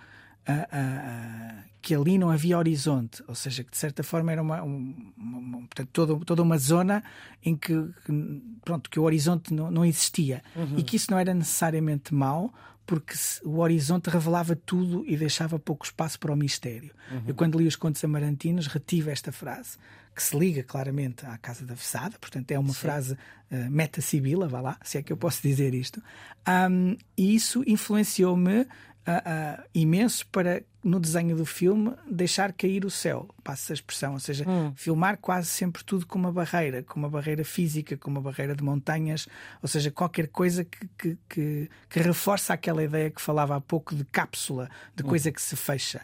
que 1.81 1.95
ali 1.95 2.17
não 2.17 2.31
havia 2.31 2.57
horizonte, 2.57 3.23
ou 3.29 3.35
seja, 3.35 3.63
que 3.63 3.71
de 3.71 3.77
certa 3.77 4.03
forma 4.03 4.33
era 4.33 4.41
uma, 4.41 4.63
uma, 4.63 5.39
uma 5.39 5.59
portanto, 5.59 5.91
toda, 5.93 6.25
toda 6.25 6.43
uma 6.43 6.57
zona 6.57 7.05
em 7.45 7.55
que, 7.55 7.75
que, 8.07 8.43
pronto, 8.65 8.89
que 8.89 8.99
o 8.99 9.03
horizonte 9.03 9.53
não, 9.53 9.71
não 9.71 9.85
existia 9.85 10.43
uhum. 10.57 10.79
e 10.79 10.83
que 10.83 10.97
isso 10.97 11.11
não 11.11 11.19
era 11.19 11.35
necessariamente 11.35 12.15
mau, 12.15 12.53
porque 12.87 13.15
o 13.45 13.59
horizonte 13.59 14.09
revelava 14.09 14.57
tudo 14.57 15.05
e 15.07 15.17
deixava 15.17 15.59
pouco 15.59 15.85
espaço 15.85 16.19
para 16.19 16.33
o 16.33 16.37
mistério. 16.37 16.95
Uhum. 17.11 17.23
Eu, 17.29 17.35
quando 17.35 17.59
li 17.59 17.67
os 17.67 17.77
Contos 17.77 18.03
Amarantinos, 18.03 18.67
retive 18.67 19.11
esta 19.11 19.33
frase, 19.33 19.77
que 20.15 20.23
se 20.23 20.39
liga 20.39 20.63
claramente 20.63 21.27
à 21.27 21.37
Casa 21.37 21.67
da 21.67 21.75
Fessada, 21.75 22.17
portanto, 22.19 22.51
é 22.51 22.59
uma 22.59 22.73
Sim. 22.73 22.81
frase 22.81 23.15
uh, 23.15 23.71
meta-sibila, 23.71 24.49
vá 24.49 24.61
lá, 24.61 24.79
se 24.83 24.97
é 24.97 25.03
que 25.03 25.13
eu 25.13 25.17
posso 25.17 25.43
dizer 25.43 25.75
isto. 25.75 26.03
Um, 26.49 26.97
e 27.17 27.35
isso 27.35 27.65
influenciou-me 27.67 28.67
uh, 29.07 29.61
uh, 29.61 29.65
imenso 29.75 30.27
para, 30.29 30.63
no 30.83 30.99
desenho 30.99 31.37
do 31.37 31.47
filme, 31.47 31.93
deixar 32.11 32.53
cair 32.53 32.85
o 32.85 32.91
céu, 32.91 33.29
passa 33.43 33.73
a 33.73 33.75
expressão, 33.75 34.15
ou 34.15 34.21
seja, 34.21 34.49
hum. 34.49 34.73
filmar 34.75 35.19
quase 35.19 35.49
sempre 35.49 35.85
tudo 35.85 36.07
com 36.07 36.19
uma 36.19 36.33
barreira, 36.33 36.83
com 36.83 36.99
uma 36.99 37.09
barreira 37.09 37.45
física, 37.45 37.97
com 37.97 38.11
uma 38.11 38.21
barreira 38.21 38.55
de 38.55 38.63
montanhas, 38.63 39.29
ou 39.63 39.69
seja, 39.69 39.91
qualquer 39.91 40.29
coisa 40.29 40.65
que, 40.65 40.89
que, 40.99 41.19
que, 41.29 41.71
que 41.89 42.01
reforça 42.01 42.55
aquela 42.55 42.83
ideia 42.83 43.11
que 43.11 43.21
falava 43.21 43.57
há 43.57 43.61
pouco 43.61 43.95
de 43.95 44.05
cápsula, 44.05 44.69
de 44.95 45.03
hum. 45.03 45.07
coisa 45.07 45.31
que 45.31 45.41
se 45.41 45.57
fecha. 45.57 46.03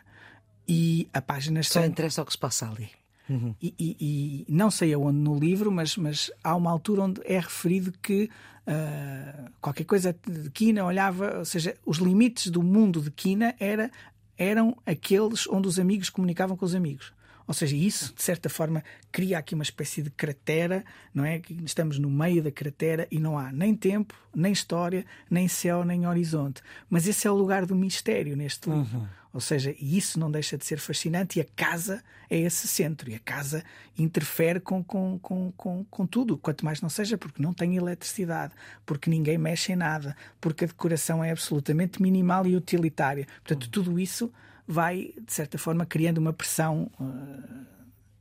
E 0.69 1.09
a 1.13 1.21
página 1.21 1.63
Só 1.63 1.85
interessa 1.85 2.23
o 2.23 2.27
que 2.27 2.33
se 2.33 2.39
passa 2.39 2.69
ali. 2.71 2.91
Uhum. 3.29 3.55
E, 3.63 3.75
e, 3.79 3.97
e, 4.01 4.53
não 4.53 4.73
sei 4.73 4.93
aonde 4.93 5.19
no 5.19 5.39
livro, 5.39 5.71
mas, 5.71 5.97
mas 5.97 6.33
há 6.43 6.55
uma 6.57 6.71
altura 6.71 7.03
onde 7.03 7.21
é 7.25 7.39
referido 7.39 7.93
que 8.03 8.29
uh, 8.71 9.51
qualquer 9.61 9.85
coisa 9.85 10.17
de 10.27 10.51
Quina 10.51 10.85
olhava, 10.85 11.39
ou 11.39 11.45
seja, 11.45 11.77
os 11.85 11.99
limites 11.99 12.51
do 12.51 12.63
mundo 12.63 13.01
de 13.01 13.11
Quina 13.11 13.55
era, 13.59 13.91
eram 14.39 14.77
aqueles 14.87 15.47
onde 15.49 15.69
os 15.69 15.79
amigos 15.79 16.09
comunicavam 16.09 16.57
com 16.57 16.65
os 16.65 16.75
amigos. 16.75 17.13
Ou 17.51 17.55
seja, 17.55 17.75
isso, 17.75 18.15
de 18.15 18.23
certa 18.23 18.49
forma, 18.49 18.85
cria 19.11 19.37
aqui 19.37 19.57
uma 19.57 19.65
espécie 19.65 20.03
de 20.03 20.11
cratera, 20.11 20.85
não 21.13 21.25
é? 21.25 21.43
Estamos 21.65 21.99
no 21.99 22.09
meio 22.09 22.45
da 22.45 22.53
cratera 22.53 23.09
e 23.11 23.19
não 23.19 23.37
há 23.37 23.51
nem 23.51 23.75
tempo, 23.75 24.15
nem 24.33 24.53
história, 24.53 25.05
nem 25.29 25.49
céu, 25.49 25.85
nem 25.85 26.07
horizonte. 26.07 26.63
Mas 26.89 27.09
esse 27.09 27.27
é 27.27 27.31
o 27.31 27.35
lugar 27.35 27.67
do 27.67 27.75
mistério 27.75 28.37
neste 28.37 28.71
livro. 28.71 28.99
Uhum. 28.99 29.07
Ou 29.33 29.41
seja, 29.41 29.75
isso 29.81 30.17
não 30.21 30.31
deixa 30.31 30.57
de 30.57 30.65
ser 30.65 30.79
fascinante 30.79 31.41
e 31.41 31.43
a 31.43 31.47
casa 31.57 32.05
é 32.31 32.39
esse 32.39 32.69
centro. 32.69 33.11
E 33.11 33.17
a 33.17 33.19
casa 33.19 33.65
interfere 33.99 34.61
com, 34.61 34.85
com, 34.85 35.19
com, 35.19 35.51
com, 35.57 35.85
com 35.91 36.07
tudo, 36.07 36.39
quanto 36.39 36.65
mais 36.65 36.81
não 36.81 36.89
seja 36.89 37.19
porque 37.19 37.43
não 37.43 37.53
tem 37.53 37.75
eletricidade, 37.77 38.55
porque 38.87 39.11
ninguém 39.11 39.37
mexe 39.37 39.73
em 39.73 39.77
nada, 39.77 40.17
porque 40.41 40.67
a 40.67 40.69
decoração 40.69 41.25
é 41.25 41.33
absolutamente 41.33 42.01
minimal 42.01 42.47
e 42.47 42.55
utilitária. 42.55 43.27
Portanto, 43.43 43.69
tudo 43.71 43.99
isso 43.99 44.33
vai, 44.71 45.13
de 45.21 45.33
certa 45.33 45.59
forma, 45.59 45.85
criando 45.85 46.19
uma 46.19 46.33
pressão. 46.33 46.91
Uh, 46.99 47.71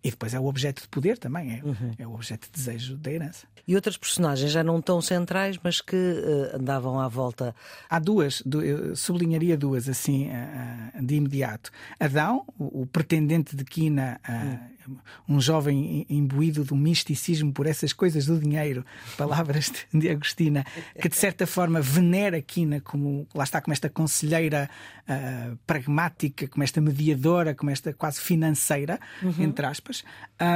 e 0.04 0.10
depois 0.10 0.34
é 0.34 0.40
o 0.40 0.46
objeto 0.46 0.82
de 0.82 0.88
poder 0.88 1.18
também, 1.18 1.60
é, 1.60 1.64
uhum. 1.64 1.92
é 1.98 2.08
o 2.08 2.14
objeto 2.14 2.48
de 2.48 2.54
desejo 2.54 2.96
da 2.96 3.12
herança. 3.12 3.46
E 3.68 3.76
outras 3.76 3.98
personagens 3.98 4.50
já 4.52 4.64
não 4.64 4.82
tão 4.82 5.02
centrais, 5.02 5.60
mas 5.62 5.82
que 5.82 5.96
uh, 5.96 6.56
andavam 6.56 7.00
à 7.00 7.08
volta. 7.08 7.54
Há 7.90 8.00
duas, 8.00 8.42
eu 8.46 8.96
sublinharia 8.96 9.58
duas 9.58 9.90
assim 9.90 10.30
uh, 10.30 11.06
de 11.06 11.16
imediato. 11.16 11.70
Adão, 12.00 12.46
o, 12.58 12.84
o 12.84 12.86
pretendente 12.88 13.56
de 13.56 13.64
Quina, 13.66 14.20
uh, 14.28 14.79
um 15.28 15.40
jovem 15.40 16.06
imbuído 16.10 16.64
do 16.64 16.76
misticismo 16.76 17.52
por 17.52 17.68
essas 17.68 17.94
coisas 17.94 18.26
do 18.26 18.40
dinheiro, 18.40 18.86
palavras 19.18 19.72
de 19.94 20.10
Agostina, 20.10 20.66
que 21.00 21.10
de 21.10 21.16
certa 21.16 21.46
forma 21.46 21.82
venera 21.82 22.42
Quina 22.42 22.82
como, 22.82 23.28
lá 23.34 23.44
está, 23.44 23.62
como 23.62 23.74
esta 23.74 23.90
conselheira 23.90 24.70
uh, 25.08 25.58
pragmática, 25.66 26.48
como 26.48 26.64
esta 26.64 26.82
mediadora, 26.82 27.56
como 27.56 27.72
esta 27.72 27.94
quase 27.94 28.20
financeira, 28.22 29.00
uhum. 29.22 29.36
entre 29.40 29.66
aspas, 29.66 30.04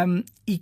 um, 0.08 0.24
e 0.48 0.62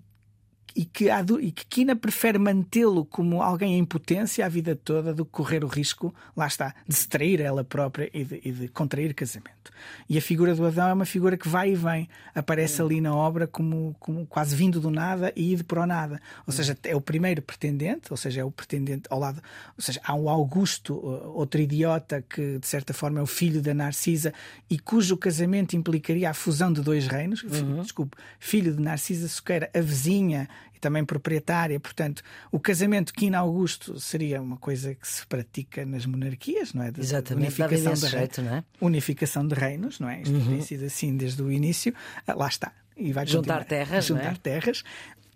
e 0.76 0.86
que, 0.86 1.10
há, 1.10 1.24
e 1.42 1.52
que 1.52 1.66
Kina 1.66 1.96
prefere 1.96 2.38
mantê-lo 2.38 3.06
como 3.06 3.42
alguém 3.42 3.78
em 3.78 3.86
potência 3.86 4.46
a 4.46 4.50
vida 4.50 4.76
toda 4.76 5.14
do 5.14 5.26
que 5.26 5.32
correr 5.32 5.64
o 5.64 5.68
risco, 5.68 6.14
lá 6.36 6.48
está, 6.48 6.74
de 6.88 6.96
se 6.96 7.08
trair 7.08 7.42
ela 7.42 7.64
própria 7.64 8.10
e 8.14 8.24
de, 8.24 8.42
e 8.44 8.52
de 8.52 8.68
contrair 8.68 9.14
casamento. 9.14 9.72
E 10.08 10.18
a 10.18 10.22
figura 10.22 10.56
do 10.56 10.66
Adão 10.66 10.88
é 10.88 10.94
uma 10.94 11.06
figura 11.06 11.38
que 11.38 11.48
vai 11.48 11.72
e 11.72 11.76
vem, 11.76 12.08
aparece 12.34 12.82
ali 12.82 13.02
na 13.02 13.16
obra 13.16 13.48
como, 13.48 13.96
como 14.00 14.26
quase 14.26 14.56
vindo 14.56 14.80
do 14.80 14.90
nada 14.90 15.32
e 15.36 15.54
ido 15.54 15.66
para 15.66 15.82
o 15.82 15.86
nada. 15.86 16.22
Ou 16.46 16.54
seja, 16.54 16.78
é 16.84 16.96
o 16.96 17.02
primeiro 17.02 17.42
pretendente, 17.42 18.08
ou 18.12 18.18
seja, 18.18 18.42
é 18.42 18.44
o 18.44 18.52
pretendente 18.52 19.04
ao 19.10 19.20
lado. 19.20 19.42
Ou 19.78 19.84
seja, 19.84 20.00
há 20.04 20.14
um 20.16 20.30
Augusto, 20.30 20.94
outro 21.36 21.60
idiota, 21.60 22.24
que 22.28 22.60
de 22.60 22.68
certa 22.68 22.94
forma 22.94 23.20
é 23.20 23.24
o 23.24 23.28
filho 23.28 23.62
da 23.62 23.74
Narcisa 23.74 24.34
e 24.70 24.80
cujo 24.80 25.18
casamento 25.18 25.76
implicaria 25.76 26.30
a 26.30 26.34
fusão 26.34 26.72
de 26.72 26.82
dois 26.82 27.08
reinos. 27.08 27.44
Uhum. 27.44 27.82
Desculpe, 27.82 28.18
filho 28.40 28.74
de 28.74 28.82
Narcisa 28.82 29.28
Soqueira, 29.28 29.70
a 29.74 29.80
vizinha 29.80 30.48
e 30.76 30.80
também 30.80 31.04
proprietária. 31.04 31.80
Portanto, 31.80 32.24
o 32.52 32.60
casamento 32.60 33.14
Quina 33.14 33.40
Augusto 33.40 34.00
seria 34.00 34.42
uma 34.42 34.58
coisa 34.58 34.96
que 34.96 35.08
se 35.08 35.26
pratica 35.28 35.86
nas 35.86 36.06
monarquias, 36.06 36.74
não 36.74 36.84
é? 36.84 36.92
De, 36.92 37.02
Exatamente, 37.02 37.62
unificação 37.62 37.94
de, 37.94 38.08
jeito, 38.08 38.42
não 38.42 38.56
é? 38.56 38.64
unificação 38.80 39.48
de 39.48 39.56
reinos, 39.56 40.00
não 40.00 40.10
é? 40.10 40.22
Isto 40.22 40.34
uhum. 40.34 40.48
tem 40.48 40.62
sido 40.62 40.86
assim 40.86 41.16
desde 41.16 41.42
o 41.42 41.52
início. 41.52 41.94
Ah, 42.26 42.34
lá 42.34 42.48
está. 42.48 42.72
E 42.96 43.12
vai 43.12 43.26
juntar 43.26 43.64
terras, 43.66 44.06
juntar 44.06 44.34
é? 44.34 44.36
terras. 44.36 44.84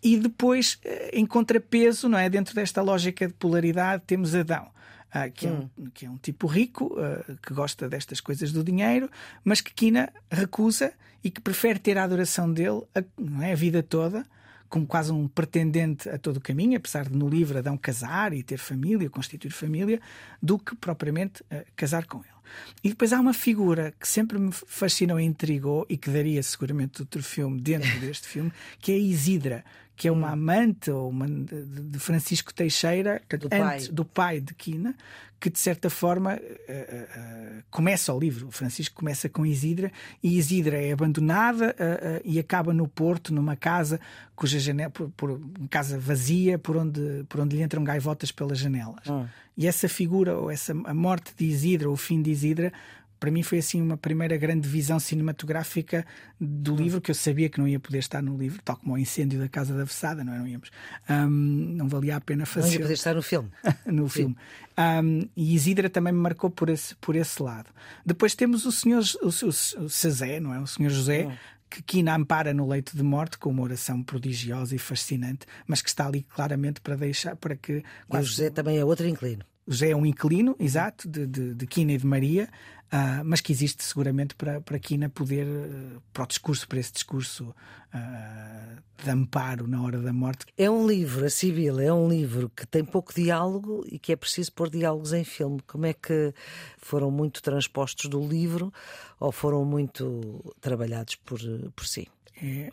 E 0.03 0.17
depois, 0.17 0.77
eh, 0.85 1.11
em 1.13 1.25
contrapeso, 1.25 2.07
não 2.07 2.17
é? 2.17 2.29
Dentro 2.29 2.53
desta 2.53 2.81
lógica 2.81 3.27
de 3.27 3.33
polaridade, 3.33 4.03
temos 4.05 4.35
Adão. 4.35 4.69
Uh, 5.15 5.31
que, 5.31 5.47
é 5.47 5.49
um, 5.49 5.69
hum. 5.77 5.87
que, 5.93 6.05
é 6.05 6.09
um, 6.09 6.17
tipo 6.17 6.45
rico, 6.45 6.93
uh, 6.93 7.37
que 7.37 7.53
gosta 7.53 7.87
destas 7.87 8.19
coisas 8.19 8.51
do 8.51 8.61
dinheiro, 8.61 9.09
mas 9.45 9.61
que 9.61 9.73
Kina 9.73 10.11
recusa 10.29 10.91
e 11.23 11.31
que 11.31 11.39
prefere 11.39 11.79
ter 11.79 11.97
a 11.97 12.03
adoração 12.03 12.51
dele 12.51 12.83
a, 12.93 13.01
não 13.17 13.41
é, 13.41 13.53
a 13.53 13.55
vida 13.55 13.81
toda, 13.81 14.25
como 14.69 14.85
quase 14.85 15.11
um 15.11 15.27
pretendente 15.27 16.09
a 16.09 16.17
todo 16.17 16.37
o 16.37 16.41
caminho, 16.41 16.77
apesar 16.77 17.09
de 17.09 17.15
no 17.15 17.29
livro 17.29 17.57
Adão 17.57 17.77
casar 17.77 18.33
e 18.33 18.43
ter 18.43 18.57
família, 18.57 19.09
constituir 19.09 19.51
família, 19.51 20.01
do 20.41 20.57
que 20.57 20.75
propriamente 20.75 21.41
uh, 21.43 21.65
casar 21.75 22.05
com 22.05 22.19
ele. 22.19 22.35
E 22.83 22.89
depois 22.89 23.11
há 23.11 23.19
uma 23.19 23.33
figura 23.33 23.93
que 23.99 24.07
sempre 24.07 24.37
me 24.37 24.51
fascinou 24.51 25.19
e 25.19 25.23
intrigou 25.23 25.85
e 25.89 25.97
que 25.97 26.09
daria 26.09 26.41
seguramente 26.43 27.01
outro 27.01 27.23
filme 27.23 27.59
dentro 27.59 27.99
deste 27.99 28.27
filme, 28.27 28.51
que 28.79 28.91
é 28.91 28.95
a 28.95 28.99
Isidra, 28.99 29.65
que 29.95 30.07
é 30.07 30.11
uma 30.11 30.31
amante 30.31 30.91
ou 30.91 31.09
uma, 31.09 31.25
de 31.27 31.97
Francisco 31.99 32.53
Teixeira, 32.53 33.21
do, 33.29 33.47
antes, 33.51 33.87
pai. 33.87 33.95
do 33.95 34.05
pai 34.05 34.39
de 34.41 34.53
Quina, 34.53 34.95
que 35.39 35.49
de 35.49 35.59
certa 35.59 35.89
forma 35.89 36.33
uh, 36.33 36.37
uh, 36.37 37.63
começa 37.69 38.13
o 38.13 38.19
livro. 38.19 38.47
O 38.47 38.51
Francisco 38.51 38.95
começa 38.95 39.29
com 39.29 39.45
Isidra 39.45 39.91
e 40.21 40.37
Isidra 40.37 40.77
é 40.77 40.91
abandonada 40.91 41.75
uh, 41.79 42.21
e 42.25 42.39
acaba 42.39 42.73
no 42.73 42.87
Porto, 42.87 43.33
numa 43.33 43.55
casa 43.55 43.99
cuja 44.35 44.59
janela, 44.59 44.89
por, 44.89 45.09
por, 45.11 45.39
casa 45.69 45.97
vazia, 45.97 46.59
por 46.59 46.75
onde, 46.75 47.23
por 47.29 47.39
onde 47.39 47.55
lhe 47.55 47.63
entram 47.63 47.83
gaivotas 47.83 48.31
pelas 48.31 48.57
janelas. 48.57 49.07
Hum. 49.07 49.25
E 49.57 49.67
essa 49.67 49.87
figura, 49.87 50.37
ou 50.37 50.51
essa 50.51 50.73
a 50.73 50.93
morte 50.93 51.33
de 51.37 51.45
Isidra, 51.45 51.89
o 51.89 51.95
fim 51.95 52.21
de 52.21 52.31
Isidra, 52.31 52.73
para 53.19 53.31
mim 53.31 53.43
foi 53.43 53.59
assim 53.59 53.81
uma 53.81 53.97
primeira 53.97 54.37
grande 54.37 54.67
visão 54.67 54.99
cinematográfica 54.99 56.05
do 56.39 56.73
hum. 56.73 56.77
livro 56.77 57.01
que 57.01 57.11
eu 57.11 57.15
sabia 57.15 57.49
que 57.49 57.59
não 57.59 57.67
ia 57.67 57.79
poder 57.79 57.99
estar 57.99 58.21
no 58.21 58.37
livro, 58.37 58.61
tal 58.63 58.77
como 58.77 58.93
o 58.93 58.97
incêndio 58.97 59.39
da 59.39 59.47
Casa 59.47 59.73
da 59.73 59.83
Versada, 59.83 60.23
não 60.23 60.33
é? 60.33 60.37
Não 60.37 60.47
íamos. 60.47 60.69
Um, 61.09 61.27
não 61.75 61.87
valia 61.87 62.15
a 62.17 62.21
pena 62.21 62.45
fazer. 62.45 62.67
Não 62.67 62.73
ia 62.73 62.79
poder 62.81 62.93
estar 62.93 63.13
no 63.13 63.21
filme. 63.21 63.49
no 63.85 64.09
Sim. 64.09 64.15
filme. 64.15 64.37
Um, 64.77 65.29
e 65.35 65.55
Isidra 65.55 65.89
também 65.89 66.13
me 66.13 66.19
marcou 66.19 66.49
por 66.49 66.69
esse, 66.69 66.95
por 66.95 67.15
esse 67.15 67.41
lado. 67.41 67.69
Depois 68.05 68.35
temos 68.35 68.65
o 68.65 68.71
senhor 68.71 69.03
o, 69.21 69.27
o, 69.27 69.85
o 69.85 69.89
Cezé, 69.89 70.39
não 70.39 70.53
é? 70.53 70.59
O 70.59 70.67
senhor 70.67 70.89
José. 70.89 71.27
Hum. 71.27 71.35
Que 71.67 71.81
Kina 71.81 72.15
ampara 72.15 72.53
no 72.53 72.69
leito 72.69 72.95
de 72.95 73.03
morte 73.03 73.39
com 73.39 73.49
uma 73.49 73.63
oração 73.63 74.01
prodigiosa 74.01 74.75
e 74.75 74.77
fascinante, 74.77 75.47
mas 75.67 75.81
que 75.81 75.89
está 75.89 76.05
ali 76.05 76.21
claramente 76.21 76.79
para 76.79 76.95
deixar 76.95 77.35
para 77.35 77.55
que. 77.55 77.83
Quase... 78.07 78.23
E 78.23 78.27
o 78.27 78.29
José 78.29 78.49
também 78.51 78.77
é 78.77 78.85
outro 78.85 79.07
inclino. 79.07 79.43
José 79.67 79.89
é 79.89 79.95
um 79.95 80.05
inquilino, 80.05 80.55
exato, 80.59 81.07
de, 81.09 81.25
de, 81.25 81.53
de 81.55 81.67
Quina 81.67 81.93
e 81.93 81.97
de 81.97 82.05
Maria, 82.05 82.47
uh, 82.85 83.25
mas 83.25 83.41
que 83.41 83.51
existe 83.51 83.83
seguramente 83.83 84.35
para, 84.35 84.61
para 84.61 84.77
Quina 84.77 85.09
poder, 85.09 85.45
uh, 85.47 86.01
para 86.13 86.23
o 86.23 86.27
discurso, 86.27 86.67
para 86.67 86.79
esse 86.79 86.93
discurso 86.93 87.45
uh, 87.93 89.03
de 89.03 89.09
amparo 89.09 89.67
na 89.67 89.81
hora 89.81 89.99
da 89.99 90.13
morte. 90.13 90.45
É 90.55 90.69
um 90.69 90.87
livro, 90.87 91.25
a 91.25 91.29
Sibila, 91.29 91.83
é 91.83 91.91
um 91.91 92.07
livro 92.07 92.51
que 92.55 92.67
tem 92.67 92.85
pouco 92.85 93.13
diálogo 93.13 93.83
e 93.87 93.97
que 93.97 94.11
é 94.11 94.15
preciso 94.15 94.51
pôr 94.53 94.69
diálogos 94.69 95.13
em 95.13 95.23
filme. 95.23 95.59
Como 95.65 95.85
é 95.85 95.93
que 95.93 96.33
foram 96.77 97.09
muito 97.09 97.41
transpostos 97.41 98.09
do 98.09 98.19
livro 98.25 98.71
ou 99.19 99.31
foram 99.31 99.65
muito 99.65 100.53
trabalhados 100.61 101.15
por, 101.15 101.39
por 101.75 101.85
si? 101.87 102.07
É, 102.41 102.71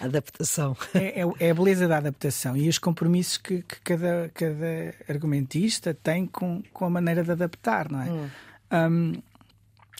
adaptação. 0.00 0.76
É, 0.94 1.20
é, 1.20 1.24
é, 1.38 1.50
a 1.50 1.54
beleza 1.54 1.86
da 1.86 1.98
adaptação 1.98 2.56
e 2.56 2.68
os 2.68 2.78
compromissos 2.78 3.36
que, 3.38 3.62
que 3.62 3.80
cada, 3.82 4.30
cada 4.34 4.94
argumentista 5.08 5.94
tem 5.94 6.26
com, 6.26 6.62
com 6.72 6.84
a 6.84 6.90
maneira 6.90 7.22
de 7.22 7.30
adaptar, 7.30 7.90
não 7.90 8.00
é? 8.00 8.10
Hum. 8.10 8.28
Um, 8.72 9.22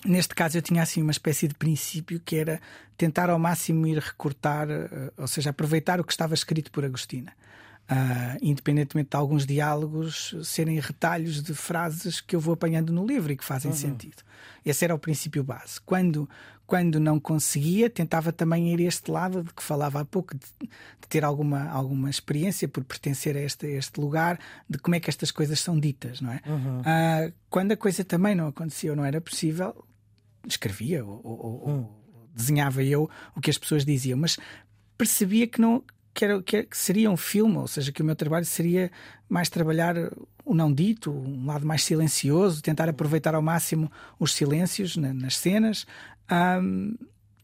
neste 0.04 0.34
caso 0.34 0.56
eu 0.58 0.62
tinha 0.62 0.82
assim 0.82 1.02
uma 1.02 1.10
espécie 1.10 1.46
de 1.46 1.54
princípio 1.54 2.20
que 2.20 2.36
era 2.36 2.60
tentar 2.96 3.30
ao 3.30 3.38
máximo 3.38 3.86
ir 3.86 3.98
recortar, 3.98 4.70
eh, 4.70 5.12
ou 5.16 5.26
seja, 5.26 5.50
aproveitar 5.50 6.00
o 6.00 6.04
que 6.04 6.12
estava 6.12 6.34
escrito 6.34 6.70
por 6.70 6.84
Agostina. 6.84 7.32
Uh, 7.90 8.38
independentemente 8.40 9.10
de 9.10 9.16
alguns 9.16 9.44
diálogos 9.44 10.36
serem 10.44 10.78
retalhos 10.78 11.42
de 11.42 11.52
frases 11.54 12.20
que 12.20 12.36
eu 12.36 12.40
vou 12.40 12.54
apanhando 12.54 12.92
no 12.92 13.04
livro 13.04 13.32
e 13.32 13.36
que 13.36 13.44
fazem 13.44 13.72
uhum. 13.72 13.76
sentido. 13.76 14.22
Esse 14.64 14.84
era 14.84 14.94
o 14.94 14.98
princípio 14.98 15.42
base. 15.42 15.80
Quando, 15.84 16.30
quando 16.70 17.00
não 17.00 17.18
conseguia, 17.18 17.90
tentava 17.90 18.30
também 18.30 18.72
ir 18.72 18.78
a 18.78 18.84
este 18.84 19.10
lado 19.10 19.42
de 19.42 19.52
que 19.52 19.60
falava 19.60 20.02
há 20.02 20.04
pouco, 20.04 20.36
de, 20.36 20.46
de 20.60 21.08
ter 21.08 21.24
alguma, 21.24 21.68
alguma 21.68 22.08
experiência 22.08 22.68
por 22.68 22.84
pertencer 22.84 23.36
a 23.36 23.40
este, 23.40 23.66
a 23.66 23.70
este 23.70 24.00
lugar, 24.00 24.38
de 24.68 24.78
como 24.78 24.94
é 24.94 25.00
que 25.00 25.10
estas 25.10 25.32
coisas 25.32 25.58
são 25.58 25.80
ditas, 25.80 26.20
não 26.20 26.30
é? 26.30 26.40
Uhum. 26.46 26.80
Uh, 26.82 27.32
quando 27.48 27.72
a 27.72 27.76
coisa 27.76 28.04
também 28.04 28.36
não 28.36 28.46
acontecia 28.46 28.90
ou 28.90 28.96
não 28.96 29.04
era 29.04 29.20
possível, 29.20 29.84
escrevia 30.46 31.04
ou, 31.04 31.20
ou, 31.24 31.64
uhum. 31.66 31.76
ou 31.78 32.28
desenhava 32.36 32.84
eu 32.84 33.10
o 33.34 33.40
que 33.40 33.50
as 33.50 33.58
pessoas 33.58 33.84
diziam, 33.84 34.16
mas 34.16 34.38
percebia 34.96 35.48
que 35.48 35.60
não 35.60 35.82
que, 36.14 36.24
era, 36.24 36.40
que, 36.40 36.66
seria 36.72 37.10
um 37.10 37.16
filme, 37.16 37.56
ou 37.56 37.66
seja, 37.66 37.90
que 37.90 38.02
o 38.02 38.04
meu 38.04 38.14
trabalho 38.14 38.44
seria 38.44 38.92
mais 39.28 39.48
trabalhar 39.48 39.96
o 40.44 40.54
não 40.54 40.72
dito, 40.72 41.10
um 41.10 41.46
lado 41.46 41.66
mais 41.66 41.84
silencioso, 41.84 42.62
tentar 42.62 42.88
aproveitar 42.88 43.34
ao 43.34 43.42
máximo 43.42 43.90
os 44.18 44.34
silêncios 44.34 44.96
na, 44.96 45.12
nas 45.12 45.36
cenas. 45.36 45.86
Um, 46.30 46.94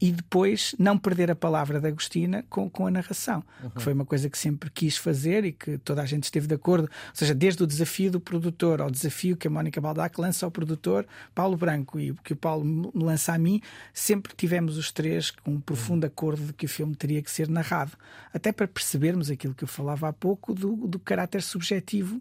e 0.00 0.12
depois 0.12 0.74
não 0.78 0.98
perder 0.98 1.30
a 1.30 1.36
palavra 1.36 1.80
da 1.80 1.88
Agostina 1.88 2.44
com, 2.50 2.68
com 2.68 2.86
a 2.86 2.90
narração, 2.90 3.42
uhum. 3.62 3.70
que 3.70 3.82
foi 3.82 3.92
uma 3.92 4.04
coisa 4.04 4.28
que 4.28 4.36
sempre 4.36 4.70
quis 4.70 4.96
fazer 4.96 5.44
e 5.44 5.52
que 5.52 5.78
toda 5.78 6.02
a 6.02 6.06
gente 6.06 6.24
esteve 6.24 6.46
de 6.46 6.54
acordo. 6.54 6.84
Ou 6.84 7.14
seja, 7.14 7.34
desde 7.34 7.62
o 7.62 7.66
desafio 7.66 8.10
do 8.10 8.20
produtor 8.20 8.80
ao 8.80 8.90
desafio 8.90 9.36
que 9.36 9.48
a 9.48 9.50
Mónica 9.50 9.80
Baldac 9.80 10.20
lança 10.20 10.44
ao 10.44 10.50
produtor, 10.50 11.06
Paulo 11.34 11.56
Branco, 11.56 11.98
e 11.98 12.14
que 12.22 12.34
o 12.34 12.36
Paulo 12.36 12.64
me 12.64 12.90
lança 12.94 13.32
a 13.32 13.38
mim, 13.38 13.60
sempre 13.94 14.34
tivemos 14.36 14.76
os 14.76 14.92
três 14.92 15.30
com 15.30 15.52
um 15.52 15.60
profundo 15.60 16.04
uhum. 16.04 16.08
acordo 16.08 16.46
de 16.46 16.52
que 16.52 16.66
o 16.66 16.68
filme 16.68 16.94
teria 16.94 17.22
que 17.22 17.30
ser 17.30 17.48
narrado. 17.48 17.92
Até 18.34 18.52
para 18.52 18.68
percebermos 18.68 19.30
aquilo 19.30 19.54
que 19.54 19.64
eu 19.64 19.68
falava 19.68 20.08
há 20.08 20.12
pouco 20.12 20.54
do, 20.54 20.76
do 20.86 20.98
caráter 20.98 21.42
subjetivo 21.42 22.20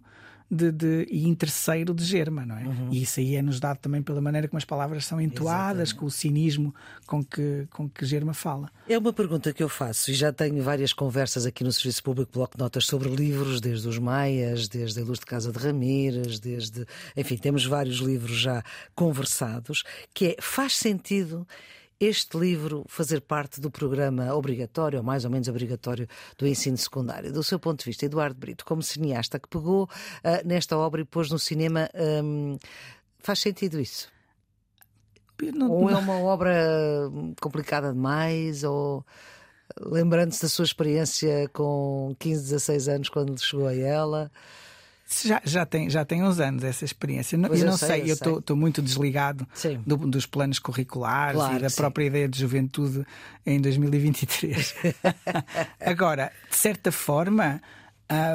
de, 0.49 0.71
de, 0.71 1.07
e 1.09 1.27
interesseiro 1.27 1.93
de 1.93 2.03
Germa, 2.03 2.45
não 2.45 2.57
é? 2.57 2.63
Uhum. 2.63 2.89
E 2.91 3.01
isso 3.01 3.19
aí 3.19 3.35
é-nos 3.35 3.59
dado 3.59 3.77
também 3.77 4.01
pela 4.01 4.21
maneira 4.21 4.47
como 4.47 4.57
as 4.57 4.65
palavras 4.65 5.05
são 5.05 5.19
entoadas, 5.19 5.89
Exatamente. 5.89 5.95
com 5.95 6.05
o 6.05 6.11
cinismo 6.11 6.75
com 7.05 7.23
que, 7.23 7.67
com 7.71 7.89
que 7.89 8.05
Germa 8.05 8.33
fala. 8.33 8.69
É 8.87 8.97
uma 8.97 9.11
pergunta 9.11 9.51
que 9.51 9.63
eu 9.63 9.69
faço 9.69 10.11
e 10.11 10.13
já 10.13 10.31
tenho 10.31 10.61
várias 10.63 10.93
conversas 10.93 11.45
aqui 11.45 11.63
no 11.63 11.71
Serviço 11.71 12.03
Público 12.03 12.31
Bloco 12.33 12.57
de 12.57 12.63
Notas 12.63 12.85
sobre 12.85 13.09
livros, 13.09 13.59
desde 13.59 13.87
os 13.87 13.97
Maias, 13.97 14.67
desde 14.67 15.01
a 15.01 15.03
Luz 15.03 15.19
de 15.19 15.25
Casa 15.25 15.51
de 15.51 15.57
Ramírez, 15.57 16.39
desde. 16.39 16.85
Enfim, 17.17 17.37
temos 17.37 17.65
vários 17.65 17.97
livros 17.97 18.37
já 18.37 18.63
conversados, 18.93 19.83
que 20.13 20.27
é 20.27 20.35
faz 20.39 20.75
sentido 20.75 21.47
este 21.99 22.37
livro 22.37 22.83
fazer 22.87 23.21
parte 23.21 23.61
do 23.61 23.71
programa 23.71 24.33
obrigatório, 24.33 24.99
ou 24.99 25.03
mais 25.03 25.25
ou 25.25 25.31
menos 25.31 25.47
obrigatório, 25.47 26.07
do 26.37 26.47
ensino 26.47 26.77
secundário. 26.77 27.31
Do 27.31 27.43
seu 27.43 27.59
ponto 27.59 27.79
de 27.79 27.85
vista, 27.85 28.05
Eduardo 28.05 28.39
Brito, 28.39 28.65
como 28.65 28.81
cineasta 28.81 29.39
que 29.39 29.47
pegou 29.47 29.83
uh, 29.83 30.47
nesta 30.47 30.77
obra 30.77 31.01
e 31.01 31.05
pôs 31.05 31.29
no 31.29 31.39
cinema, 31.39 31.89
um, 32.23 32.57
faz 33.19 33.39
sentido 33.39 33.79
isso? 33.79 34.09
Não, 35.53 35.69
ou 35.69 35.89
é 35.89 35.95
uma 35.95 36.19
obra 36.19 36.53
complicada 37.41 37.91
demais, 37.91 38.63
ou 38.63 39.05
lembrando-se 39.81 40.41
da 40.41 40.49
sua 40.49 40.63
experiência 40.63 41.49
com 41.49 42.15
15, 42.19 42.43
16 42.43 42.87
anos 42.87 43.09
quando 43.09 43.37
chegou 43.41 43.67
a 43.67 43.75
ela. 43.75 44.31
Já, 45.07 45.39
já, 45.45 45.65
tem, 45.65 45.87
já 45.89 46.03
tem 46.03 46.23
uns 46.23 46.39
anos 46.39 46.63
essa 46.63 46.83
experiência. 46.83 47.37
Pois 47.37 47.59
eu, 47.59 47.65
eu 47.67 47.71
não 47.71 47.77
sei, 47.77 48.01
sei 48.01 48.11
eu 48.11 48.39
estou 48.39 48.57
muito 48.57 48.81
desligado 48.81 49.47
do, 49.85 49.97
dos 49.97 50.25
planos 50.25 50.57
curriculares 50.57 51.37
claro, 51.37 51.57
e 51.57 51.59
da 51.59 51.69
própria 51.69 52.05
ideia 52.05 52.27
de 52.27 52.39
juventude 52.39 53.05
em 53.45 53.61
2023. 53.61 54.75
Agora, 55.79 56.31
de 56.49 56.55
certa 56.55 56.91
forma, 56.91 57.61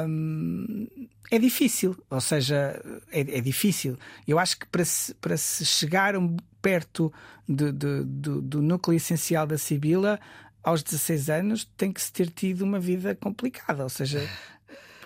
hum, 0.07 0.87
é 1.29 1.37
difícil. 1.37 1.95
Ou 2.09 2.21
seja, 2.21 2.81
é, 3.11 3.19
é, 3.19 3.41
difícil. 3.41 3.97
Eu 4.25 4.39
acho 4.39 4.57
que 4.57 4.65
para 4.67 4.85
se, 4.85 5.13
para 5.15 5.35
se 5.35 5.65
chegar 5.65 6.13
perto 6.61 7.11
de, 7.47 7.71
de, 7.71 8.03
do, 8.05 8.41
do 8.41 8.61
núcleo 8.61 8.95
essencial 8.95 9.45
da 9.45 9.57
Sibila, 9.57 10.19
aos 10.63 10.83
16 10.83 11.29
anos, 11.29 11.65
tem 11.75 11.91
que 11.91 12.01
se 12.01 12.13
ter 12.13 12.29
tido 12.29 12.61
uma 12.61 12.79
vida 12.79 13.13
complicada. 13.15 13.83
Ou 13.83 13.89
seja 13.89 14.25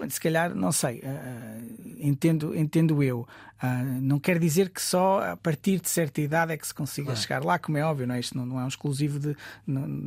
se 0.10 0.20
calhar, 0.20 0.54
não 0.54 0.72
sei, 0.72 1.00
uh, 1.00 1.96
entendo, 2.00 2.56
entendo 2.56 3.02
eu. 3.02 3.28
Uh, 3.64 4.02
não 4.02 4.20
quer 4.20 4.38
dizer 4.38 4.70
que 4.70 4.82
só 4.82 5.32
a 5.32 5.38
partir 5.38 5.80
de 5.80 5.90
certa 5.90 6.22
idade 6.22 6.54
é 6.54 6.58
que 6.58 6.68
se 6.68 6.74
consiga 6.74 7.08
claro. 7.08 7.20
chegar 7.20 7.44
lá, 7.44 7.58
como 7.58 7.78
é 7.78 7.84
óbvio, 7.84 8.06
não 8.06 8.16
é? 8.16 8.20
isto 8.20 8.38
não, 8.38 8.46
não 8.46 8.60
é 8.60 8.66
um 8.66 8.68
exclusivo 8.68 9.18
de, 9.20 9.36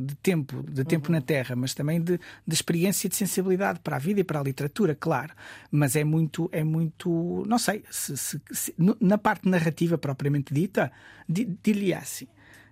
de 0.05 0.15
tempo, 0.15 0.63
de 0.63 0.83
tempo 0.83 1.09
uhum. 1.09 1.15
na 1.15 1.21
Terra, 1.21 1.55
mas 1.55 1.73
também 1.73 1.99
de, 1.99 2.19
de 2.47 2.53
experiência 2.53 3.07
e 3.07 3.09
de 3.09 3.15
sensibilidade 3.15 3.79
para 3.79 3.95
a 3.95 3.99
vida 3.99 4.19
e 4.19 4.23
para 4.23 4.39
a 4.39 4.43
literatura, 4.43 4.95
claro. 4.95 5.33
Mas 5.71 5.95
é 5.95 6.03
muito, 6.03 6.49
é 6.51 6.63
muito, 6.63 7.43
não 7.47 7.57
sei, 7.57 7.83
se, 7.89 8.15
se, 8.15 8.41
se, 8.51 8.75
na 8.99 9.17
parte 9.17 9.49
narrativa 9.49 9.97
propriamente 9.97 10.53
dita, 10.53 10.91
dir-lhe 11.27 11.93
assim, 11.93 12.27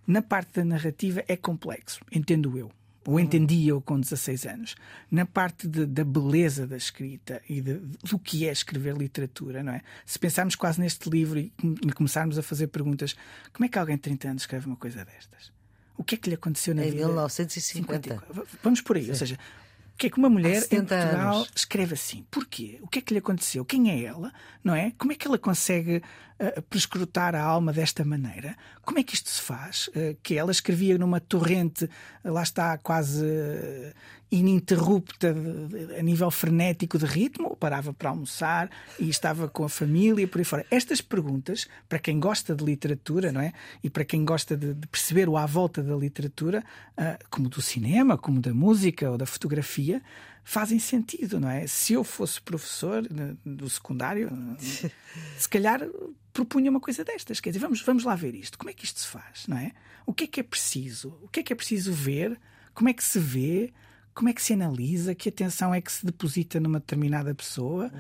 na 0.05 0.22
parte 0.22 0.53
da 0.53 0.65
narrativa 0.65 1.24
é 1.28 1.36
complexo, 1.36 1.99
entendo 2.11 2.57
eu 2.57 2.72
ou 3.08 3.18
entendia-o 3.22 3.80
com 3.80 3.97
16 3.97 4.45
anos. 4.47 4.76
Na 5.10 5.26
parte 5.26 5.66
de, 5.66 5.86
da 5.86 6.03
beleza 6.03 6.68
da 6.68 6.76
escrita 6.76 7.41
e 7.47 7.62
de, 7.62 7.76
do 8.03 8.20
que 8.20 8.45
é 8.45 8.51
escrever 8.51 8.97
literatura, 8.97 9.64
não 9.64 9.72
é? 9.72 9.82
Se 10.05 10.20
pensarmos 10.20 10.55
quase 10.55 10.82
neste 10.82 11.10
livro 11.10 11.39
e, 11.39 11.53
e 11.64 11.91
começarmos 11.93 12.38
a 12.38 12.43
fazer 12.43 12.68
perguntas, 12.68 13.16
como 13.53 13.66
é 13.66 13.70
que 13.70 13.80
alguém 13.80 13.95
de 13.95 14.01
30 14.01 14.28
anos 14.28 14.43
escreve 14.43 14.68
uma 14.68 14.76
coisa 14.76 15.05
destas? 15.05 15.53
O 15.97 16.03
que 16.03 16.16
é 16.16 16.18
que 16.18 16.28
lhe 16.28 16.36
aconteceu 16.36 16.76
na 16.76 16.82
em 16.82 16.91
vida? 16.91 17.03
Em 17.03 17.05
1950. 17.05 18.24
Vamos 18.62 18.82
por 18.82 18.97
aí, 18.97 19.05
Sim. 19.05 19.10
ou 19.12 19.16
seja, 19.16 19.39
o 19.98 20.00
que 20.00 20.06
é 20.06 20.10
que 20.12 20.20
uma 20.20 20.30
mulher 20.30 20.58
em 20.58 20.62
70 20.62 20.95
Portugal 20.95 21.36
anos. 21.38 21.52
escreve 21.56 21.95
assim? 21.95 22.24
Porquê? 22.30 22.78
O 22.84 22.88
que 22.88 23.00
é 23.00 23.02
que 23.02 23.14
lhe 23.16 23.18
aconteceu? 23.18 23.66
Quem 23.66 23.89
é 23.89 24.04
ela? 24.04 24.32
Não 24.64 24.76
é? 24.76 24.93
Como 24.95 25.12
é 25.12 25.16
que 25.16 25.28
ela 25.28 25.39
consegue 25.39 26.04
uh, 26.39 26.62
prescrutar 26.70 27.34
a 27.34 27.41
alma 27.41 27.74
desta 27.74 28.06
maneira? 28.06 28.56
Como 28.84 29.00
é 29.00 29.04
que 29.04 29.16
isto 29.16 29.28
se 29.28 29.41
faz? 29.41 29.88
Uh, 29.88 30.16
que 30.22 30.36
ela 30.38 30.52
escrevia 30.52 31.00
numa 31.00 31.20
torrente, 31.20 31.86
uh, 31.86 32.32
lá 32.32 32.43
está, 32.43 32.78
quase 32.78 33.26
ininterrupta 34.32 35.34
a 35.97 36.01
nível 36.01 36.30
frenético 36.30 36.97
de 36.97 37.05
ritmo, 37.05 37.49
ou 37.49 37.55
parava 37.55 37.93
para 37.93 38.09
almoçar 38.09 38.69
e 38.99 39.09
estava 39.09 39.47
com 39.47 39.63
a 39.63 39.69
família 39.69 40.28
por 40.28 40.39
aí 40.39 40.45
fora. 40.45 40.65
Estas 40.69 41.01
perguntas, 41.01 41.67
para 41.88 41.99
quem 41.99 42.19
gosta 42.19 42.55
de 42.55 42.63
literatura, 42.63 43.32
não 43.32 43.41
é? 43.41 43.53
E 43.84 43.89
para 43.89 44.03
quem 44.03 44.25
gosta 44.25 44.57
de, 44.57 44.73
de 44.73 44.88
perceber 44.88 45.30
o 45.30 45.38
à 45.38 45.45
volta 45.45 45.82
da 45.82 45.95
literatura, 45.95 46.63
ah, 46.97 47.17
como 47.30 47.47
do 47.47 47.61
cinema, 47.61 48.17
como 48.17 48.39
da 48.39 48.53
música 48.53 49.09
ou 49.09 49.17
da 49.17 49.25
fotografia, 49.25 50.01
fazem 50.43 50.80
sentido, 50.80 51.39
não 51.39 51.49
é? 51.49 51.67
Se 51.67 51.93
eu 51.93 52.03
fosse 52.03 52.41
professor 52.41 53.05
do 53.45 53.69
secundário, 53.69 54.30
se 55.38 55.49
calhar 55.49 55.82
propunha 56.34 56.69
uma 56.69 56.80
coisa 56.80 57.03
destas. 57.03 57.39
Quer 57.39 57.49
dizer, 57.49 57.59
vamos, 57.59 57.82
vamos 57.82 58.03
lá 58.03 58.15
ver 58.15 58.36
isto. 58.36 58.57
Como 58.57 58.69
é 58.69 58.73
que 58.73 58.86
isto 58.86 58.99
se 58.99 59.07
faz, 59.07 59.47
não 59.47 59.57
é? 59.57 59.71
O 60.05 60.13
que 60.13 60.25
é 60.25 60.28
que 60.28 60.39
é 60.39 60.43
preciso? 60.43 61.17
O 61.21 61.28
que 61.28 61.39
é 61.39 61.43
que 61.43 61.51
é 61.51 61.55
preciso 61.55 61.91
ver? 61.91 62.39
Como 62.73 62.88
é 62.88 62.93
que 62.93 63.03
se 63.03 63.19
vê? 63.19 63.73
Como 64.18 64.30
é 64.30 64.34
que 64.34 64.41
se 64.41 64.53
analisa? 64.53 65.13
Que 65.13 65.30
atenção 65.30 65.72
é 65.72 65.80
que 65.80 65.91
se 65.91 66.03
deposita 66.03 66.59
numa 66.59 66.80
determinada 66.80 67.36
pessoa? 67.36 67.91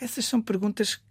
Essas 0.00 0.24
são 0.24 0.40
perguntas 0.40 1.02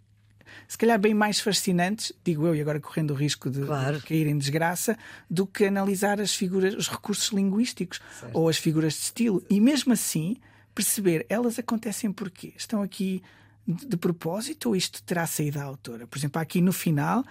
se 0.66 0.76
calhar 0.76 0.98
bem 0.98 1.14
mais 1.14 1.38
fascinantes, 1.38 2.12
digo 2.24 2.44
eu, 2.48 2.54
e 2.54 2.60
agora 2.60 2.80
correndo 2.80 3.12
o 3.12 3.14
risco 3.14 3.48
de, 3.48 3.60
Claro. 3.62 3.98
de 4.00 4.04
cair 4.04 4.26
em 4.26 4.36
desgraça, 4.36 4.98
do 5.30 5.46
que 5.46 5.64
analisar 5.66 6.20
as 6.20 6.34
figuras, 6.34 6.74
os 6.74 6.88
recursos 6.88 7.28
linguísticos 7.32 8.00
ou 8.32 8.48
as 8.48 8.56
figuras 8.56 8.94
de 8.94 9.00
estilo. 9.02 9.44
E 9.48 9.60
mesmo 9.60 9.92
assim, 9.92 10.36
perceber 10.74 11.24
elas 11.28 11.60
acontecem 11.60 12.10
porquê? 12.10 12.52
Estão 12.56 12.82
aqui 12.82 13.22
de, 13.66 13.86
de 13.86 13.96
propósito 13.96 14.68
ou 14.68 14.76
isto 14.76 15.02
terá 15.02 15.26
saído 15.26 15.58
da 15.58 15.64
autora? 15.64 16.06
Por 16.06 16.18
exemplo, 16.18 16.40
aqui 16.40 16.60
no 16.60 16.72
final 16.72 17.24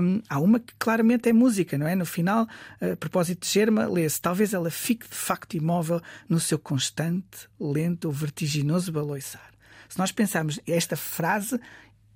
hum, 0.00 0.20
há 0.28 0.38
uma 0.38 0.60
que 0.60 0.74
claramente 0.78 1.28
é 1.28 1.32
música, 1.32 1.76
não 1.76 1.86
é? 1.86 1.94
No 1.94 2.06
final, 2.06 2.46
a 2.80 2.96
propósito 2.96 3.44
de 3.44 3.52
Germa, 3.52 3.86
lê-se: 3.86 4.20
talvez 4.20 4.54
ela 4.54 4.70
fique 4.70 5.08
de 5.08 5.16
facto 5.16 5.54
imóvel 5.54 6.00
no 6.28 6.38
seu 6.38 6.58
constante, 6.58 7.48
lento 7.58 8.06
ou 8.06 8.12
vertiginoso 8.12 8.92
baloiçar. 8.92 9.52
Se 9.88 9.98
nós 9.98 10.12
pensarmos 10.12 10.58
esta 10.66 10.96
frase, 10.96 11.60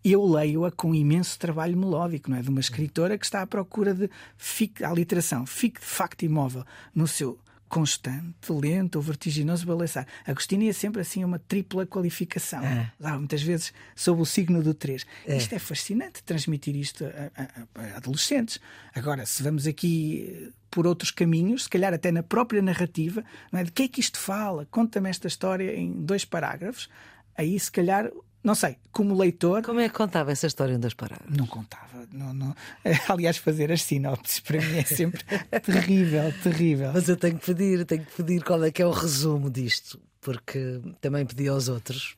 eu 0.04 0.24
leio-a 0.24 0.70
com 0.70 0.94
imenso 0.94 1.38
trabalho 1.38 1.76
melódico, 1.76 2.30
não 2.30 2.36
é? 2.36 2.42
De 2.42 2.48
uma 2.48 2.61
escritora 2.61 3.18
que 3.18 3.24
está 3.24 3.42
à 3.42 3.46
procura 3.46 3.94
de 3.94 4.09
fique, 4.36 4.84
a 4.84 4.92
literação, 4.92 5.44
fique 5.44 5.80
de 5.80 5.86
facto 5.86 6.22
imóvel 6.22 6.64
no 6.94 7.06
seu 7.06 7.38
constante, 7.68 8.50
lento 8.50 8.96
ou 8.96 9.02
vertiginoso 9.02 9.66
balançar. 9.66 10.06
Agostinho 10.26 10.68
é 10.68 10.72
sempre 10.72 11.00
assim 11.02 11.22
uma 11.24 11.38
tripla 11.38 11.86
qualificação. 11.86 12.60
Ah, 13.02 13.18
muitas 13.18 13.42
vezes 13.42 13.72
sob 13.94 14.20
o 14.22 14.26
signo 14.26 14.62
do 14.62 14.74
3. 14.74 15.04
Isto 15.26 15.54
é 15.54 15.58
fascinante, 15.58 16.22
transmitir 16.22 16.74
isto 16.76 17.04
a, 17.04 17.42
a- 17.42 17.82
a 17.94 17.96
adolescentes. 17.98 18.58
Agora, 18.94 19.24
se 19.26 19.42
vamos 19.42 19.66
aqui 19.66 20.46
eh, 20.48 20.52
por 20.70 20.86
outros 20.86 21.10
caminhos, 21.10 21.64
se 21.64 21.68
calhar 21.70 21.92
até 21.94 22.10
na 22.10 22.22
própria 22.22 22.60
narrativa, 22.62 23.24
não 23.52 23.60
é? 23.60 23.64
de 23.64 23.72
que 23.72 23.84
é 23.84 23.88
que 23.88 24.00
isto 24.00 24.18
fala? 24.18 24.66
Conta-me 24.70 25.08
esta 25.10 25.26
história 25.28 25.74
em 25.76 25.92
dois 26.04 26.24
parágrafos. 26.24 26.88
Aí, 27.36 27.58
se 27.60 27.70
calhar, 27.70 28.10
não 28.49 28.55
sei, 28.55 28.78
como 28.90 29.14
leitor, 29.14 29.62
Como 29.62 29.78
é 29.78 29.90
que 29.90 29.94
contava 29.94 30.32
essa 30.32 30.46
história 30.46 30.72
em 30.72 30.80
dois 30.80 30.94
parágrafos? 30.94 31.36
não 31.36 31.46
contava. 31.46 32.09
Não, 32.11 32.32
não. 32.32 32.57
Aliás, 33.07 33.36
fazer 33.36 33.70
as 33.70 33.82
sinopses 33.82 34.40
para 34.40 34.59
mim 34.59 34.78
é 34.78 34.84
sempre 34.84 35.22
terrível, 35.62 36.32
terrível. 36.42 36.90
Mas 36.94 37.11
eu 37.11 37.16
tenho 37.18 37.38
que 37.38 37.44
pedir, 37.44 37.84
tenho 37.84 38.07
que 38.07 38.12
pedir 38.16 38.42
qual 38.42 38.64
é 38.64 38.70
que 38.70 38.80
é 38.80 38.86
o 38.86 38.90
resumo 38.90 39.51
disto, 39.51 40.01
porque 40.22 40.80
também 40.99 41.26
pedi 41.26 41.46
aos 41.46 41.68
outros. 41.68 42.16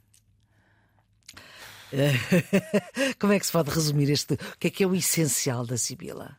Como 3.18 3.32
é 3.32 3.40
que 3.40 3.46
se 3.46 3.50
pode 3.50 3.68
resumir 3.70 4.08
este? 4.10 4.34
O 4.34 4.38
que 4.60 4.68
é 4.68 4.70
que 4.70 4.84
é 4.84 4.86
o 4.86 4.94
essencial 4.94 5.66
da 5.66 5.76
Sibila? 5.76 6.36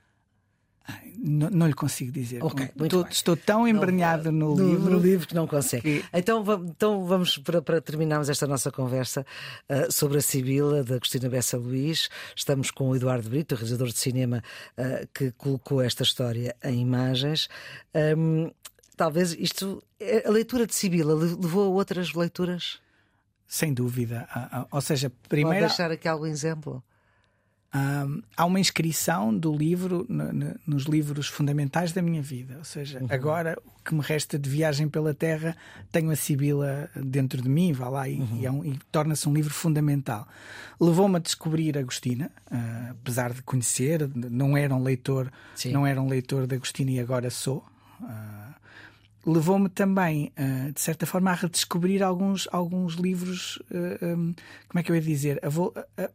Não, 1.23 1.49
não 1.51 1.67
lhe 1.67 1.73
consigo 1.73 2.11
dizer. 2.11 2.43
Ok, 2.43 2.65
Com- 2.67 2.79
muito 2.79 2.95
estou, 2.97 3.11
estou 3.11 3.37
tão 3.37 3.67
embrenhado 3.67 4.31
no, 4.31 4.55
no, 4.55 4.67
livro. 4.69 4.89
no 4.91 4.99
livro 4.99 5.27
que 5.27 5.35
não 5.35 5.45
consegue. 5.45 5.81
que- 6.01 6.05
Então, 6.11 6.43
então 6.67 7.05
vamos 7.05 7.37
para, 7.37 7.61
para 7.61 7.79
terminarmos 7.79 8.27
esta 8.29 8.47
nossa 8.47 8.71
conversa 8.71 9.25
ah, 9.69 9.91
sobre 9.91 10.17
a 10.17 10.21
Sibila 10.21 10.83
da 10.83 10.99
Cristina 10.99 11.29
Bessa 11.29 11.57
Luís. 11.57 12.09
Estamos 12.35 12.71
com 12.71 12.89
o 12.89 12.95
Eduardo 12.95 13.29
Brito, 13.29 13.53
realizador 13.55 13.87
de 13.89 13.97
cinema, 13.97 14.43
ah, 14.77 15.05
que 15.13 15.31
colocou 15.33 15.81
esta 15.81 16.01
história 16.03 16.55
em 16.63 16.81
imagens. 16.81 17.47
Ahm, 17.93 18.49
talvez 18.97 19.33
isto, 19.33 19.83
a 20.25 20.29
leitura 20.31 20.65
de 20.65 20.73
Sibila 20.73 21.13
le- 21.13 21.35
levou 21.39 21.65
a 21.65 21.69
outras 21.69 22.13
leituras? 22.13 22.79
Sem 23.47 23.73
dúvida. 23.73 24.27
Ou 24.71 24.81
seja, 24.81 25.09
Pode 25.09 25.29
primeiro 25.29 25.67
deixar 25.67 25.91
aqui 25.91 26.07
algum 26.07 26.25
exemplo? 26.25 26.81
Ah, 27.73 28.05
há 28.35 28.45
uma 28.45 28.59
inscrição 28.59 29.35
do 29.37 29.55
livro 29.55 30.05
no- 30.09 30.33
no- 30.33 30.55
nos 30.67 30.83
livros 30.83 31.27
fundamentais 31.27 31.91
da 31.93 32.01
minha 32.01 32.21
vida. 32.21 32.55
Ou 32.57 32.63
seja, 32.65 32.99
Uhum. 32.99 33.07
agora 33.09 33.57
o 33.65 33.83
que 33.83 33.95
me 33.95 34.01
resta 34.01 34.37
de 34.37 34.49
viagem 34.49 34.89
pela 34.89 35.13
Terra 35.13 35.55
tenho 35.91 36.11
a 36.11 36.15
Sibila 36.15 36.89
dentro 36.95 37.41
de 37.41 37.47
mim, 37.49 37.71
vá 37.73 37.87
lá, 37.89 38.09
e, 38.09 38.19
Uhum. 38.19 38.37
e 38.39 38.45
é 38.45 38.51
um- 38.51 38.65
e 38.65 38.77
torna-se 38.91 39.27
um 39.29 39.33
livro 39.33 39.53
fundamental. 39.53 40.27
Levou-me 40.79 41.15
a 41.15 41.19
descobrir 41.19 41.77
Agostina, 41.77 42.29
ah, 42.51 42.89
apesar 42.91 43.31
de 43.33 43.41
conhecer, 43.41 44.09
não 44.15 44.57
era 44.57 44.75
um 44.75 44.83
leitor, 44.83 45.31
Sim. 45.55 45.71
não 45.71 45.87
era 45.87 46.01
um 46.01 46.07
leitor 46.09 46.45
de 46.47 46.55
Agostina 46.55 46.91
e 46.91 46.99
agora 46.99 47.29
sou. 47.29 47.63
Ah, 48.03 48.55
levou-me 49.25 49.69
também, 49.69 50.31
ah, 50.35 50.71
de 50.73 50.81
certa 50.81 51.05
forma, 51.05 51.31
a 51.31 51.35
redescobrir 51.35 52.03
alguns, 52.03 52.47
alguns 52.51 52.95
livros. 52.95 53.59
um, 53.71 54.33
como 54.67 54.79
é 54.79 54.83
que 54.83 54.91
eu 54.91 54.95
ia 54.95 55.01
dizer? 55.01 55.39
A, 55.43 55.49
vo- 55.49 55.73
a- 55.97 56.09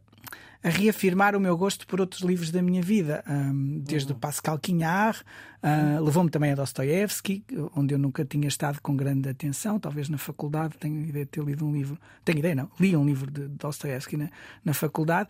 a 0.63 0.69
reafirmar 0.69 1.35
o 1.35 1.39
meu 1.39 1.55
gosto 1.57 1.85
por 1.87 2.01
outros 2.01 2.21
livros 2.21 2.51
da 2.51 2.61
minha 2.61 2.81
vida, 2.81 3.23
um, 3.27 3.79
desde 3.79 4.11
o 4.11 4.15
Pascal 4.15 4.57
Quignard, 4.59 5.23
ah, 5.63 5.99
levou-me 5.99 6.29
também 6.29 6.51
a 6.51 6.55
Dostoiévski, 6.55 7.43
onde 7.75 7.93
eu 7.93 7.97
nunca 7.99 8.23
tinha 8.23 8.47
estado 8.47 8.79
com 8.81 8.95
grande 8.95 9.27
atenção, 9.29 9.79
talvez 9.79 10.07
na 10.09 10.17
faculdade, 10.17 10.75
tenho 10.79 11.01
ideia 11.05 11.25
de 11.25 11.31
ter 11.31 11.43
lido 11.43 11.65
um 11.65 11.73
livro, 11.73 11.97
tenho 12.23 12.39
ideia 12.39 12.55
não, 12.55 12.69
li 12.79 12.95
um 12.95 13.05
livro 13.05 13.29
de 13.31 13.47
Dostoiévski 13.47 14.17
na, 14.17 14.29
na 14.63 14.73
faculdade, 14.73 15.29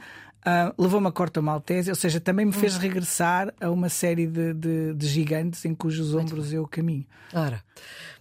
Ah, 0.49 0.71
levou-me 0.77 1.07
a 1.07 1.11
Corta 1.11 1.41
Maltese, 1.41 1.89
ou 1.89 1.95
seja, 1.95 2.21
também 2.21 2.45
me 2.45 2.53
fez 2.53 2.77
regressar 2.77 3.51
a 3.59 3.69
uma 3.69 3.89
série 3.89 4.25
de, 4.27 4.53
de- 4.53 4.93
de 4.93 5.07
gigantes 5.07 5.65
em 5.65 5.75
cujos 5.75 6.13
ombros 6.13 6.53
eu 6.53 6.65
caminho. 6.65 7.05
Ora, 7.33 7.61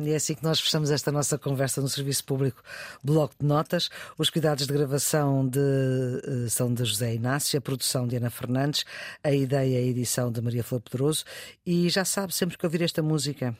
e 0.00 0.10
é 0.10 0.16
assim 0.16 0.34
que 0.34 0.42
nós 0.42 0.58
fechamos 0.58 0.90
esta 0.90 1.12
nossa 1.12 1.38
conversa 1.38 1.80
no 1.80 1.88
Serviço 1.88 2.24
Público 2.24 2.60
Bloco 3.04 3.34
de 3.38 3.46
Notas. 3.46 3.90
Os 4.18 4.28
cuidados 4.30 4.66
de 4.66 4.72
gravação 4.72 5.46
de, 5.46 5.60
eh, 5.60 6.48
são 6.48 6.72
de 6.74 6.84
José 6.84 7.14
Inácio, 7.14 7.58
a 7.58 7.62
produção 7.62 8.08
de 8.08 8.16
Ana 8.16 8.30
Fernandes, 8.30 8.84
a 9.22 9.30
ideia 9.30 9.78
e 9.78 9.84
a 9.84 9.86
edição 9.86 10.32
de 10.32 10.40
Maria 10.40 10.64
Flor 10.64 10.80
Pedroso. 10.80 11.22
E 11.64 11.88
já 11.96 12.04
sabe, 12.04 12.34
sempre 12.34 12.58
que 12.58 12.66
ouvir 12.66 12.82
esta 12.82 13.02
música. 13.02 13.56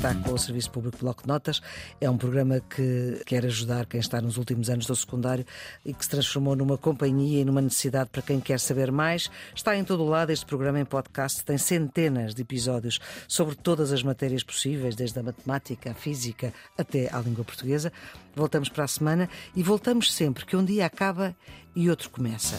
Está 0.00 0.14
com 0.14 0.32
o 0.32 0.38
Serviço 0.38 0.70
Público 0.70 0.96
Bloco 0.96 1.20
de 1.24 1.28
Notas. 1.28 1.60
É 2.00 2.08
um 2.08 2.16
programa 2.16 2.58
que 2.58 3.20
quer 3.26 3.44
ajudar 3.44 3.84
quem 3.84 4.00
está 4.00 4.18
nos 4.18 4.38
últimos 4.38 4.70
anos 4.70 4.86
do 4.86 4.96
secundário 4.96 5.44
e 5.84 5.92
que 5.92 6.02
se 6.02 6.08
transformou 6.08 6.56
numa 6.56 6.78
companhia 6.78 7.42
e 7.42 7.44
numa 7.44 7.60
necessidade 7.60 8.08
para 8.08 8.22
quem 8.22 8.40
quer 8.40 8.58
saber 8.58 8.90
mais. 8.90 9.30
Está 9.54 9.76
em 9.76 9.84
todo 9.84 10.02
lado 10.06 10.30
este 10.30 10.46
programa 10.46 10.80
em 10.80 10.86
podcast. 10.86 11.44
Tem 11.44 11.58
centenas 11.58 12.34
de 12.34 12.40
episódios 12.40 12.98
sobre 13.28 13.54
todas 13.54 13.92
as 13.92 14.02
matérias 14.02 14.42
possíveis, 14.42 14.96
desde 14.96 15.18
a 15.18 15.22
matemática, 15.22 15.90
a 15.90 15.94
física 15.94 16.50
até 16.78 17.14
à 17.14 17.20
língua 17.20 17.44
portuguesa. 17.44 17.92
Voltamos 18.34 18.70
para 18.70 18.84
a 18.84 18.88
semana 18.88 19.28
e 19.54 19.62
voltamos 19.62 20.14
sempre 20.14 20.46
que 20.46 20.56
um 20.56 20.64
dia 20.64 20.86
acaba 20.86 21.36
e 21.76 21.90
outro 21.90 22.08
começa. 22.08 22.56